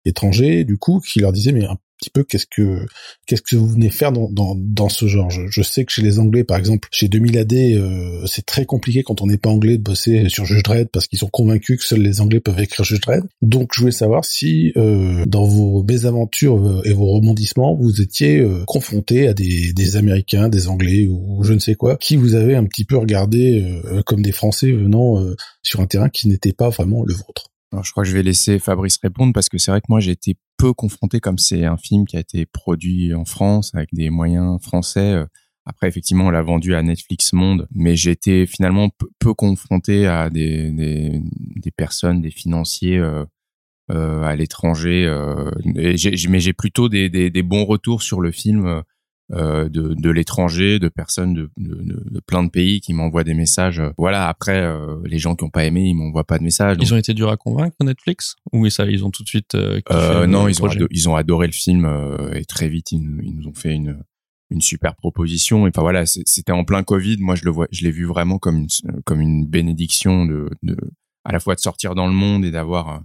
[0.05, 1.67] étrangers, du coup, qui leur disaient mais
[2.03, 2.85] petit peu qu'est-ce que
[3.25, 6.19] qu'est-ce que vous venez faire dans, dans, dans ce genre je, sais que chez les
[6.19, 9.77] Anglais, par exemple, chez 2000 AD, euh, c'est très compliqué quand on n'est pas anglais
[9.77, 12.83] de bosser sur Judge Dredd parce qu'ils sont convaincus que seuls les Anglais peuvent écrire
[12.83, 13.23] Judge Dredd.
[13.41, 18.45] Donc je voulais savoir si euh, dans vos mésaventures euh, et vos rebondissements, vous étiez
[18.67, 22.55] confronté à des, des Américains, des Anglais ou je ne sais quoi, qui vous avez
[22.55, 25.23] un petit peu regardé comme des Français venant
[25.61, 27.53] sur un terrain qui n'était pas vraiment le vôtre.
[27.81, 30.11] Je crois que je vais laisser Fabrice répondre parce que c'est vrai que moi j'ai
[30.11, 34.09] été peu confronté comme c'est un film qui a été produit en France avec des
[34.09, 35.13] moyens français.
[35.13, 35.25] euh,
[35.65, 38.89] Après, effectivement, on l'a vendu à Netflix Monde, mais été finalement
[39.19, 41.21] peu, confronté à des, des,
[41.55, 43.23] des personnes, des financiers euh,
[43.91, 45.05] euh, à l'étranger.
[45.05, 48.81] Euh, mais j'ai plutôt des, des, des bons retours sur le film euh,
[49.29, 53.81] de, de l'étranger, de personnes de, de, de- plein de pays qui m'envoient des messages.
[53.97, 56.77] Voilà, après, euh, les gens qui n'ont pas aimé, ils m'envoient pas de messages.
[56.77, 58.35] donc- Ils ont été durs à convaincre Netflix?
[58.51, 61.47] Ou ça, ils ont tout de suite euh, euh, non, ils ont, ils ont adoré
[61.47, 64.03] le film euh, et très vite ils, nous- ils nous ont fait une
[64.49, 65.65] une super proposition.
[65.65, 67.17] Et enfin voilà, c'était en plein Covid.
[67.19, 68.67] Moi, je le vois, je l'ai vu vraiment comme une
[69.03, 70.77] comme une bénédiction de, de
[71.25, 73.01] à la fois de sortir dans le monde et d'avoir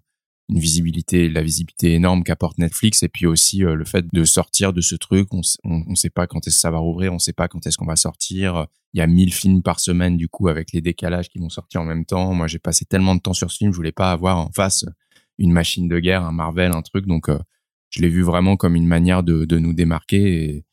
[0.48, 4.80] une visibilité, la visibilité énorme qu'apporte Netflix, et puis aussi le fait de sortir de
[4.80, 5.28] ce truc.
[5.32, 7.66] On, on, on sait pas quand est-ce que ça va rouvrir, on sait pas quand
[7.66, 8.66] est-ce qu'on va sortir.
[8.94, 11.82] Il y a 1000 films par semaine du coup avec les décalages qui vont sortir
[11.82, 12.32] en même temps.
[12.32, 14.86] Moi, j'ai passé tellement de temps sur ce film, je voulais pas avoir en face
[15.38, 17.06] une machine de guerre, un Marvel, un truc.
[17.06, 17.28] Donc,
[17.90, 20.44] je l'ai vu vraiment comme une manière de, de nous démarquer.
[20.44, 20.64] Et,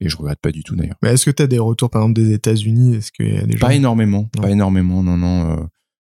[0.00, 0.96] et je regrette pas du tout d'ailleurs.
[1.02, 2.96] Mais est-ce que tu as des retours par exemple des États-Unis?
[2.96, 3.66] Est-ce qu'il y a des gens?
[3.66, 5.02] Pas énormément, pas énormément.
[5.02, 5.52] Non, non.
[5.52, 5.64] Euh,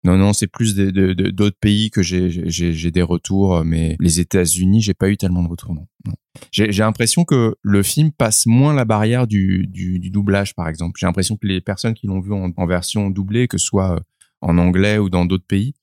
[0.04, 4.82] non, non, c'est plus d'autres de, de, pays que j'ai des retours, mais les États-Unis,
[4.82, 5.74] j'ai pas eu tellement de retours.
[5.74, 5.86] Non.
[6.06, 6.14] non.
[6.50, 10.98] J'ai l'impression que le film passe moins la barrière du, du, du doublage, par exemple.
[11.00, 14.00] J'ai l'impression que les personnes qui l'ont vu en, en, version doublée, que ce soit
[14.40, 15.74] en anglais ou dans d'autres pays,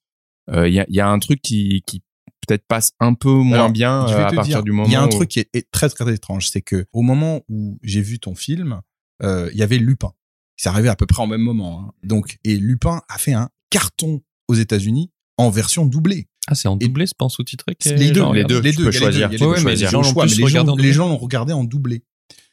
[0.48, 2.04] il euh, y, a, y a un truc qui, qui
[2.46, 4.88] peut-être passe un peu moins bien euh, à partir du moment.
[4.88, 7.80] Il y a un truc qui est, très très étrange, c'est que au moment où
[7.84, 8.82] j'ai vu ton film,
[9.24, 10.14] euh, il y avait Lupin.
[10.58, 11.82] C'est arrivé à peu près en même moment.
[11.82, 11.92] Hein.
[12.04, 16.28] Donc et Lupin a fait un carton aux États-Unis en version doublée.
[16.48, 18.92] Ah, c'est en doublé, c'est pas en sous-titré Les deux, les deux, les deux.
[18.92, 19.30] choisir.
[19.30, 22.04] Les deux, les gens, les gens l'ont regardé en doublé.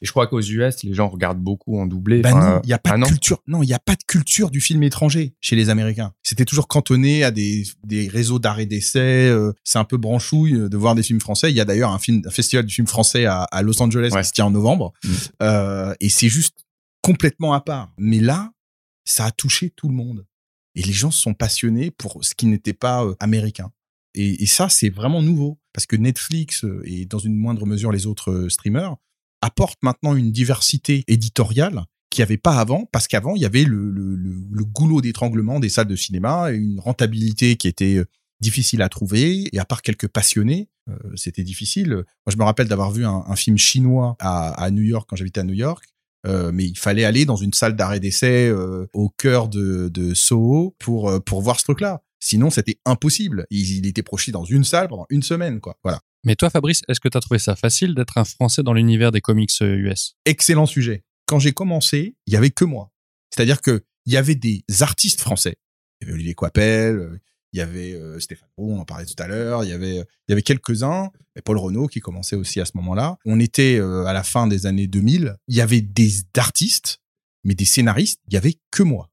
[0.01, 2.21] Et je crois qu'aux US, les gens regardent beaucoup en doublé.
[2.21, 3.41] Bah non, il y a pas de culture.
[3.47, 6.13] Non, il y a pas de culture du film étranger chez les Américains.
[6.23, 9.27] C'était toujours cantonné à des des réseaux d'arrêt d'essai.
[9.29, 11.51] Euh, c'est un peu branchouille de voir des films français.
[11.51, 14.11] Il y a d'ailleurs un film, un festival du film français à, à Los Angeles
[14.15, 14.93] qui se tient en novembre.
[15.03, 15.09] Mm.
[15.43, 16.65] Euh, et c'est juste
[17.01, 17.91] complètement à part.
[17.97, 18.51] Mais là,
[19.03, 20.25] ça a touché tout le monde.
[20.75, 23.71] Et les gens sont passionnés pour ce qui n'était pas euh, américain.
[24.15, 25.59] Et, ça, c'est vraiment nouveau.
[25.73, 28.95] Parce que Netflix euh, et dans une moindre mesure les autres euh, streamers
[29.41, 33.63] apporte maintenant une diversité éditoriale qu'il n'y avait pas avant, parce qu'avant, il y avait
[33.63, 33.85] le,
[34.65, 38.03] goulot d'étranglement des salles de cinéma, et une rentabilité qui était
[38.41, 40.69] difficile à trouver, et à part quelques passionnés,
[41.15, 41.89] c'était difficile.
[41.89, 45.43] Moi, je me rappelle d'avoir vu un, film chinois à New York quand j'habitais à
[45.43, 45.85] New York,
[46.27, 50.13] euh, mais il fallait aller dans une salle d'arrêt d'essai euh, au cœur de, de
[50.13, 52.01] Soho pour euh, pour voir ce truc-là.
[52.19, 53.45] Sinon, c'était impossible.
[53.49, 55.77] Il, il, était projeté dans une salle pendant une semaine, quoi.
[55.83, 56.01] Voilà.
[56.25, 59.13] Mais toi, Fabrice, est-ce que tu as trouvé ça facile d'être un Français dans l'univers
[59.13, 61.05] des comics US Excellent sujet.
[61.25, 62.91] Quand j'ai commencé, il y avait que moi.
[63.33, 65.55] C'est-à-dire que il y avait des artistes français.
[66.01, 67.19] Il y avait Olivier Coipel,
[67.53, 70.29] il y avait euh, Stéphane on en parlait tout à l'heure, il y avait il
[70.29, 73.17] y avait quelques-uns, et Paul Renault qui commençait aussi à ce moment-là.
[73.25, 76.99] On était à la fin des années 2000, il y avait des artistes,
[77.43, 79.09] mais des scénaristes, il y avait que moi.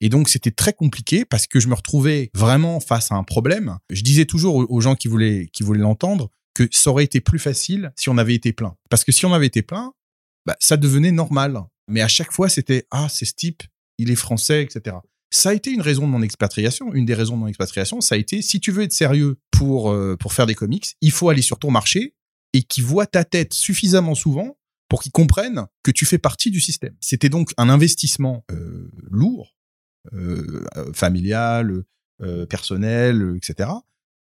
[0.00, 3.78] Et donc c'était très compliqué parce que je me retrouvais vraiment face à un problème.
[3.90, 7.38] Je disais toujours aux gens qui voulaient qui voulaient l'entendre que ça aurait été plus
[7.38, 8.76] facile si on avait été plein.
[8.90, 9.92] Parce que si on avait été plein,
[10.46, 11.58] bah, ça devenait normal.
[11.88, 13.62] Mais à chaque fois c'était ah c'est ce type,
[13.98, 14.96] il est français, etc.
[15.30, 16.92] Ça a été une raison de mon expatriation.
[16.94, 19.90] Une des raisons de mon expatriation, ça a été si tu veux être sérieux pour
[19.90, 22.14] euh, pour faire des comics, il faut aller sur ton marché
[22.52, 24.56] et qui voit ta tête suffisamment souvent
[24.88, 26.94] pour qu'ils comprennent que tu fais partie du système.
[27.00, 29.56] C'était donc un investissement euh, lourd
[30.12, 31.84] euh, familial,
[32.48, 33.70] personnel, etc.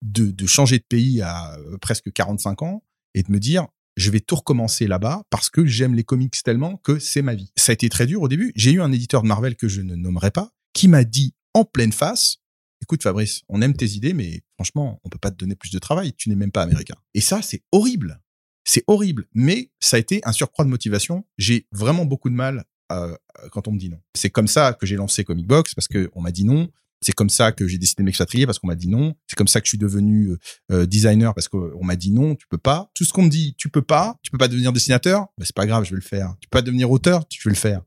[0.03, 2.83] De, de, changer de pays à presque 45 ans
[3.15, 3.67] et de me dire
[3.97, 7.53] je vais tout recommencer là-bas parce que j'aime les comics tellement que c'est ma vie.
[7.57, 8.53] Ça a été très dur au début.
[8.55, 11.65] J'ai eu un éditeur de Marvel que je ne nommerai pas qui m'a dit en
[11.65, 12.39] pleine face
[12.83, 15.79] écoute Fabrice, on aime tes idées mais franchement, on peut pas te donner plus de
[15.79, 16.95] travail, tu n'es même pas américain.
[17.15, 18.21] Et ça c'est horrible.
[18.65, 21.25] C'est horrible, mais ça a été un surcroît de motivation.
[21.39, 23.17] J'ai vraiment beaucoup de mal euh,
[23.53, 24.01] quand on me dit non.
[24.15, 26.69] C'est comme ça que j'ai lancé Comic Box parce que on m'a dit non.
[27.01, 29.15] C'est comme ça que j'ai décidé de m'expatrier parce qu'on m'a dit non.
[29.29, 30.39] C'est comme ça que je suis devenu euh,
[30.73, 32.91] euh designer parce qu'on m'a dit non, tu peux pas.
[32.95, 35.55] Tout ce qu'on me dit, tu peux pas, tu peux pas devenir dessinateur, bah, c'est
[35.55, 36.35] pas grave, je vais le faire.
[36.41, 37.83] Tu peux pas devenir auteur, tu veux le faire.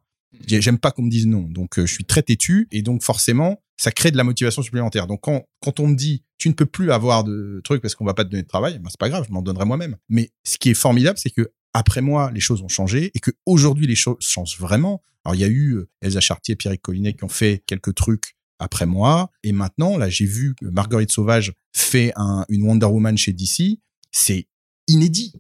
[0.46, 3.62] J'aime pas qu'on me dise non, donc euh, je suis très têtu et donc forcément
[3.78, 5.08] ça crée de la motivation supplémentaire.
[5.08, 8.06] Donc quand quand on me dit tu ne peux plus avoir de trucs parce qu'on
[8.06, 9.98] va pas te donner de travail, bah, c'est pas grave, je m'en donnerai moi-même.
[10.08, 13.32] Mais ce qui est formidable, c'est que après moi, les choses ont changé et que
[13.46, 15.02] aujourd'hui les choses changent vraiment.
[15.26, 17.96] Alors il y a eu euh, Elsa Chartier et Pierre Collinet qui ont fait quelques
[17.96, 22.88] trucs après moi et maintenant là j'ai vu que Marguerite Sauvage fait un, une Wonder
[22.88, 23.80] Woman chez DC,
[24.12, 24.48] c'est
[24.88, 25.34] inédit.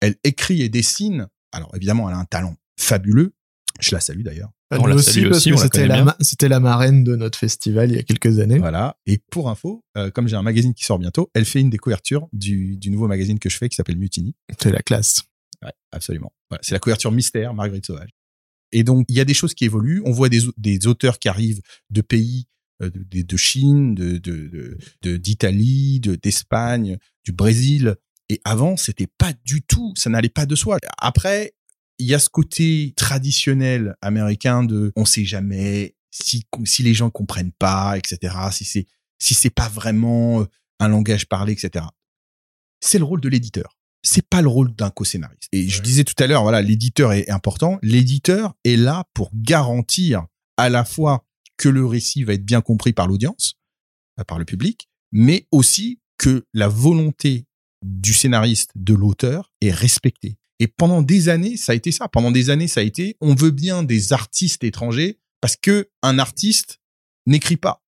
[0.00, 1.28] Elle écrit et dessine.
[1.52, 3.34] Alors évidemment, elle a un talent fabuleux.
[3.82, 4.50] Je la salue d'ailleurs.
[4.70, 5.50] On la aussi, parce que
[6.20, 8.58] c'était la, marraine de notre festival il y a quelques années.
[8.58, 8.96] Voilà.
[9.06, 11.78] Et pour info, euh, comme j'ai un magazine qui sort bientôt, elle fait une des
[11.78, 14.34] couvertures du, du nouveau magazine que je fais qui s'appelle Mutiny.
[14.58, 15.22] C'est la classe.
[15.62, 16.32] Ouais, absolument.
[16.48, 18.10] Voilà, c'est la couverture mystère, Marguerite Sauvage.
[18.70, 20.00] Et donc, il y a des choses qui évoluent.
[20.06, 21.60] On voit des, des auteurs qui arrivent
[21.90, 22.46] de pays
[22.82, 24.18] euh, de, de, Chine, de
[25.16, 27.96] d'Italie, de, d'Espagne, du Brésil.
[28.28, 30.78] Et avant, c'était pas du tout, ça n'allait pas de soi.
[30.98, 31.52] Après,
[32.02, 37.10] il y a ce côté traditionnel américain de on sait jamais si si les gens
[37.10, 38.34] comprennent pas, etc.
[38.50, 38.86] Si c'est
[39.18, 40.44] si c'est pas vraiment
[40.80, 41.86] un langage parlé, etc.
[42.80, 45.48] C'est le rôle de l'éditeur c'est pas le rôle d'un co-scénariste.
[45.52, 47.78] Et je disais tout à l'heure, voilà, l'éditeur est important.
[47.82, 50.26] L'éditeur est là pour garantir
[50.56, 51.24] à la fois
[51.56, 53.54] que le récit va être bien compris par l'audience,
[54.18, 57.46] euh, par le public, mais aussi que la volonté
[57.84, 60.36] du scénariste, de l'auteur est respectée.
[60.62, 62.06] Et pendant des années, ça a été ça.
[62.06, 66.20] Pendant des années, ça a été, on veut bien des artistes étrangers parce que un
[66.20, 66.78] artiste
[67.26, 67.82] n'écrit pas.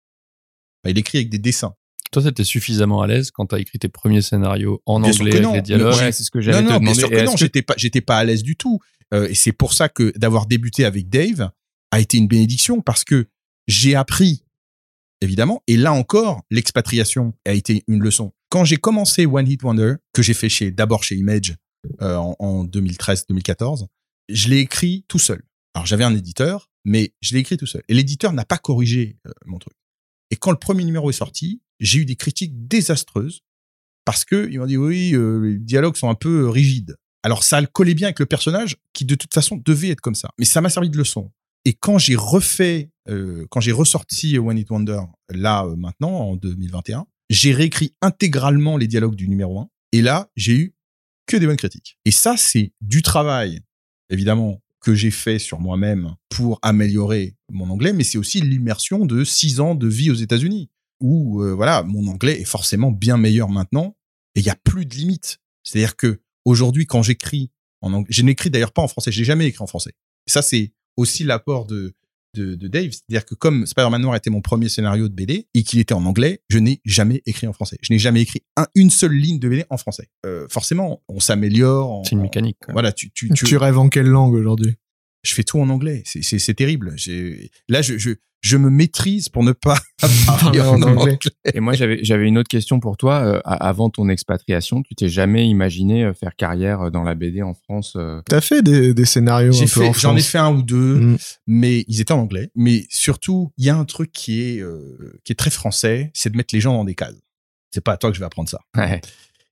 [0.83, 1.77] Enfin, il écrit avec des dessins.
[2.11, 5.55] Toi, t'étais suffisamment à l'aise quand t'as écrit tes premiers scénarios en Bien anglais avec
[5.55, 5.95] les dialogues.
[5.95, 8.19] Ouais, c'est ce que Non, te non, bien sûr que non, j'étais pas, j'étais pas
[8.19, 8.81] à l'aise du tout.
[9.15, 11.53] Euh, et c'est pour ça que d'avoir débuté avec Dave
[11.93, 13.29] a été une bénédiction parce que
[13.69, 14.43] j'ai appris,
[15.21, 18.33] évidemment, et là encore, l'expatriation a été une leçon.
[18.49, 21.55] Quand j'ai commencé One Hit Wonder, que j'ai fait chez, d'abord chez Image,
[22.03, 23.87] euh, en, en 2013-2014,
[24.29, 25.43] je l'ai écrit tout seul.
[25.75, 27.83] Alors j'avais un éditeur, mais je l'ai écrit tout seul.
[27.89, 29.75] Et l'éditeur n'a pas corrigé euh, mon truc.
[30.31, 33.43] Et quand le premier numéro est sorti, j'ai eu des critiques désastreuses
[34.05, 36.97] parce que ils m'ont dit oui, euh, les dialogues sont un peu euh, rigides.
[37.23, 40.31] Alors ça collait bien avec le personnage qui de toute façon devait être comme ça.
[40.39, 41.33] Mais ça m'a servi de leçon.
[41.65, 42.91] Et quand j'ai refait,
[43.49, 49.15] quand j'ai ressorti One It Wonder là maintenant en 2021, j'ai réécrit intégralement les dialogues
[49.15, 50.74] du numéro 1 et là j'ai eu
[51.27, 51.99] que des bonnes critiques.
[52.05, 53.61] Et ça c'est du travail
[54.11, 59.25] évidemment que j'ai fait sur moi-même pour améliorer mon anglais, mais c'est aussi l'immersion de
[59.25, 60.71] six ans de vie aux États-Unis
[61.01, 63.97] où euh, voilà mon anglais est forcément bien meilleur maintenant
[64.35, 65.39] et il y a plus de limites.
[65.63, 67.51] C'est-à-dire que aujourd'hui quand j'écris
[67.81, 69.93] en anglais, je n'écris d'ailleurs pas en français, j'ai jamais écrit en français.
[70.27, 71.95] Ça c'est aussi l'apport de,
[72.35, 75.63] de, de Dave, c'est-à-dire que comme Spider-Man Noir était mon premier scénario de BD et
[75.63, 77.79] qu'il était en anglais, je n'ai jamais écrit en français.
[77.83, 80.09] Je n'ai jamais écrit un, une seule ligne de BD en français.
[80.27, 82.03] Euh, forcément, on s'améliore.
[82.05, 82.59] C'est une mécanique.
[82.65, 82.73] quoi.
[82.73, 84.75] Voilà, tu, tu, tu, Tu rêves en quelle langue aujourd'hui?
[85.23, 86.03] Je fais tout en anglais.
[86.05, 86.93] C'est, c'est, c'est terrible.
[86.97, 88.11] J'ai, là, je, je,
[88.45, 89.79] je me maîtrise pour ne pas
[90.27, 91.19] parler en anglais.
[91.55, 93.21] Et moi, j'avais j'avais une autre question pour toi.
[93.25, 97.41] Euh, avant ton expatriation, tu t'es jamais imaginé euh, faire carrière euh, dans la BD
[97.43, 100.21] en France euh, T'as fait des, des scénarios J'ai un peu fait, en j'en ai
[100.21, 101.17] fait un ou deux, Mm.
[101.47, 102.51] mais ils étaient en anglais.
[102.55, 106.29] Mais surtout, il y a un truc qui est, euh, qui est très français, c'est
[106.31, 107.17] de mettre les gens dans des cases.
[107.71, 108.61] C'est pas à toi que je vais apprendre ça.
[108.77, 109.01] ouais.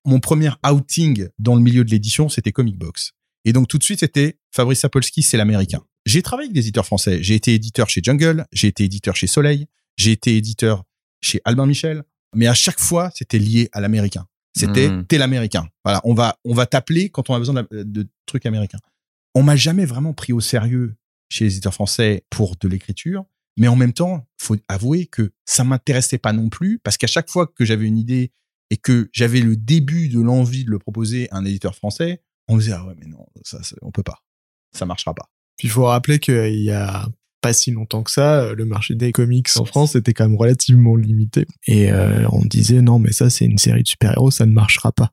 [0.04, 3.12] Mon premier outing dans le milieu de l'édition, c'était Comic Box.
[3.46, 5.80] Et donc tout de suite, c'était Fabrice Sapolsky, c'est l'américain.
[6.06, 7.22] J'ai travaillé avec des éditeurs français.
[7.22, 10.84] J'ai été éditeur chez Jungle, j'ai été éditeur chez Soleil, j'ai été éditeur
[11.20, 12.02] chez Albin Michel.
[12.34, 14.26] Mais à chaque fois, c'était lié à l'américain.
[14.56, 15.06] C'était Mhm.
[15.06, 15.68] t'es l'américain.
[15.84, 18.78] Voilà, on va on va t'appeler quand on a besoin de, de trucs américains.
[19.34, 20.94] On m'a jamais vraiment pris au sérieux
[21.30, 23.24] chez les éditeurs français pour de l'écriture,
[23.56, 27.30] mais en même temps, faut avouer que ça m'intéressait pas non plus parce qu'à chaque
[27.30, 28.30] fois que j'avais une idée
[28.70, 32.56] et que j'avais le début de l'envie de le proposer à un éditeur français, on
[32.56, 34.22] me disait ah ouais mais non ça, ça on peut pas,
[34.72, 35.30] ça marchera pas.
[35.62, 37.06] Puis il faut rappeler qu'il y a
[37.40, 40.96] pas si longtemps que ça, le marché des comics en France était quand même relativement
[40.96, 41.46] limité.
[41.68, 44.90] Et euh, on disait non mais ça c'est une série de super-héros, ça ne marchera
[44.90, 45.12] pas.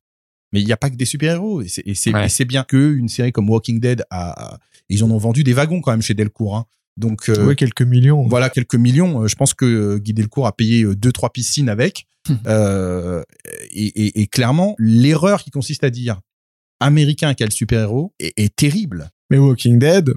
[0.52, 2.45] Mais il n'y a pas que des super-héros et c'est Ouais.
[2.47, 5.82] bien que une série comme Walking Dead a, a- ils en ont vendu des wagons
[5.82, 6.58] quand même chez Delcourt.
[6.58, 6.66] Hein.
[6.97, 8.28] Donc euh, ouais, quelques millions.
[8.28, 9.22] voilà quelques millions.
[9.22, 12.08] Euh, Je pense que euh, Guy Delcourt a payé euh, deux trois piscines avec.
[12.47, 13.22] Euh,
[13.72, 16.20] et, et- et clairement, l'erreur qui consiste à dire
[16.80, 19.10] américain quel super-héros est, est terrible.
[19.30, 20.10] Mais Walking Dead,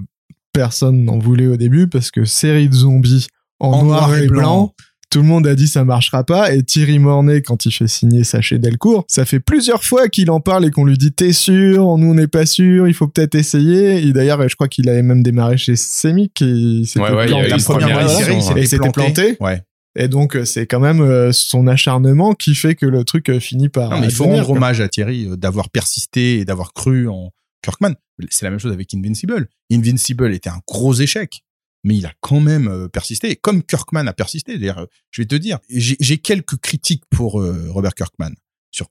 [0.53, 3.26] personne n'en voulait au début parce que série de zombies
[3.61, 4.74] en, noir, et blanc.
[5.11, 8.24] Tout le monde a dit ça marchera pas et Thierry Mornay quand il fait signer
[8.24, 11.34] ça chez Delcourt, ça fait plusieurs fois qu'il en parle et qu'on lui dit t'es
[11.34, 14.03] sûr, nous on n'est pas sûr, il faut peut-être essayer.
[14.03, 17.48] Et d'ailleurs je crois qu'il avait même démarré chez Semic et il Ouais, ouais, planté.
[17.48, 18.66] La première série, ouais.
[18.66, 19.36] s'était planté.
[19.40, 19.62] Ouais.
[19.96, 23.38] Et donc euh, c'est quand même euh, son acharnement qui fait que le truc euh,
[23.38, 23.90] finit par.
[23.90, 27.30] Non, mais il faut rendre hommage à Thierry d'avoir persisté et d'avoir cru en
[27.62, 27.94] Kirkman.
[28.30, 29.48] C'est la même chose avec Invincible.
[29.70, 31.44] Invincible était un gros échec,
[31.84, 34.58] mais il a quand même euh, persisté, comme Kirkman a persisté.
[34.58, 38.32] D'ailleurs, euh, je vais te dire, j'ai quelques critiques pour euh, Robert Kirkman
[38.70, 38.88] sur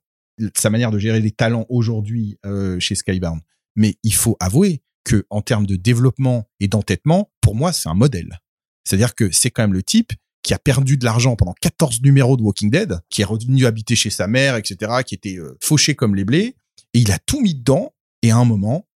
[0.55, 2.38] sa manière de gérer les talents aujourd'hui
[2.80, 3.41] chez Skybound.
[3.76, 7.93] Mais il faut avouer que en termes de développement et d'entêtement, pour moi, c'est un
[7.93, 8.39] modèle.
[8.84, 10.13] C'est-à-dire que c'est quand même le type
[10.43, 13.95] qui a perdu de l'argent pendant 14 numéros de Walking Dead, qui est revenu habiter
[13.95, 16.55] chez sa mère, etc., qui était fauché comme les blés,
[16.93, 18.88] et il a tout mis dedans, et à un moment,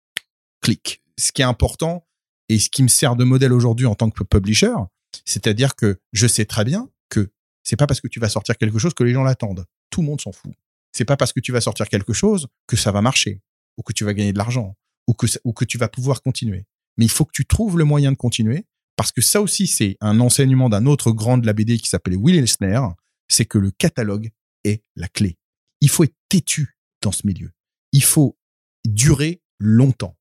[0.61, 1.01] clic.
[1.17, 2.05] Ce qui est important,
[2.49, 4.73] et ce qui me sert de modèle aujourd'hui en tant que publisher,
[5.26, 7.32] c'est-à-dire que je sais très bien que
[7.63, 9.65] c'est pas parce que tu vas sortir quelque chose que les gens l'attendent.
[9.89, 10.53] Tout le monde s'en fout.
[10.91, 13.41] C'est pas parce que tu vas sortir quelque chose que ça va marcher,
[13.78, 14.76] ou que tu vas gagner de l'argent,
[15.07, 16.65] ou que, ou que tu vas pouvoir continuer.
[16.97, 18.65] Mais il faut que tu trouves le moyen de continuer,
[18.95, 22.15] parce que ça aussi, c'est un enseignement d'un autre grand de la BD qui s'appelait
[22.15, 22.80] Will Eisner,
[23.28, 24.30] c'est que le catalogue
[24.63, 25.38] est la clé.
[25.82, 27.51] Il faut être têtu dans ce milieu.
[27.91, 28.38] Il faut
[28.86, 30.18] durer longtemps.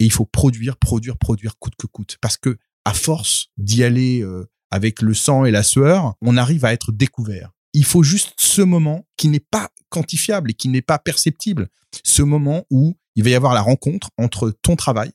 [0.00, 2.18] Et il faut produire, produire, produire coûte que coûte.
[2.20, 6.64] Parce que à force d'y aller euh, avec le sang et la sueur, on arrive
[6.64, 7.52] à être découvert.
[7.72, 11.68] Il faut juste ce moment qui n'est pas quantifiable et qui n'est pas perceptible.
[12.04, 15.12] Ce moment où il va y avoir la rencontre entre ton travail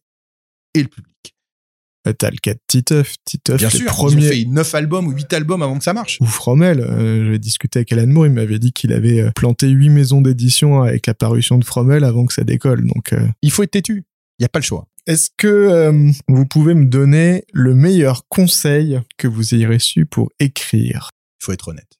[0.73, 1.08] et le public.
[2.17, 3.15] T'as le cas de Titeuf.
[3.25, 4.27] Titeuf, Bien sûr, ils premiers...
[4.27, 6.17] ont fait 9 albums ou 8 albums avant que ça marche.
[6.21, 6.79] ou Fromel.
[6.79, 10.21] Euh, J'ai discuté avec Alan Moore, il m'avait dit qu'il avait euh, planté huit maisons
[10.21, 12.87] d'édition avec la parution de Fromel avant que ça décolle.
[12.87, 14.05] Donc, euh, Il faut être têtu.
[14.39, 14.87] Il n'y a pas le choix.
[15.05, 20.31] est-ce que euh, vous pouvez me donner le meilleur conseil que vous ayez reçu pour
[20.39, 21.09] écrire?
[21.41, 21.99] Il faut être honnête.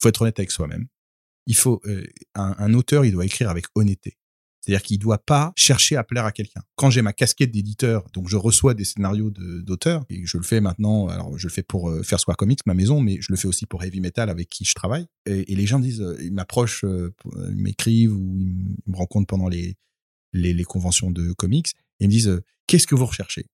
[0.00, 0.86] Il faut être honnête avec soi-même.
[1.46, 1.80] Il faut
[2.34, 4.18] un, un auteur, il doit écrire avec honnêteté.
[4.66, 6.60] C'est-à-dire qu'il doit pas chercher à plaire à quelqu'un.
[6.74, 10.60] Quand j'ai ma casquette d'éditeur, donc je reçois des scénarios d'auteurs et je le fais
[10.60, 11.06] maintenant.
[11.06, 13.46] Alors je le fais pour euh, faire Square Comics, ma maison, mais je le fais
[13.46, 15.06] aussi pour Heavy Metal avec qui je travaille.
[15.26, 17.14] Et, les gens disent, euh, ils m'approchent, euh,
[17.48, 19.76] ils m'écrivent ou ils me rencontrent pendant les,
[20.64, 21.68] conventions de comics
[22.00, 23.46] et ils me disent, qu'est-ce que vous recherchez?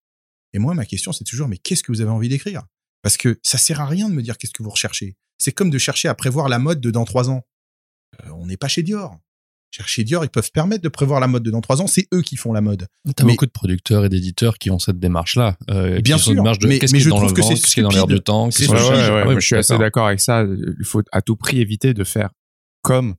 [0.54, 2.62] Et moi, ma question c'est toujours, mais qu'est-ce que vous avez envie d'écrire?
[3.02, 5.16] Parce que ça sert à rien de me dire qu'est-ce que vous recherchez.
[5.36, 7.42] C'est comme de chercher à prévoir la mode de dans trois ans.
[8.30, 9.20] On n'est pas chez Dior.
[9.86, 11.86] Chez Dior, ils peuvent permettre de prévoir la mode de dans trois ans.
[11.86, 12.86] C'est eux qui font la mode.
[13.16, 15.56] T'as Mais- beaucoup de producteurs et d'éditeurs qui ont cette démarche-là.
[15.70, 17.48] Euh, Bien une sûr, démarche de mais- qu'est-ce mais je dans trouve le que vent,
[17.48, 18.50] c'est qu'est-ce qui est dans l'air du temps.
[18.50, 20.44] C'est Ouais, ouais, Ah je suis assez d'accord avec ça.
[20.44, 22.30] Il faut à tout prix éviter de faire
[22.82, 23.14] comme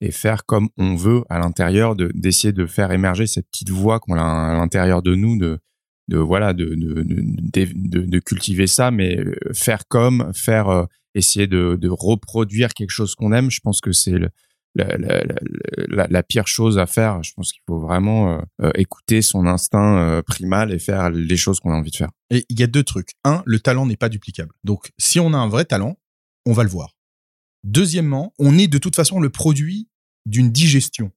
[0.00, 3.98] et faire comme on veut à l'intérieur, de d'essayer de faire émerger cette petite voix
[3.98, 5.58] qu'on a à l'intérieur de nous, de
[6.08, 10.84] de voilà, de de, de, de, de cultiver ça, mais euh, faire comme, faire euh,
[11.14, 13.50] essayer de, de reproduire quelque chose qu'on aime.
[13.50, 14.28] Je pense que c'est le,
[14.78, 15.34] la, la, la,
[15.88, 17.22] la, la pire chose à faire.
[17.22, 21.36] Je pense qu'il faut vraiment euh, euh, écouter son instinct euh, primal et faire les
[21.36, 22.10] choses qu'on a envie de faire.
[22.30, 23.10] Et il y a deux trucs.
[23.24, 24.52] Un, le talent n'est pas duplicable.
[24.64, 25.98] Donc, si on a un vrai talent,
[26.46, 26.96] on va le voir.
[27.64, 29.88] Deuxièmement, on est de toute façon le produit
[30.26, 31.10] d'une digestion,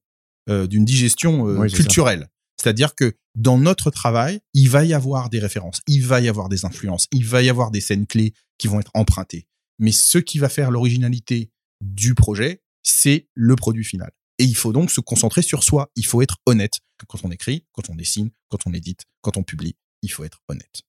[0.48, 2.28] euh, d'une digestion Oui, culturelle.
[2.60, 6.48] C'est-à-dire que dans notre travail, il va y avoir des références, il va y avoir
[6.48, 9.46] des influences, il va y avoir des scènes clés qui vont être empruntées.
[9.78, 11.50] Mais ce qui va faire l'originalité
[11.80, 14.10] du projet, c'est le produit final.
[14.38, 15.90] Et il faut donc se concentrer sur soi.
[15.96, 16.80] Il faut être honnête.
[17.06, 20.40] Quand on écrit, quand on dessine, quand on édite, quand on publie, il faut être
[20.48, 20.82] honnête.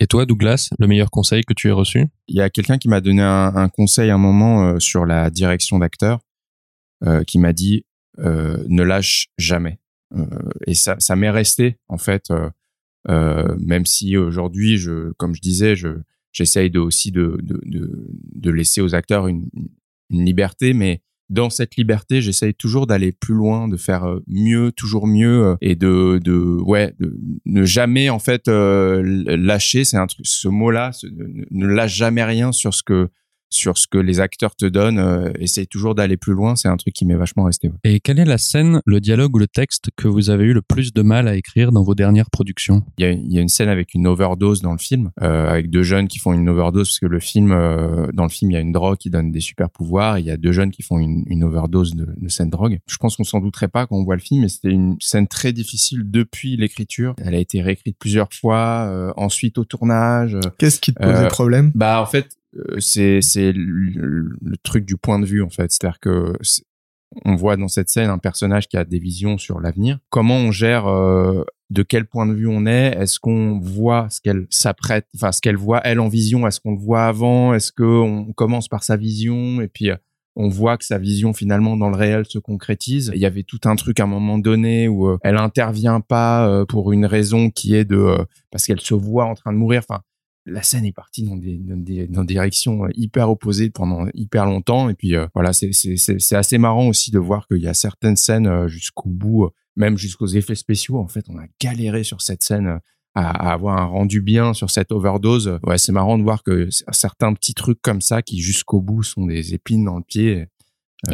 [0.00, 2.06] Et toi, Douglas, le meilleur conseil que tu aies reçu?
[2.26, 5.06] Il y a quelqu'un qui m'a donné un, un conseil à un moment euh, sur
[5.06, 6.20] la direction d'acteur,
[7.04, 7.84] euh, qui m'a dit
[8.18, 9.78] euh, ne lâche jamais.
[10.14, 10.26] Euh,
[10.66, 12.50] et ça, ça m'est resté en fait, euh,
[13.08, 15.88] euh, même si aujourd'hui, je, comme je disais, je
[16.32, 19.48] j'essaye de aussi de, de de de laisser aux acteurs une,
[20.10, 24.70] une liberté, mais dans cette liberté, j'essaye toujours d'aller plus loin, de faire euh, mieux,
[24.70, 29.84] toujours mieux, euh, et de, de, ouais, de ne jamais en fait euh, lâcher.
[29.84, 30.90] C'est un truc, ce mot-là,
[31.50, 33.08] ne lâche jamais rien sur ce que
[33.52, 34.98] sur ce que les acteurs te donnent.
[34.98, 36.56] Euh, essaye toujours d'aller plus loin.
[36.56, 37.68] C'est un truc qui m'est vachement resté.
[37.68, 37.74] ouais.
[37.84, 40.62] Et quelle est la scène, le dialogue ou le texte que vous avez eu le
[40.62, 42.82] plus de mal à écrire dans vos dernières productions?
[42.98, 45.48] Il y a, il y a une scène avec une overdose dans le film, euh,
[45.48, 48.50] avec deux jeunes qui font une overdose parce que le film, euh, dans le film,
[48.50, 50.18] il y a une drogue qui donne des super pouvoirs.
[50.18, 52.78] Il y a deux jeunes qui font une, une overdose de, de cette drogue.
[52.88, 55.26] Je pense qu'on s'en douterait pas quand on voit le film, mais c'était une scène
[55.28, 57.14] très difficile depuis l'écriture.
[57.24, 60.36] Elle a été réécrite plusieurs fois, euh, ensuite au tournage.
[60.58, 61.70] Qu'est-ce qui te posait Euh, problème?
[61.74, 62.28] Bah en fait, euh,
[62.78, 66.32] c'est c'est le, le truc du point de vue en fait, c'est-à-dire que
[67.24, 69.98] on voit dans cette scène un personnage qui a des visions sur l'avenir.
[70.08, 72.96] Comment on gère euh, de quel point de vue on est?
[72.98, 76.46] Est-ce qu'on voit ce qu'elle s'apprête, enfin ce qu'elle voit elle en vision?
[76.46, 77.54] Est-ce qu'on le voit avant?
[77.54, 79.60] Est-ce que on commence par sa vision?
[79.60, 79.96] Et puis euh,
[80.36, 83.12] on voit que sa vision finalement dans le réel se concrétise.
[83.14, 86.48] Il y avait tout un truc à un moment donné où euh, elle intervient pas
[86.48, 89.58] euh, pour une raison qui est de euh, parce qu'elle se voit en train de
[89.58, 89.82] mourir.
[89.88, 90.02] Enfin,
[90.44, 94.06] la scène est partie dans des dans des, dans des directions euh, hyper opposées pendant
[94.14, 94.88] hyper longtemps.
[94.88, 97.68] Et puis euh, voilà c'est c'est c'est c'est assez marrant aussi de voir qu'il y
[97.68, 100.98] a certaines scènes euh, jusqu'au bout euh, même jusqu'aux effets spéciaux.
[100.98, 102.80] En fait on a galéré sur cette scène
[103.14, 105.58] à, avoir un rendu bien sur cette overdose.
[105.64, 109.26] Ouais c'est marrant de voir que certains petits trucs comme ça qui jusqu'au bout sont
[109.26, 110.46] des épines dans le pied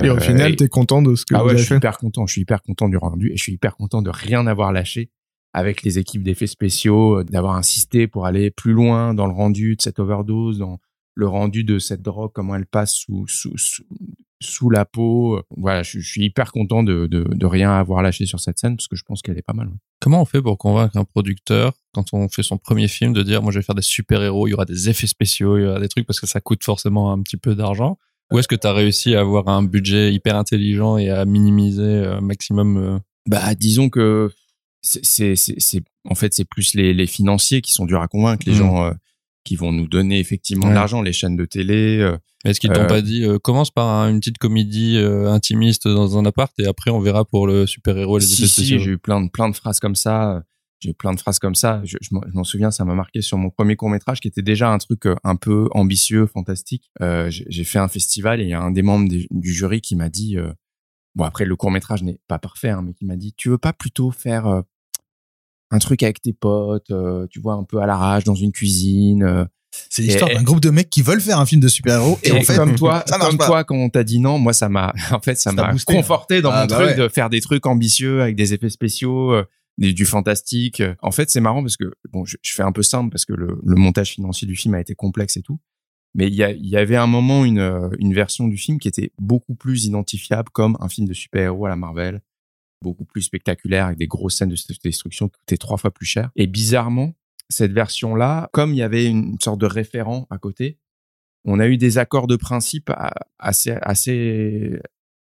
[0.02, 1.76] Et au final, et- t'es content de ce que ah ouais, je suis fait.
[1.76, 2.26] hyper content.
[2.26, 5.10] Je suis hyper content du rendu et je suis hyper content de rien avoir lâché
[5.58, 9.76] avec les équipes d'effets spéciaux, euh, d'avoir insisté pour aller plus loin dans le rendu
[9.76, 10.78] de cette overdose, dans
[11.14, 13.82] le rendu de cette drogue, comment elle passe sous sous sous,
[14.40, 15.42] sous la peau.
[15.56, 18.76] Voilà, je, je suis hyper content de, de de rien avoir lâché sur cette scène
[18.76, 19.66] parce que je pense qu'elle est pas mal.
[19.68, 19.78] ouais.
[20.00, 23.42] Comment on fait pour convaincre un producteur quand on fait son premier film de dire
[23.42, 25.66] moi je vais faire des super héros, il y aura des effets spéciaux, il y
[25.66, 27.98] aura des trucs parce que ça coûte forcément un petit peu d'argent?
[28.30, 31.82] Ou est-ce que tu as réussi à avoir un budget hyper intelligent et à minimiser
[31.82, 34.30] euh, maximum euh, Bah, disons que
[34.82, 35.34] c'est,
[36.04, 38.56] en fait, c'est plus les, les financiers qui sont durs à convaincre, les Mm.
[38.58, 38.92] gens euh,
[39.44, 40.70] qui vont nous donner effectivement Ouais.
[40.72, 41.98] de l'argent, les chaînes de télé.
[42.00, 46.16] euh, Est-ce qu'ils t'ont Euh, pas dit commence par un- une petite comédie intimiste dans
[46.18, 48.98] un appart et après on verra pour le super héros et les si, j'ai eu
[48.98, 50.42] plein de, plein de phrases comme ça.
[50.80, 51.80] J'ai eu plein de phrases comme ça.
[51.84, 54.70] Je, je m'en- souviens, ça m'a marqué sur mon premier court métrage qui était déjà
[54.70, 56.88] un truc un peu ambitieux, fantastique.
[57.00, 59.96] J'ai fait un festival et il y a un des membres des- du jury qui
[59.96, 60.36] m'a dit,
[61.14, 63.58] bon après le court métrage n'est pas parfait, hein, mais qui m'a dit, tu veux
[63.58, 64.62] pas plutôt faire euh,
[65.70, 69.22] un truc avec tes potes, euh, tu vois, un peu à l'arrache dans une cuisine.
[69.22, 69.44] euh,
[69.90, 72.32] C'est l'histoire d'un groupe de mecs qui veulent faire un film de super-héros et, et
[72.32, 74.94] en fait, comme toi, ça comme toi, quand on t'a dit non, moi ça m'a,
[75.12, 75.94] en fait, ça m'a boosté.
[75.94, 76.94] conforté dans Ah, mon bah truc ouais.
[76.96, 79.34] de faire des trucs ambitieux avec des effets spéciaux,
[79.76, 80.82] du fantastique.
[81.02, 83.32] En fait, c'est marrant parce que bon, je, je fais un peu simple parce que
[83.34, 85.60] le, le montage financier du film a été complexe et tout.
[86.14, 89.12] Mais il y, y avait un moment une, euh, une version du film qui était
[89.18, 92.22] beaucoup plus identifiable comme un film de super-héros à la Marvel,
[92.82, 96.30] beaucoup plus spectaculaire avec des grosses scènes de destruction qui coûtaient trois fois plus cher.
[96.36, 97.14] Et bizarrement,
[97.48, 100.78] cette version-là, comme il y avait une sorte de référent à côté,
[101.44, 102.90] on a eu des accords de principe
[103.38, 104.78] assez, assez,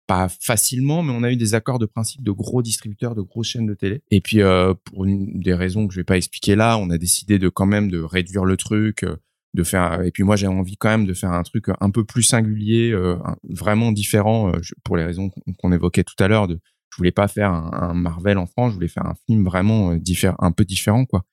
[0.07, 3.49] pas facilement, mais on a eu des accords de principe de gros distributeurs, de grosses
[3.49, 4.01] chaînes de télé.
[4.09, 6.97] Et puis, euh, pour une, des raisons que je vais pas expliquer là, on a
[6.97, 9.17] décidé de quand même de réduire le truc, euh,
[9.54, 10.02] de faire.
[10.04, 12.91] Et puis moi, j'ai envie quand même de faire un truc un peu plus singulier,
[12.91, 13.16] euh,
[13.50, 15.30] vraiment différent, euh, pour les raisons
[15.60, 16.48] qu'on évoquait tout à l'heure.
[16.48, 16.60] De,
[16.91, 19.98] je voulais pas faire un, Marvel en France, je voulais faire un film vraiment euh,
[19.98, 21.24] différent, un peu différent, quoi.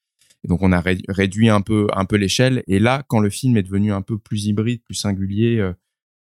[0.45, 2.63] Et donc on a ré- réduit un peu un peu l'échelle.
[2.67, 5.73] Et là, quand le film est devenu un peu plus hybride, plus singulier, euh,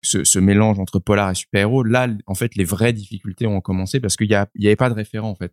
[0.02, 4.00] ce, ce mélange entre polar et super-héros, là, en fait, les vraies difficultés ont commencé
[4.00, 5.52] parce qu'il y, a- il y avait pas de référent, en fait.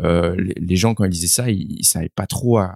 [0.00, 2.74] Euh, les, les gens, quand ils lisaient ça, ils, ils savaient pas trop à,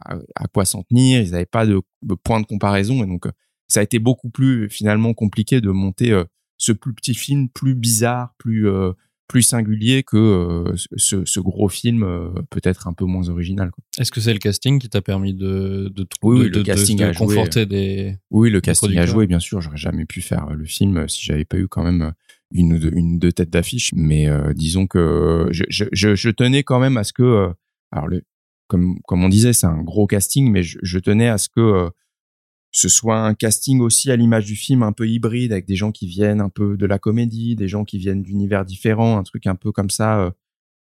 [0.53, 3.03] quoi s'en tenir, ils n'avaient pas de, de point de comparaison.
[3.03, 3.33] Et donc, euh,
[3.67, 6.25] ça a été beaucoup plus, finalement, compliqué de monter euh,
[6.57, 8.93] ce plus petit film, plus bizarre, plus, euh,
[9.27, 12.03] plus singulier que ce, ce gros film,
[12.49, 13.71] peut-être un peu moins original.
[13.99, 16.97] Est-ce que c'est le casting qui t'a permis de, de, Oui, de, le de- casting
[16.99, 17.27] de joué.
[17.27, 18.17] conforter des.
[18.31, 19.61] Oui, le casting a joué, bien sûr.
[19.61, 22.15] J'aurais jamais pu faire le film si j'avais pas eu quand même
[22.51, 23.93] une ou deux, une deux têtes d'affiche.
[23.95, 27.49] Mais euh, disons que je, je, je, je tenais quand même à ce que, euh,
[27.93, 28.23] alors le,
[28.69, 31.61] comme comme on disait, c'est un gros casting, mais je, je tenais à ce que
[31.61, 31.91] euh,
[32.71, 35.93] ce soit un casting aussi à l'image du film, un peu hybride, avec des gens
[35.93, 39.47] qui viennent un peu de la comédie, des gens qui viennent d'univers différents, un truc
[39.47, 40.21] un peu comme ça.
[40.21, 40.31] Euh,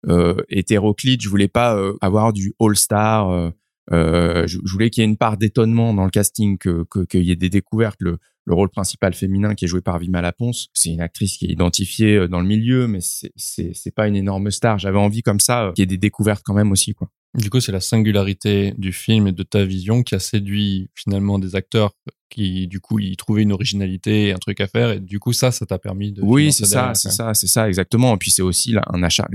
[0.08, 1.20] euh, hétéroclite.
[1.20, 3.52] Je voulais pas euh, avoir du all-star.
[3.93, 7.05] Euh, je, je voulais qu'il y ait une part d'étonnement dans le casting, que que-
[7.05, 7.97] qu'il y ait des découvertes.
[8.01, 11.47] Le, le rôle principal féminin qui est joué par Vima Laponce, c'est une actrice qui
[11.47, 14.78] est identifiée euh, dans le milieu, mais c'est pas une énorme star.
[14.78, 17.09] J'avais envie comme ça euh, qu'il y ait des découvertes quand même aussi, quoi.
[17.39, 21.39] Du coup, c'est la singularité du film et de ta vision qui a séduit finalement
[21.39, 21.93] des acteurs
[22.28, 24.91] qui, du coup, y trouvaient une originalité, un truc à faire.
[24.91, 26.22] Et du coup, ça, ça t'a permis de.
[26.22, 28.14] Oui, c'est ça, c'est ça, c'est ça, exactement.
[28.14, 29.28] Et puis c'est aussi là, un achat,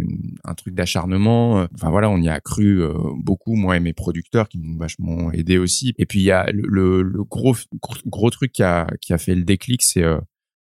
[0.44, 1.60] un truc d'acharnement.
[1.60, 4.78] Euh, Enfin voilà, on y a cru euh, beaucoup, moi et mes producteurs qui m'ont
[4.78, 5.94] vachement aidé aussi.
[5.98, 9.14] Et puis il y a le, le, le gros, gros gros truc qui a qui
[9.14, 10.18] a fait le déclic, c'est euh,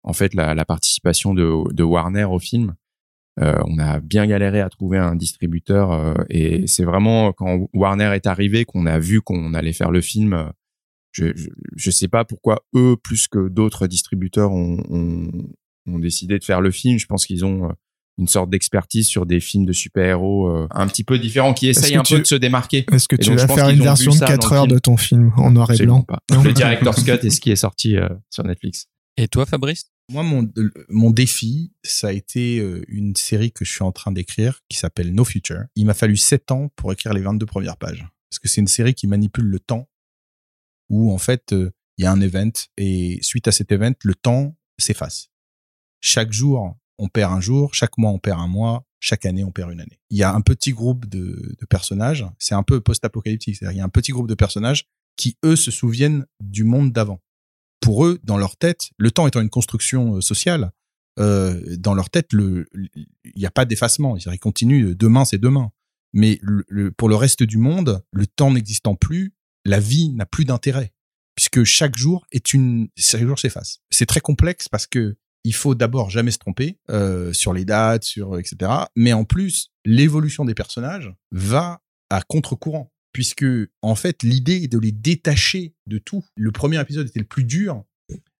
[0.04, 2.76] en fait la, la participation de, de Warner au film.
[3.40, 8.12] Euh, on a bien galéré à trouver un distributeur euh, et c'est vraiment quand Warner
[8.14, 10.52] est arrivé qu'on a vu qu'on allait faire le film.
[11.14, 15.32] je, je je sais pas pourquoi eux plus que d'autres distributeurs ont, ont
[15.88, 17.00] ont décidé de faire le film.
[17.00, 17.74] Je pense qu'ils ont euh,
[18.18, 21.96] une sorte d'expertise sur des films de super-héros euh, un petit peu différents qui essayent
[21.96, 22.86] un tu- peu de se démarquer.
[22.92, 24.64] Est-ce que Et tu donc, vas faire une version de ça dans 4 le heures
[24.66, 24.74] film.
[24.76, 26.44] de ton film en noir et Absolument blanc pas.
[26.44, 28.88] Le director's cut est ce qui est sorti euh, sur Netflix.
[29.18, 29.86] Et toi, Fabrice?
[30.12, 33.93] Moi, mon, euh, mon défi, ça a été euh, une série que je suis en
[33.93, 35.64] train d'écrire qui s'appelle No Future.
[35.76, 38.05] Il m'a fallu 7 ans pour écrire les 22 premières pages.
[38.30, 39.89] Parce que c'est une série qui manipule le temps,
[40.89, 44.16] où en fait, euh, il y a un event, et suite à cet event, le
[44.16, 45.30] temps s'efface.
[46.01, 49.51] Chaque jour, on perd un jour, chaque mois, on perd un mois, chaque année, on
[49.51, 49.99] perd une année.
[50.09, 53.80] Il y a un petit groupe de, de personnages, c'est un peu post-apocalyptique, c'est-à-dire il
[53.80, 57.22] y a un petit groupe de personnages qui, eux, se souviennent du monde d'avant
[57.82, 60.72] pour eux, dans leur tête, le temps étant une construction euh, sociale,
[61.20, 62.66] euh, dans leur tête, il
[63.36, 64.16] n'y a pas d'effacement.
[64.16, 65.72] Ils continuent, euh, demain c'est demain.
[66.14, 66.40] Mais
[66.98, 69.34] pour le reste du monde, le temps n'existant plus,
[69.66, 70.94] la vie n'a plus d'intérêt,
[71.36, 73.80] puisque chaque jour est une, chaque jour s'efface.
[73.90, 75.16] C'est très complexe parce que
[75.46, 76.78] il faut d'abord jamais se tromper
[77.32, 78.72] sur les dates, sur etc.
[78.98, 83.45] Mais en plus, l'évolution des personnages va à contre-courant puisque
[83.82, 86.24] en fait l'idée est de les détacher de tout.
[86.36, 87.84] Le premier épisode était le plus dur.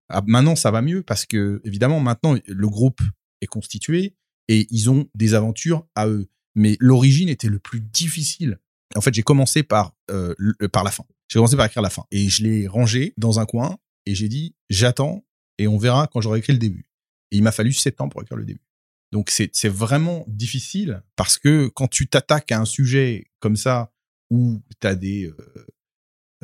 [0.10, 3.02] Ah, maintenant ça va mieux parce que évidemment maintenant le groupe
[3.42, 4.16] est constitué
[4.48, 6.30] et ils ont des aventures à eux.
[6.56, 8.60] Mais l'origine était le plus difficile.
[8.96, 10.36] En fait j'ai commencé par euh,
[10.72, 11.06] par la fin.
[11.30, 14.28] J'ai commencé par écrire la fin et je l'ai rangé dans un coin et j'ai
[14.28, 15.26] dit j'attends
[15.58, 16.86] et on verra quand j'aurai écrit le début.
[17.32, 18.66] Et il m'a fallu sept ans pour écrire le début.
[19.12, 23.92] Donc c'est vraiment difficile parce que quand tu t'attaques à un sujet comme ça
[24.32, 25.36] où t'as des euh,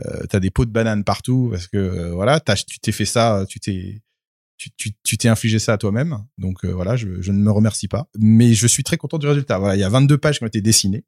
[0.06, 3.06] euh, t'as des pots de banane partout parce que euh, voilà t'as- tu t'es fait
[3.06, 4.04] ça tu t'es
[4.58, 6.24] tu tu tu t'es infligé ça à toi-même.
[6.38, 8.08] Donc euh, voilà je, je ne me remercie pas.
[8.20, 9.58] Mais je suis très content du résultat.
[9.58, 11.06] Voilà il y a 22 pages qui ont été dessinées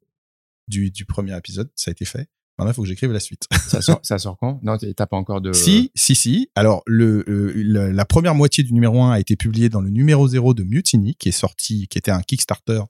[0.68, 1.70] du du premier épisode.
[1.76, 2.28] Ça a été fait.
[2.58, 3.46] Maintenant il faut que j'écrive la suite.
[3.68, 4.60] Ça sort, ça sort quand?
[4.62, 5.52] Non, t'as pas encore de.
[5.52, 6.50] si, si, si.
[6.54, 10.26] Alors, le, le- la première moitié du numéro 1 a été publiée dans le numéro
[10.28, 12.82] 0 de Mutiny, qui est sorti, qui était un Kickstarter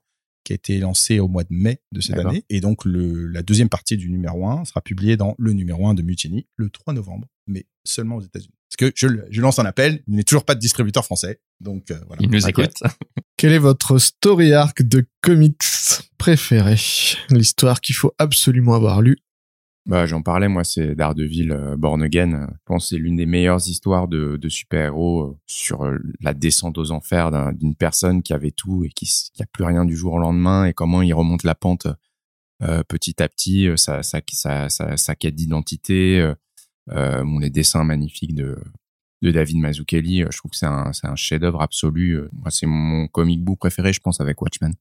[0.45, 2.45] qui a été lancé au mois de mai de cette année.
[2.49, 5.95] Et donc, le, la deuxième partie du numéro 1 sera publiée dans le numéro 1
[5.95, 8.55] de Mutiny le 3 novembre, mais seulement aux États-Unis.
[8.71, 11.41] Parce que je, je lance un appel, il n'est toujours pas de distributeur français.
[11.61, 12.23] Donc, euh, voilà.
[12.23, 12.73] Il nous écoute.
[13.37, 15.63] Quel est votre story arc de comics
[16.19, 16.77] préféré?
[17.31, 19.19] L'histoire qu'il faut absolument avoir lu.
[19.87, 22.33] Bah, j'en parlais, moi, c'est Daredevil euh, Born Again.
[22.33, 25.91] Euh, Je pense que c'est l'une des meilleures histoires de, super-héros euh, sur
[26.21, 29.47] la descente aux enfers d'un- d'une personne qui avait tout et qui, s- qui a
[29.47, 31.87] plus rien du jour au lendemain et comment il remonte la pente
[32.89, 34.03] petit à petit, sa,
[35.17, 36.31] quête d'identité,
[36.91, 38.59] les dessins magnifiques de,
[39.23, 40.25] David Mazzucchelli.
[40.31, 42.21] Je trouve que c'est un, chef-d'œuvre absolu.
[42.33, 44.75] Moi, c'est mon comic book préféré, je pense, avec Watchmen.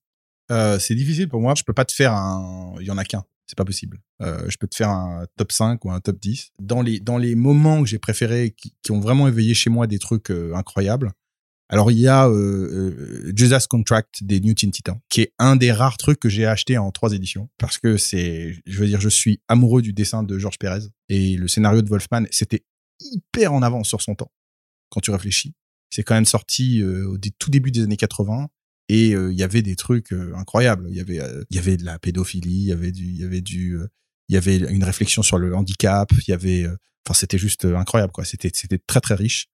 [0.49, 1.53] C'est difficile pour moi.
[1.55, 2.75] Je peux pas te faire un.
[2.81, 3.23] Il y en a qu'un.
[3.49, 3.99] C'est pas possible.
[4.21, 6.51] Euh, je peux te faire un top 5 ou un top 10.
[6.61, 9.87] Dans les, dans les moments que j'ai préférés, qui, qui ont vraiment éveillé chez moi
[9.87, 11.13] des trucs euh, incroyables.
[11.71, 15.55] Alors, il y a euh, euh, Jesus Contract des New Teen Titans, qui est un
[15.55, 17.47] des rares trucs que j'ai acheté en trois éditions.
[17.59, 20.81] Parce que c'est, je veux dire, je suis amoureux du dessin de Georges Pérez.
[21.09, 22.63] Et le scénario de Wolfman, c'était
[22.99, 24.31] hyper en avance sur son temps.
[24.89, 25.53] Quand tu réfléchis.
[25.91, 28.49] C'est quand même sorti euh, au tout début des années 80
[28.89, 30.87] et euh, il y avait des trucs euh, incroyables.
[30.89, 33.17] Il y avait euh, il y avait de la pédophilie il y avait du il
[33.21, 33.77] y avait du
[34.27, 36.65] il y avait une réflexion sur le handicap il y avait
[37.05, 38.25] enfin c'était juste incroyable quoi.
[38.25, 39.47] C'était c'était très très riche.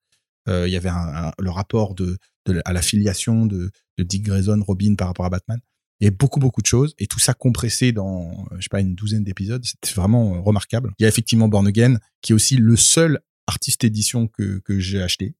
[0.47, 4.23] Il y avait un, un- le rapport de, de à la filiation de, de Dick
[4.23, 5.59] Grayson Robin par rapport à Batman.
[6.01, 6.93] Avait beaucoup beaucoup de choses.
[6.99, 10.91] Et tout ça compressé dans je sais pas une douzaine d'épisodes c'était vraiment remarquable.
[10.99, 14.79] Il y a effectivement Born Again qui est aussi le seul artiste édition que que
[14.79, 15.35] j'ai acheté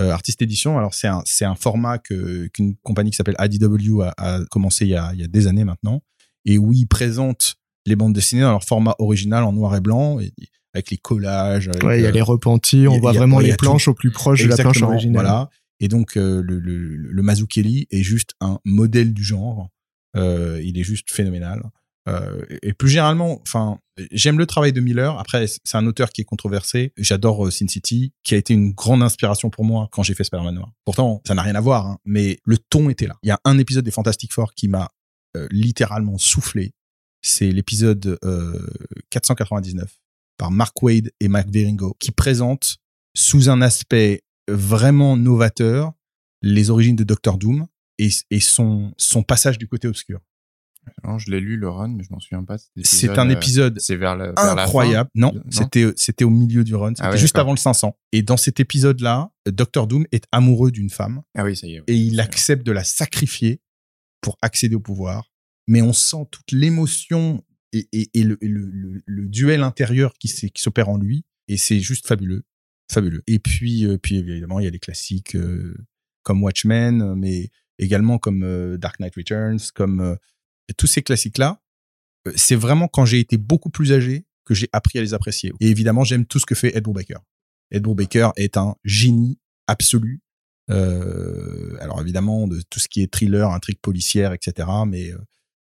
[0.00, 4.02] euh, Artist Edition, alors c'est un c'est un format que qu'une compagnie qui s'appelle IDW
[4.02, 6.02] a, a commencé il y a il y a des années maintenant
[6.44, 7.56] et où ils présentent
[7.86, 10.32] les bandes dessinées dans leur format original en noir et blanc et,
[10.74, 11.68] avec les collages.
[11.68, 14.10] avec, Ouais, il y a euh, les repentis, on voit vraiment les planches au plus
[14.10, 15.24] proche de la planche originale.
[15.24, 15.50] Voilà.
[15.80, 19.68] Et donc euh, le, le, le Mazzucchelli est juste un modèle du genre.
[20.16, 21.62] Euh, il est juste phénoménal.
[22.08, 23.78] Euh, et plus généralement, enfin,
[24.10, 25.18] j'aime le travail de Miller.
[25.18, 26.92] Après, c'est un auteur qui est controversé.
[26.96, 30.24] J'adore euh, Sin City, qui a été une grande inspiration pour moi quand j'ai fait
[30.24, 30.72] Spider-Man Noir.
[30.84, 33.16] Pourtant, ça n'a rien à voir, hein, mais le ton était là.
[33.22, 34.90] Il y a un épisode des Fantastic Four qui m'a
[35.36, 36.72] euh, littéralement soufflé.
[37.22, 38.66] C'est l'épisode euh,
[39.10, 39.98] 499
[40.38, 42.78] par Mark Wade et Mike Wieringo, qui présente
[43.14, 45.92] sous un aspect vraiment novateur
[46.42, 47.66] les origines de Doctor Doom
[47.98, 50.20] et, son passage du côté obscur.
[51.04, 52.56] Non, je l'ai lu, le run, mais je m'en souviens pas.
[52.82, 55.10] C'est un euh, épisode C'est vers, la, vers la incroyable.
[55.14, 57.96] Non, Non c'était c'était au milieu du run, c'était Ah ouais, juste avant le 500.
[58.12, 61.22] Et dans cet épisode-là, Doctor Doom est amoureux d'une femme.
[61.36, 61.80] Ah oui, ça y est.
[61.80, 61.84] oui.
[61.88, 63.60] et il accepte de la sacrifier
[64.20, 65.30] pour accéder au pouvoir.
[65.66, 70.14] Mais on sent toute l'émotion et, et, et le, et le, le, le duel intérieur
[70.18, 71.24] qui s'opère en lui.
[71.48, 72.44] Et c'est juste fabuleux,
[72.90, 73.22] fabuleux.
[73.26, 75.76] Et puis, euh, puis évidemment, il y a les classiques euh,
[76.22, 80.16] comme Watchmen, euh, mais également comme Dark Knight Returns, comme
[80.74, 81.60] tous ces classiques-là.
[82.28, 85.52] euh, C'est vraiment quand j'ai été beaucoup plus âgé que j'ai appris à les apprécier.
[85.60, 87.18] Et évidemment, j'aime tout ce que fait Ed Brubaker.
[87.70, 90.20] Ed Brubaker est un génie absolu.
[90.70, 94.68] Euh, alors évidemment, de tout ce qui est thriller, intrigue policière, etc.
[94.86, 95.18] Mais euh,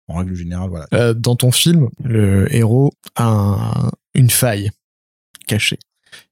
[0.08, 1.14] en règle générale, voilà.
[1.14, 4.72] Dans ton film, le héros a un- une faille
[5.48, 5.80] cachée.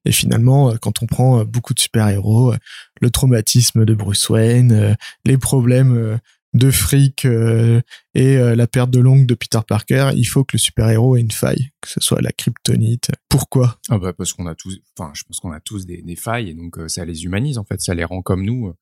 [0.06, 2.54] Et finalement, quand on prend beaucoup de super-héros,
[3.02, 4.95] le traumatisme de Bruce Wayne,
[5.26, 6.20] les problèmes
[6.54, 7.82] de fric euh,
[8.14, 11.22] et euh, la perte de l'ongle de Peter Parker, il faut que le super-héros ait
[11.22, 13.10] une faille, que ce soit la kryptonite.
[13.28, 13.80] Pourquoi?
[13.90, 16.54] Ah bah parce qu'on a tous, enfin, je pense qu'on a tous des, failles et
[16.54, 18.74] donc euh, ça les humanise en fait, ça les rend comme nous.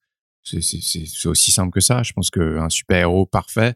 [0.43, 2.01] C'est aussi simple que ça.
[2.03, 3.75] Je pense qu'un super héros parfait,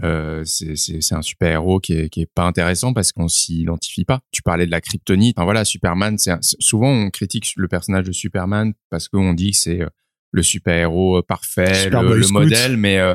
[0.00, 4.20] c'est un super héros qui est pas intéressant parce qu'on s'y identifie pas.
[4.30, 5.36] Tu parlais de la kryptonite.
[5.36, 6.16] Enfin voilà, Superman.
[6.16, 9.80] C'est souvent on critique le personnage de Superman parce qu'on dit que c'est
[10.30, 13.14] le super héros parfait, Super le, modèle, mais euh,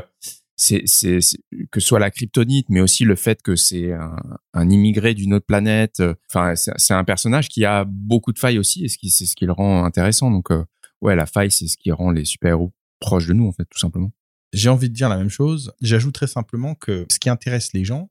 [0.55, 1.37] c'est c'est c'est-
[1.71, 4.15] que ce soit la kryptonite, mais aussi le fait que c'est un,
[4.53, 5.99] un immigré d'une autre planète.
[5.99, 9.09] euh, Enfin, c'est c'est un personnage qui a beaucoup de failles aussi, et ce qui
[9.09, 10.31] c'est ce qui le rend intéressant.
[10.31, 10.63] Donc, euh,
[11.01, 13.79] ouais, la faille, c'est ce qui rend les super-héros proches de nous, en fait, tout
[13.79, 14.11] simplement.
[14.53, 15.73] J'ai envie de dire la même chose.
[15.81, 18.09] J'ajoute très simplement que ce qui intéresse les gens,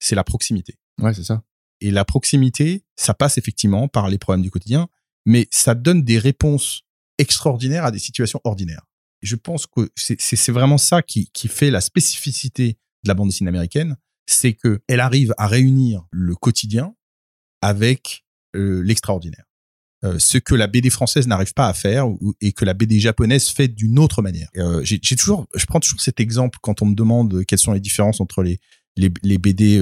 [0.00, 0.74] c'est la proximité.
[1.00, 1.42] Ouais, c'est ça.
[1.80, 4.88] Et la proximité, ça passe effectivement par les problèmes du quotidien,
[5.26, 6.82] mais ça donne des réponses
[7.18, 8.84] extraordinaires à des situations ordinaires.
[9.22, 13.96] Je pense que c'est- vraiment ça qui, fait la spécificité de la bande dessinée américaine,
[14.26, 16.94] c'est que elle arrive à réunir le quotidien
[17.62, 18.24] avec
[18.56, 19.44] euh, l'extraordinaire.
[20.04, 22.06] Euh, ce que la BD française n'arrive pas à faire
[22.42, 24.48] et que la BD japonaise fait d'une autre manière.
[24.58, 27.80] Euh, J'ai toujours, je prends toujours cet exemple quand on me demande quelles sont les
[27.80, 29.80] différences entre les BD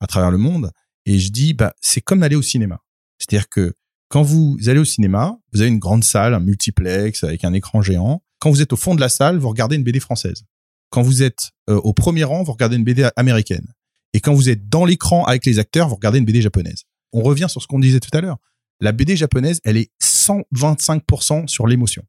[0.00, 0.70] à travers le monde
[1.06, 2.80] et je dis bah c'est comme aller au cinéma.
[3.18, 3.74] C'est-à-dire que
[4.10, 7.80] quand vous allez au cinéma, vous avez une grande salle, un multiplex avec un écran
[7.80, 8.22] géant.
[8.40, 10.44] Quand vous êtes au fond de la salle, vous regardez une BD française.
[10.90, 13.72] quand vous êtes euh, au premier rang, vous regardez une BD américaine.
[14.12, 16.82] Et quand vous êtes dans l'écran avec les acteurs, vous regardez une BD japonaise.
[17.12, 18.38] On revient sur ce qu'on disait tout à l'heure.
[18.80, 22.02] La BD japonaise, elle est 125% sur l'émotion.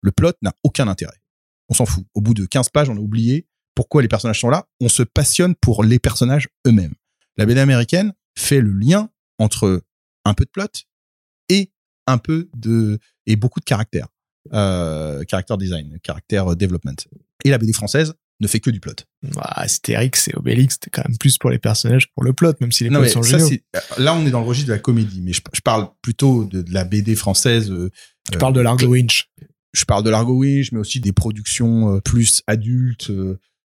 [0.00, 1.20] Le plot n'a aucun intérêt.
[1.68, 2.04] On s'en fout.
[2.14, 4.66] Au bout de 15 pages, on a oublié pourquoi les personnages sont là.
[4.80, 6.94] On se passionne pour les personnages eux-mêmes.
[7.36, 9.84] La BD américaine fait le lien entre
[10.24, 10.66] un peu de plot
[12.06, 14.08] un peu de et beaucoup de caractère,
[14.52, 16.96] euh, caractère design, caractère development.
[17.44, 18.94] Et la BD française ne fait que du plot.
[19.36, 22.52] Ah, Astérix et Obélix, c'était quand même plus pour les personnages que pour le plot,
[22.60, 23.48] même si les Non, plots sont ça, géniaux.
[23.48, 23.62] c'est-
[24.00, 26.62] là, on est dans le registre de la comédie, mais je, je parle plutôt de,
[26.62, 27.70] de la BD française.
[27.70, 27.90] euh,
[28.30, 29.30] Tu euh, parles de Largo Winch.
[29.72, 33.10] je parle de Largo Winch, mais aussi des productions euh, plus adultes,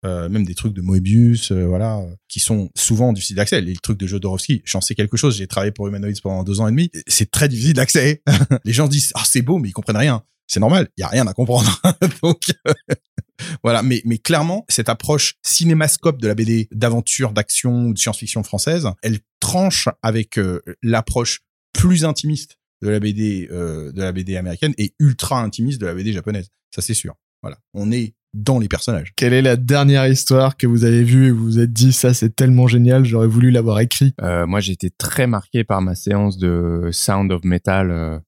[0.05, 3.61] euh, même des trucs de Moebius, euh, voilà, euh, qui sont souvent difficiles d'accès.
[3.61, 5.37] Les trucs de Jodorowsky, j'en sais quelque chose.
[5.37, 6.91] J'ai travaillé pour Humanoids pendant deux ans et demi.
[7.07, 8.21] C'est très difficile d'accès.
[8.65, 10.23] Les gens disent ah c'est beau, mais ils comprennent rien.
[10.47, 11.81] C'est normal, il y a rien à comprendre.
[12.23, 12.73] Donc euh,
[13.63, 18.43] voilà, mais mais clairement cette approche cinémascope de la BD d'aventure, d'action ou de science-fiction
[18.43, 21.41] française, elle tranche avec euh, l'approche
[21.73, 26.13] plus intimiste de la BD de la BD américaine et ultra intimiste de la BD
[26.13, 26.49] japonaise.
[26.73, 27.15] Ça c'est sûr.
[27.41, 29.13] Voilà, on est dans les personnages.
[29.15, 32.13] Quelle est la dernière histoire que vous avez vue et vous vous êtes dit ça
[32.13, 34.13] c'est tellement génial, j'aurais voulu l'avoir écrit?
[34.21, 38.19] Euh, moi, j'ai été très marqué par ma séance de Sound of Metal euh,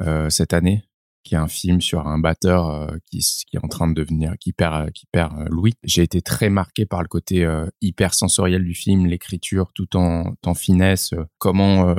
[0.00, 0.82] euh, cette année,
[1.22, 3.18] qui est un film sur un batteur qui,
[3.52, 5.74] est en train de devenir, qui perd, qui perd Louis.
[5.84, 7.48] J'ai été très marqué par le côté
[7.80, 11.94] hyper sensoriel du film, l'écriture tout en, en finesse, comment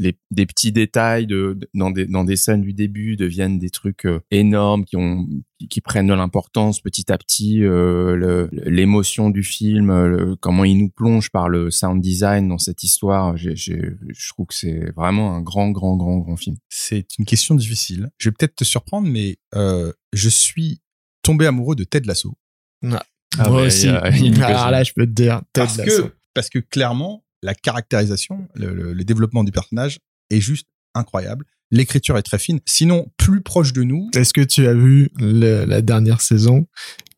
[0.00, 3.68] les, des petits détails de, de- dans, des, dans des scènes du début deviennent des
[3.70, 5.26] trucs euh, énormes qui ont
[5.58, 10.64] qui, qui prennent de l'importance petit à petit, euh, l'émotion du film, euh, le- comment
[10.64, 13.36] il nous plonge par le sound design dans cette histoire.
[13.36, 16.56] Je trouve que c'est vraiment un grand, grand, grand, grand film.
[16.70, 18.08] C'est une question difficile.
[18.18, 20.80] Je vais peut-être te surprendre, mais euh, je suis
[21.22, 22.34] tombé amoureux de Ted Lasso.
[22.82, 23.86] Ah Moi ouais, aussi.
[23.86, 24.70] il y a- il y a une Alors question.
[24.70, 26.04] là, je peux te dire, Ted parce Lasso.
[26.08, 29.98] que parce que clairement la caractérisation, le, le- le développement du personnage
[30.30, 31.44] est juste incroyable.
[31.70, 32.60] L'écriture est très fine.
[32.66, 36.66] Sinon, plus proche de nous, Est-ce que tu as vu le- la dernière saison,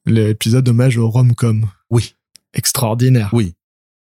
[0.06, 1.68] l'épisode hommage au rom-com?
[1.90, 2.14] Oui.
[2.54, 3.30] Extraordinaire.
[3.32, 3.54] oui,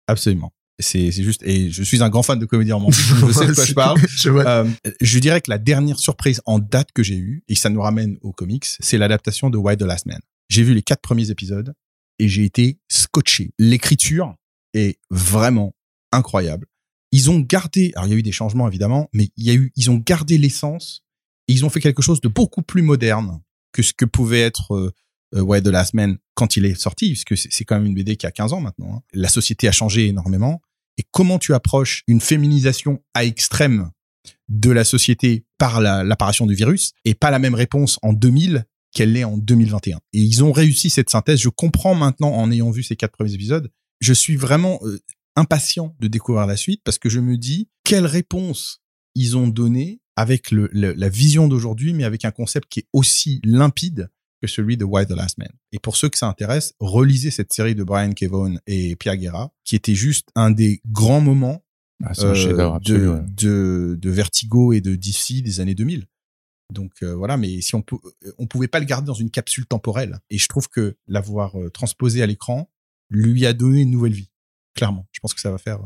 [0.07, 0.53] absolument.
[0.81, 3.01] C'est juste et je suis un grand fan de comédie romantique.
[3.05, 4.01] je sais de quoi je parle.
[4.09, 4.47] Je vois.
[4.49, 4.71] Euh,
[5.01, 8.17] je dirais que la dernière surprise en date que j'ai eue, et ça nous ramène
[8.23, 10.21] aux comics, c'est l'adaptation de Why the Last Man.
[10.49, 11.75] J'ai vu les quatre premiers épisodes
[12.21, 13.51] et j'ai été scotché.
[13.59, 14.35] L'écriture
[14.73, 15.75] est vraiment
[16.13, 16.67] incroyable.
[17.13, 19.55] Ils ont gardé, alors il y a eu des changements évidemment, mais il y a
[19.55, 21.03] eu, ils ont gardé l'essence
[21.49, 23.41] et ils ont fait quelque chose de beaucoup plus moderne
[23.73, 24.93] que ce que pouvait être euh,
[25.35, 28.17] euh, Why the Last Man quand il est sorti, puisque c'est quand même une BD
[28.17, 28.97] qui a 15 ans maintenant.
[28.97, 29.03] hein.
[29.13, 30.61] La société a changé énormément.
[30.99, 33.91] Et comment tu approches une féminisation à extrême
[34.49, 38.65] de la société par la- l'apparition du virus et pas la même réponse en 2000
[38.93, 39.99] qu'elle l'est en 2021.
[40.13, 41.41] Et ils ont réussi cette synthèse.
[41.41, 43.71] Je comprends maintenant en ayant vu ces quatre premiers épisodes.
[44.01, 44.99] Je suis vraiment euh,
[45.39, 48.83] impatient de découvrir la suite parce que je me dis quelle réponse
[49.15, 52.87] ils ont donné avec le, le- la vision d'aujourd'hui, mais avec un concept qui est
[52.93, 54.11] aussi limpide
[54.43, 55.49] que celui de Why the Last Man.
[55.73, 59.53] Et pour ceux que ça intéresse, relisez cette série de Brian Kevon et Pierre Guerra,
[59.65, 61.65] qui était juste un des grands moments
[62.05, 62.55] Ah, euh, absolu.
[62.55, 63.21] de, ouais.
[63.29, 66.07] de, de Vertigo et de DC des années 2000.
[66.73, 67.83] Donc euh, voilà, mais si on
[68.39, 71.71] on pouvait pas le garder dans une capsule temporelle, et je trouve que l'avoir euh,
[71.71, 72.71] transposé à l'écran
[73.11, 74.31] lui a donné une nouvelle vie.
[74.79, 75.79] Clairement, je pense que ça va faire.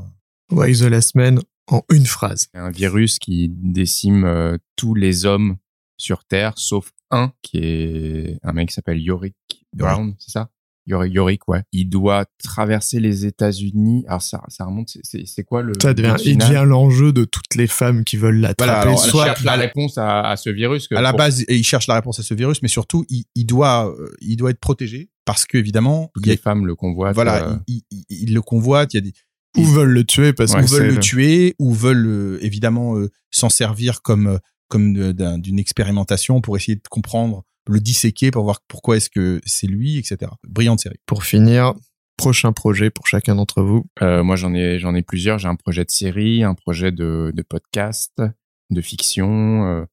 [0.50, 2.48] Why the Last Man en une phrase.
[2.54, 5.56] un virus qui décime euh, tous les hommes
[5.96, 9.34] sur Terre, sauf un qui est un mec qui s'appelle Yorick
[9.74, 10.50] Brown, c'est ça?
[10.84, 11.62] Yorick, Yorick, ouais.
[11.70, 14.04] Il doit traverser les États-Unis.
[14.08, 14.88] Alors ça, ça remonte.
[15.04, 18.40] c'est- quoi le Ça devient, le il devient l'enjeu de toutes les femmes qui veulent
[18.40, 18.72] l'attraper.
[18.72, 20.88] Voilà, alors, Il soit cherche la réponse à, à ce virus.
[20.88, 23.04] Que à la pour base, et il cherche la réponse à ce virus, mais surtout,
[23.08, 26.74] il, il doit, euh, il doit être protégé parce que évidemment, toutes les femmes le
[26.74, 27.14] convoitent.
[27.14, 28.92] voilà, euh, il, il- il- il le convoite.
[28.94, 29.12] Il y a des,
[29.58, 33.10] ou veulent le tuer parce Ouais, ou veulent le tuer, ou veulent euh, évidemment euh,
[33.30, 34.38] s'en servir comme
[34.68, 39.66] comme d'une expérimentation pour essayer de comprendre, le disséquer pour voir pourquoi est-ce que c'est
[39.66, 40.30] lui, etc.
[40.48, 40.96] Brillante série.
[41.04, 41.74] Pour finir,
[42.16, 43.84] prochain projet pour chacun d'entre vous.
[44.00, 45.38] Euh, moi, j'en ai, j'en ai plusieurs.
[45.38, 48.12] J'ai un projet de série, un projet de, de podcast,
[48.70, 49.66] de fiction.
[49.66, 49.84] Euh,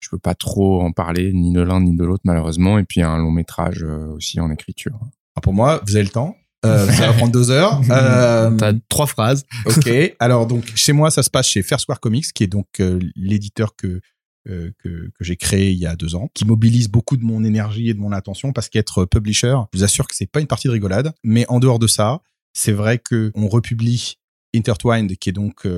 [0.00, 2.78] je peux pas trop en parler, ni de l'un ni de l'autre, malheureusement.
[2.78, 4.94] Et puis un long métrage euh, aussi en écriture.
[4.94, 6.36] Alors, pour moi, vous avez le temps.
[6.66, 7.80] Euh, ça va prendre deux heures.
[7.90, 9.44] Euh, T'as trois phrases.
[9.66, 10.14] ok.
[10.18, 12.98] Alors donc chez moi, ça se passe chez Fair Square Comics, qui est donc euh,
[13.16, 14.00] l'éditeur que
[14.46, 17.90] que, que j'ai créé il y a deux ans, qui mobilise beaucoup de mon énergie
[17.90, 20.66] et de mon attention parce qu'être publisher, je vous assure que c'est pas une partie
[20.66, 21.12] de rigolade.
[21.22, 22.20] Mais en dehors de ça,
[22.52, 24.14] c'est vrai que on republie
[24.52, 25.68] Intertwined, qui est donc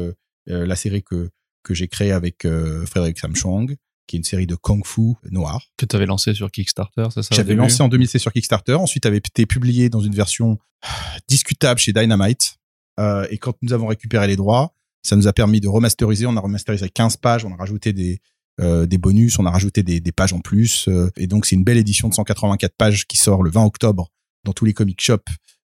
[0.46, 1.28] la série que
[1.62, 3.76] que j'ai créée avec euh, Frédéric Samchong.
[4.06, 5.62] Qui est une série de kung-fu noir.
[5.76, 9.06] Que tu avais lancé sur Kickstarter, c'est ça J'avais lancé en 2016 sur Kickstarter, ensuite
[9.06, 10.58] avait été publié dans une version
[11.28, 12.56] discutable chez Dynamite.
[13.00, 16.26] Euh, et quand nous avons récupéré les droits, ça nous a permis de remasteriser.
[16.26, 18.20] On a remasterisé 15 pages, on a rajouté des
[18.60, 20.86] euh, des bonus, on a rajouté des, des pages en plus.
[20.88, 24.10] euh, et donc c'est une belle édition de 184 pages qui sort le 20 octobre
[24.44, 25.22] dans tous les comic shops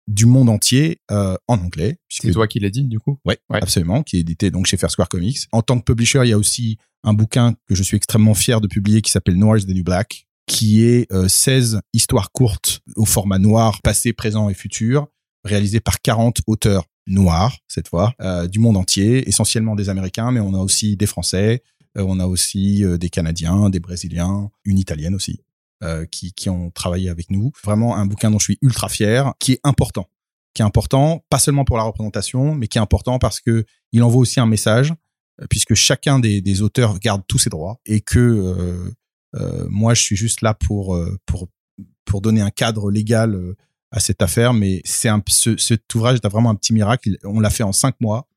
[0.08, 2.00] du monde entier euh, en anglais.
[2.10, 3.20] C'est toi qui l'as dit, du coup?
[3.24, 3.60] Ouais, Ouais.
[3.62, 5.38] absolument, qui est édité donc chez Fair Square Comics.
[5.52, 8.62] En tant que publisher, il y a aussi un bouquin que je suis extrêmement fier
[8.62, 12.82] de publier qui s'appelle Noir is the New Black, qui est euh, 16 histoires courtes
[12.96, 15.08] au format noir, passé, présent et futur,
[15.44, 20.40] réalisées par 40 auteurs noirs, cette fois, euh, du monde entier, essentiellement des Américains, mais
[20.40, 21.64] on a aussi des Français,
[21.98, 25.42] euh, on a aussi euh, des Canadiens, des Brésiliens, une Italienne aussi.
[26.12, 27.52] qui, qui ont travaillé avec nous.
[27.64, 30.08] Vraiment un bouquin dont je suis ultra fier, qui est important
[30.54, 34.04] qui est important, pas seulement pour la représentation, mais qui est important parce que il
[34.04, 34.94] envoie aussi un message,
[35.50, 38.92] puisque chacun des, auteurs garde tous ses droits et que euh,
[39.36, 41.48] euh, moi je suis juste là pour euh, pour
[42.06, 43.56] pour donner un cadre légal euh,
[43.92, 44.54] à cette affaire.
[44.54, 47.18] Mais c'est un ce, cet ouvrage est vraiment un petit miracle.
[47.24, 48.28] On l'a fait en cinq mois.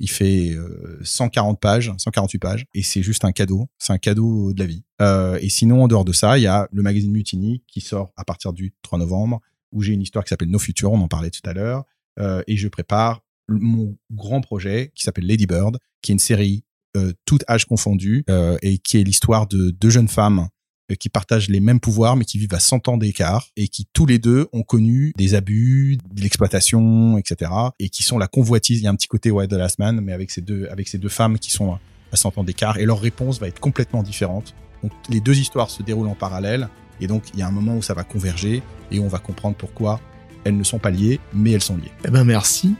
[0.00, 3.68] Il fait euh, 140 pages, 148 pages, et c'est juste un cadeau.
[3.78, 4.84] C'est un cadeau de la vie.
[5.02, 8.12] Euh, et sinon, en dehors de ça, il y a le magazine Mutiny qui sort
[8.16, 9.40] à partir du 3 novembre
[9.72, 11.84] où j'ai une histoire qui s'appelle No Future, on en parlait tout à l'heure,
[12.20, 16.64] euh, et je prépare mon grand projet qui s'appelle Lady Bird, qui est une série
[16.96, 20.48] euh, tout âge confondu, euh, et qui est l'histoire de deux jeunes femmes
[20.90, 23.86] euh, qui partagent les mêmes pouvoirs mais qui vivent à 100 ans d'écart et qui
[23.92, 27.50] tous les deux ont connu des abus, de l'exploitation, etc.
[27.78, 28.80] et qui sont la convoitise.
[28.80, 30.88] Il y a un petit côté ouais de Last Man, mais avec ces deux avec
[30.88, 31.78] ces deux femmes qui sont
[32.10, 34.54] à 100 ans d'écart et leur réponse va être complètement différente.
[34.82, 36.68] Donc les deux histoires se déroulent en parallèle
[37.00, 39.56] et donc il y a un moment où ça va converger et on va comprendre
[39.56, 40.00] pourquoi
[40.44, 41.92] elles ne sont pas liées mais elles sont liées.
[42.06, 42.74] Eh ben merci.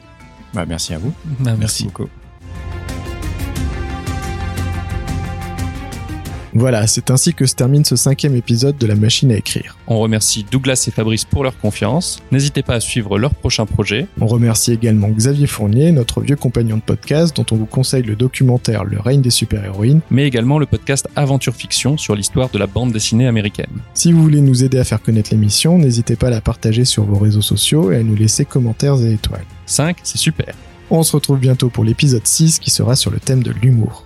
[0.55, 1.13] Bah, merci à vous.
[1.47, 1.85] Ah, Merci.
[1.85, 2.09] beaucoup.
[6.55, 9.77] Voilà, c'est ainsi que se termine ce cinquième épisode de la machine à écrire.
[9.87, 12.21] On remercie Douglas et Fabrice pour leur confiance.
[12.33, 14.07] N'hésitez pas à suivre leurs prochains projets.
[14.21, 18.17] On remercie également Xavier Fournier, notre vieux compagnon de podcast, dont on vous conseille le
[18.17, 20.01] documentaire Le règne des super-héroïnes.
[20.11, 23.71] mais également le podcast Aventure Fiction sur l'histoire de la bande dessinée américaine.
[23.95, 27.05] Si vous voulez nous aider à faire connaître l'émission, n'hésitez pas à la partager sur
[27.05, 29.45] vos réseaux sociaux et à nous laisser commentaires et étoiles.
[29.67, 30.55] 5, c'est super.
[30.91, 34.05] On se retrouve bientôt pour l'épisode 6 qui sera sur le thème de l'humour.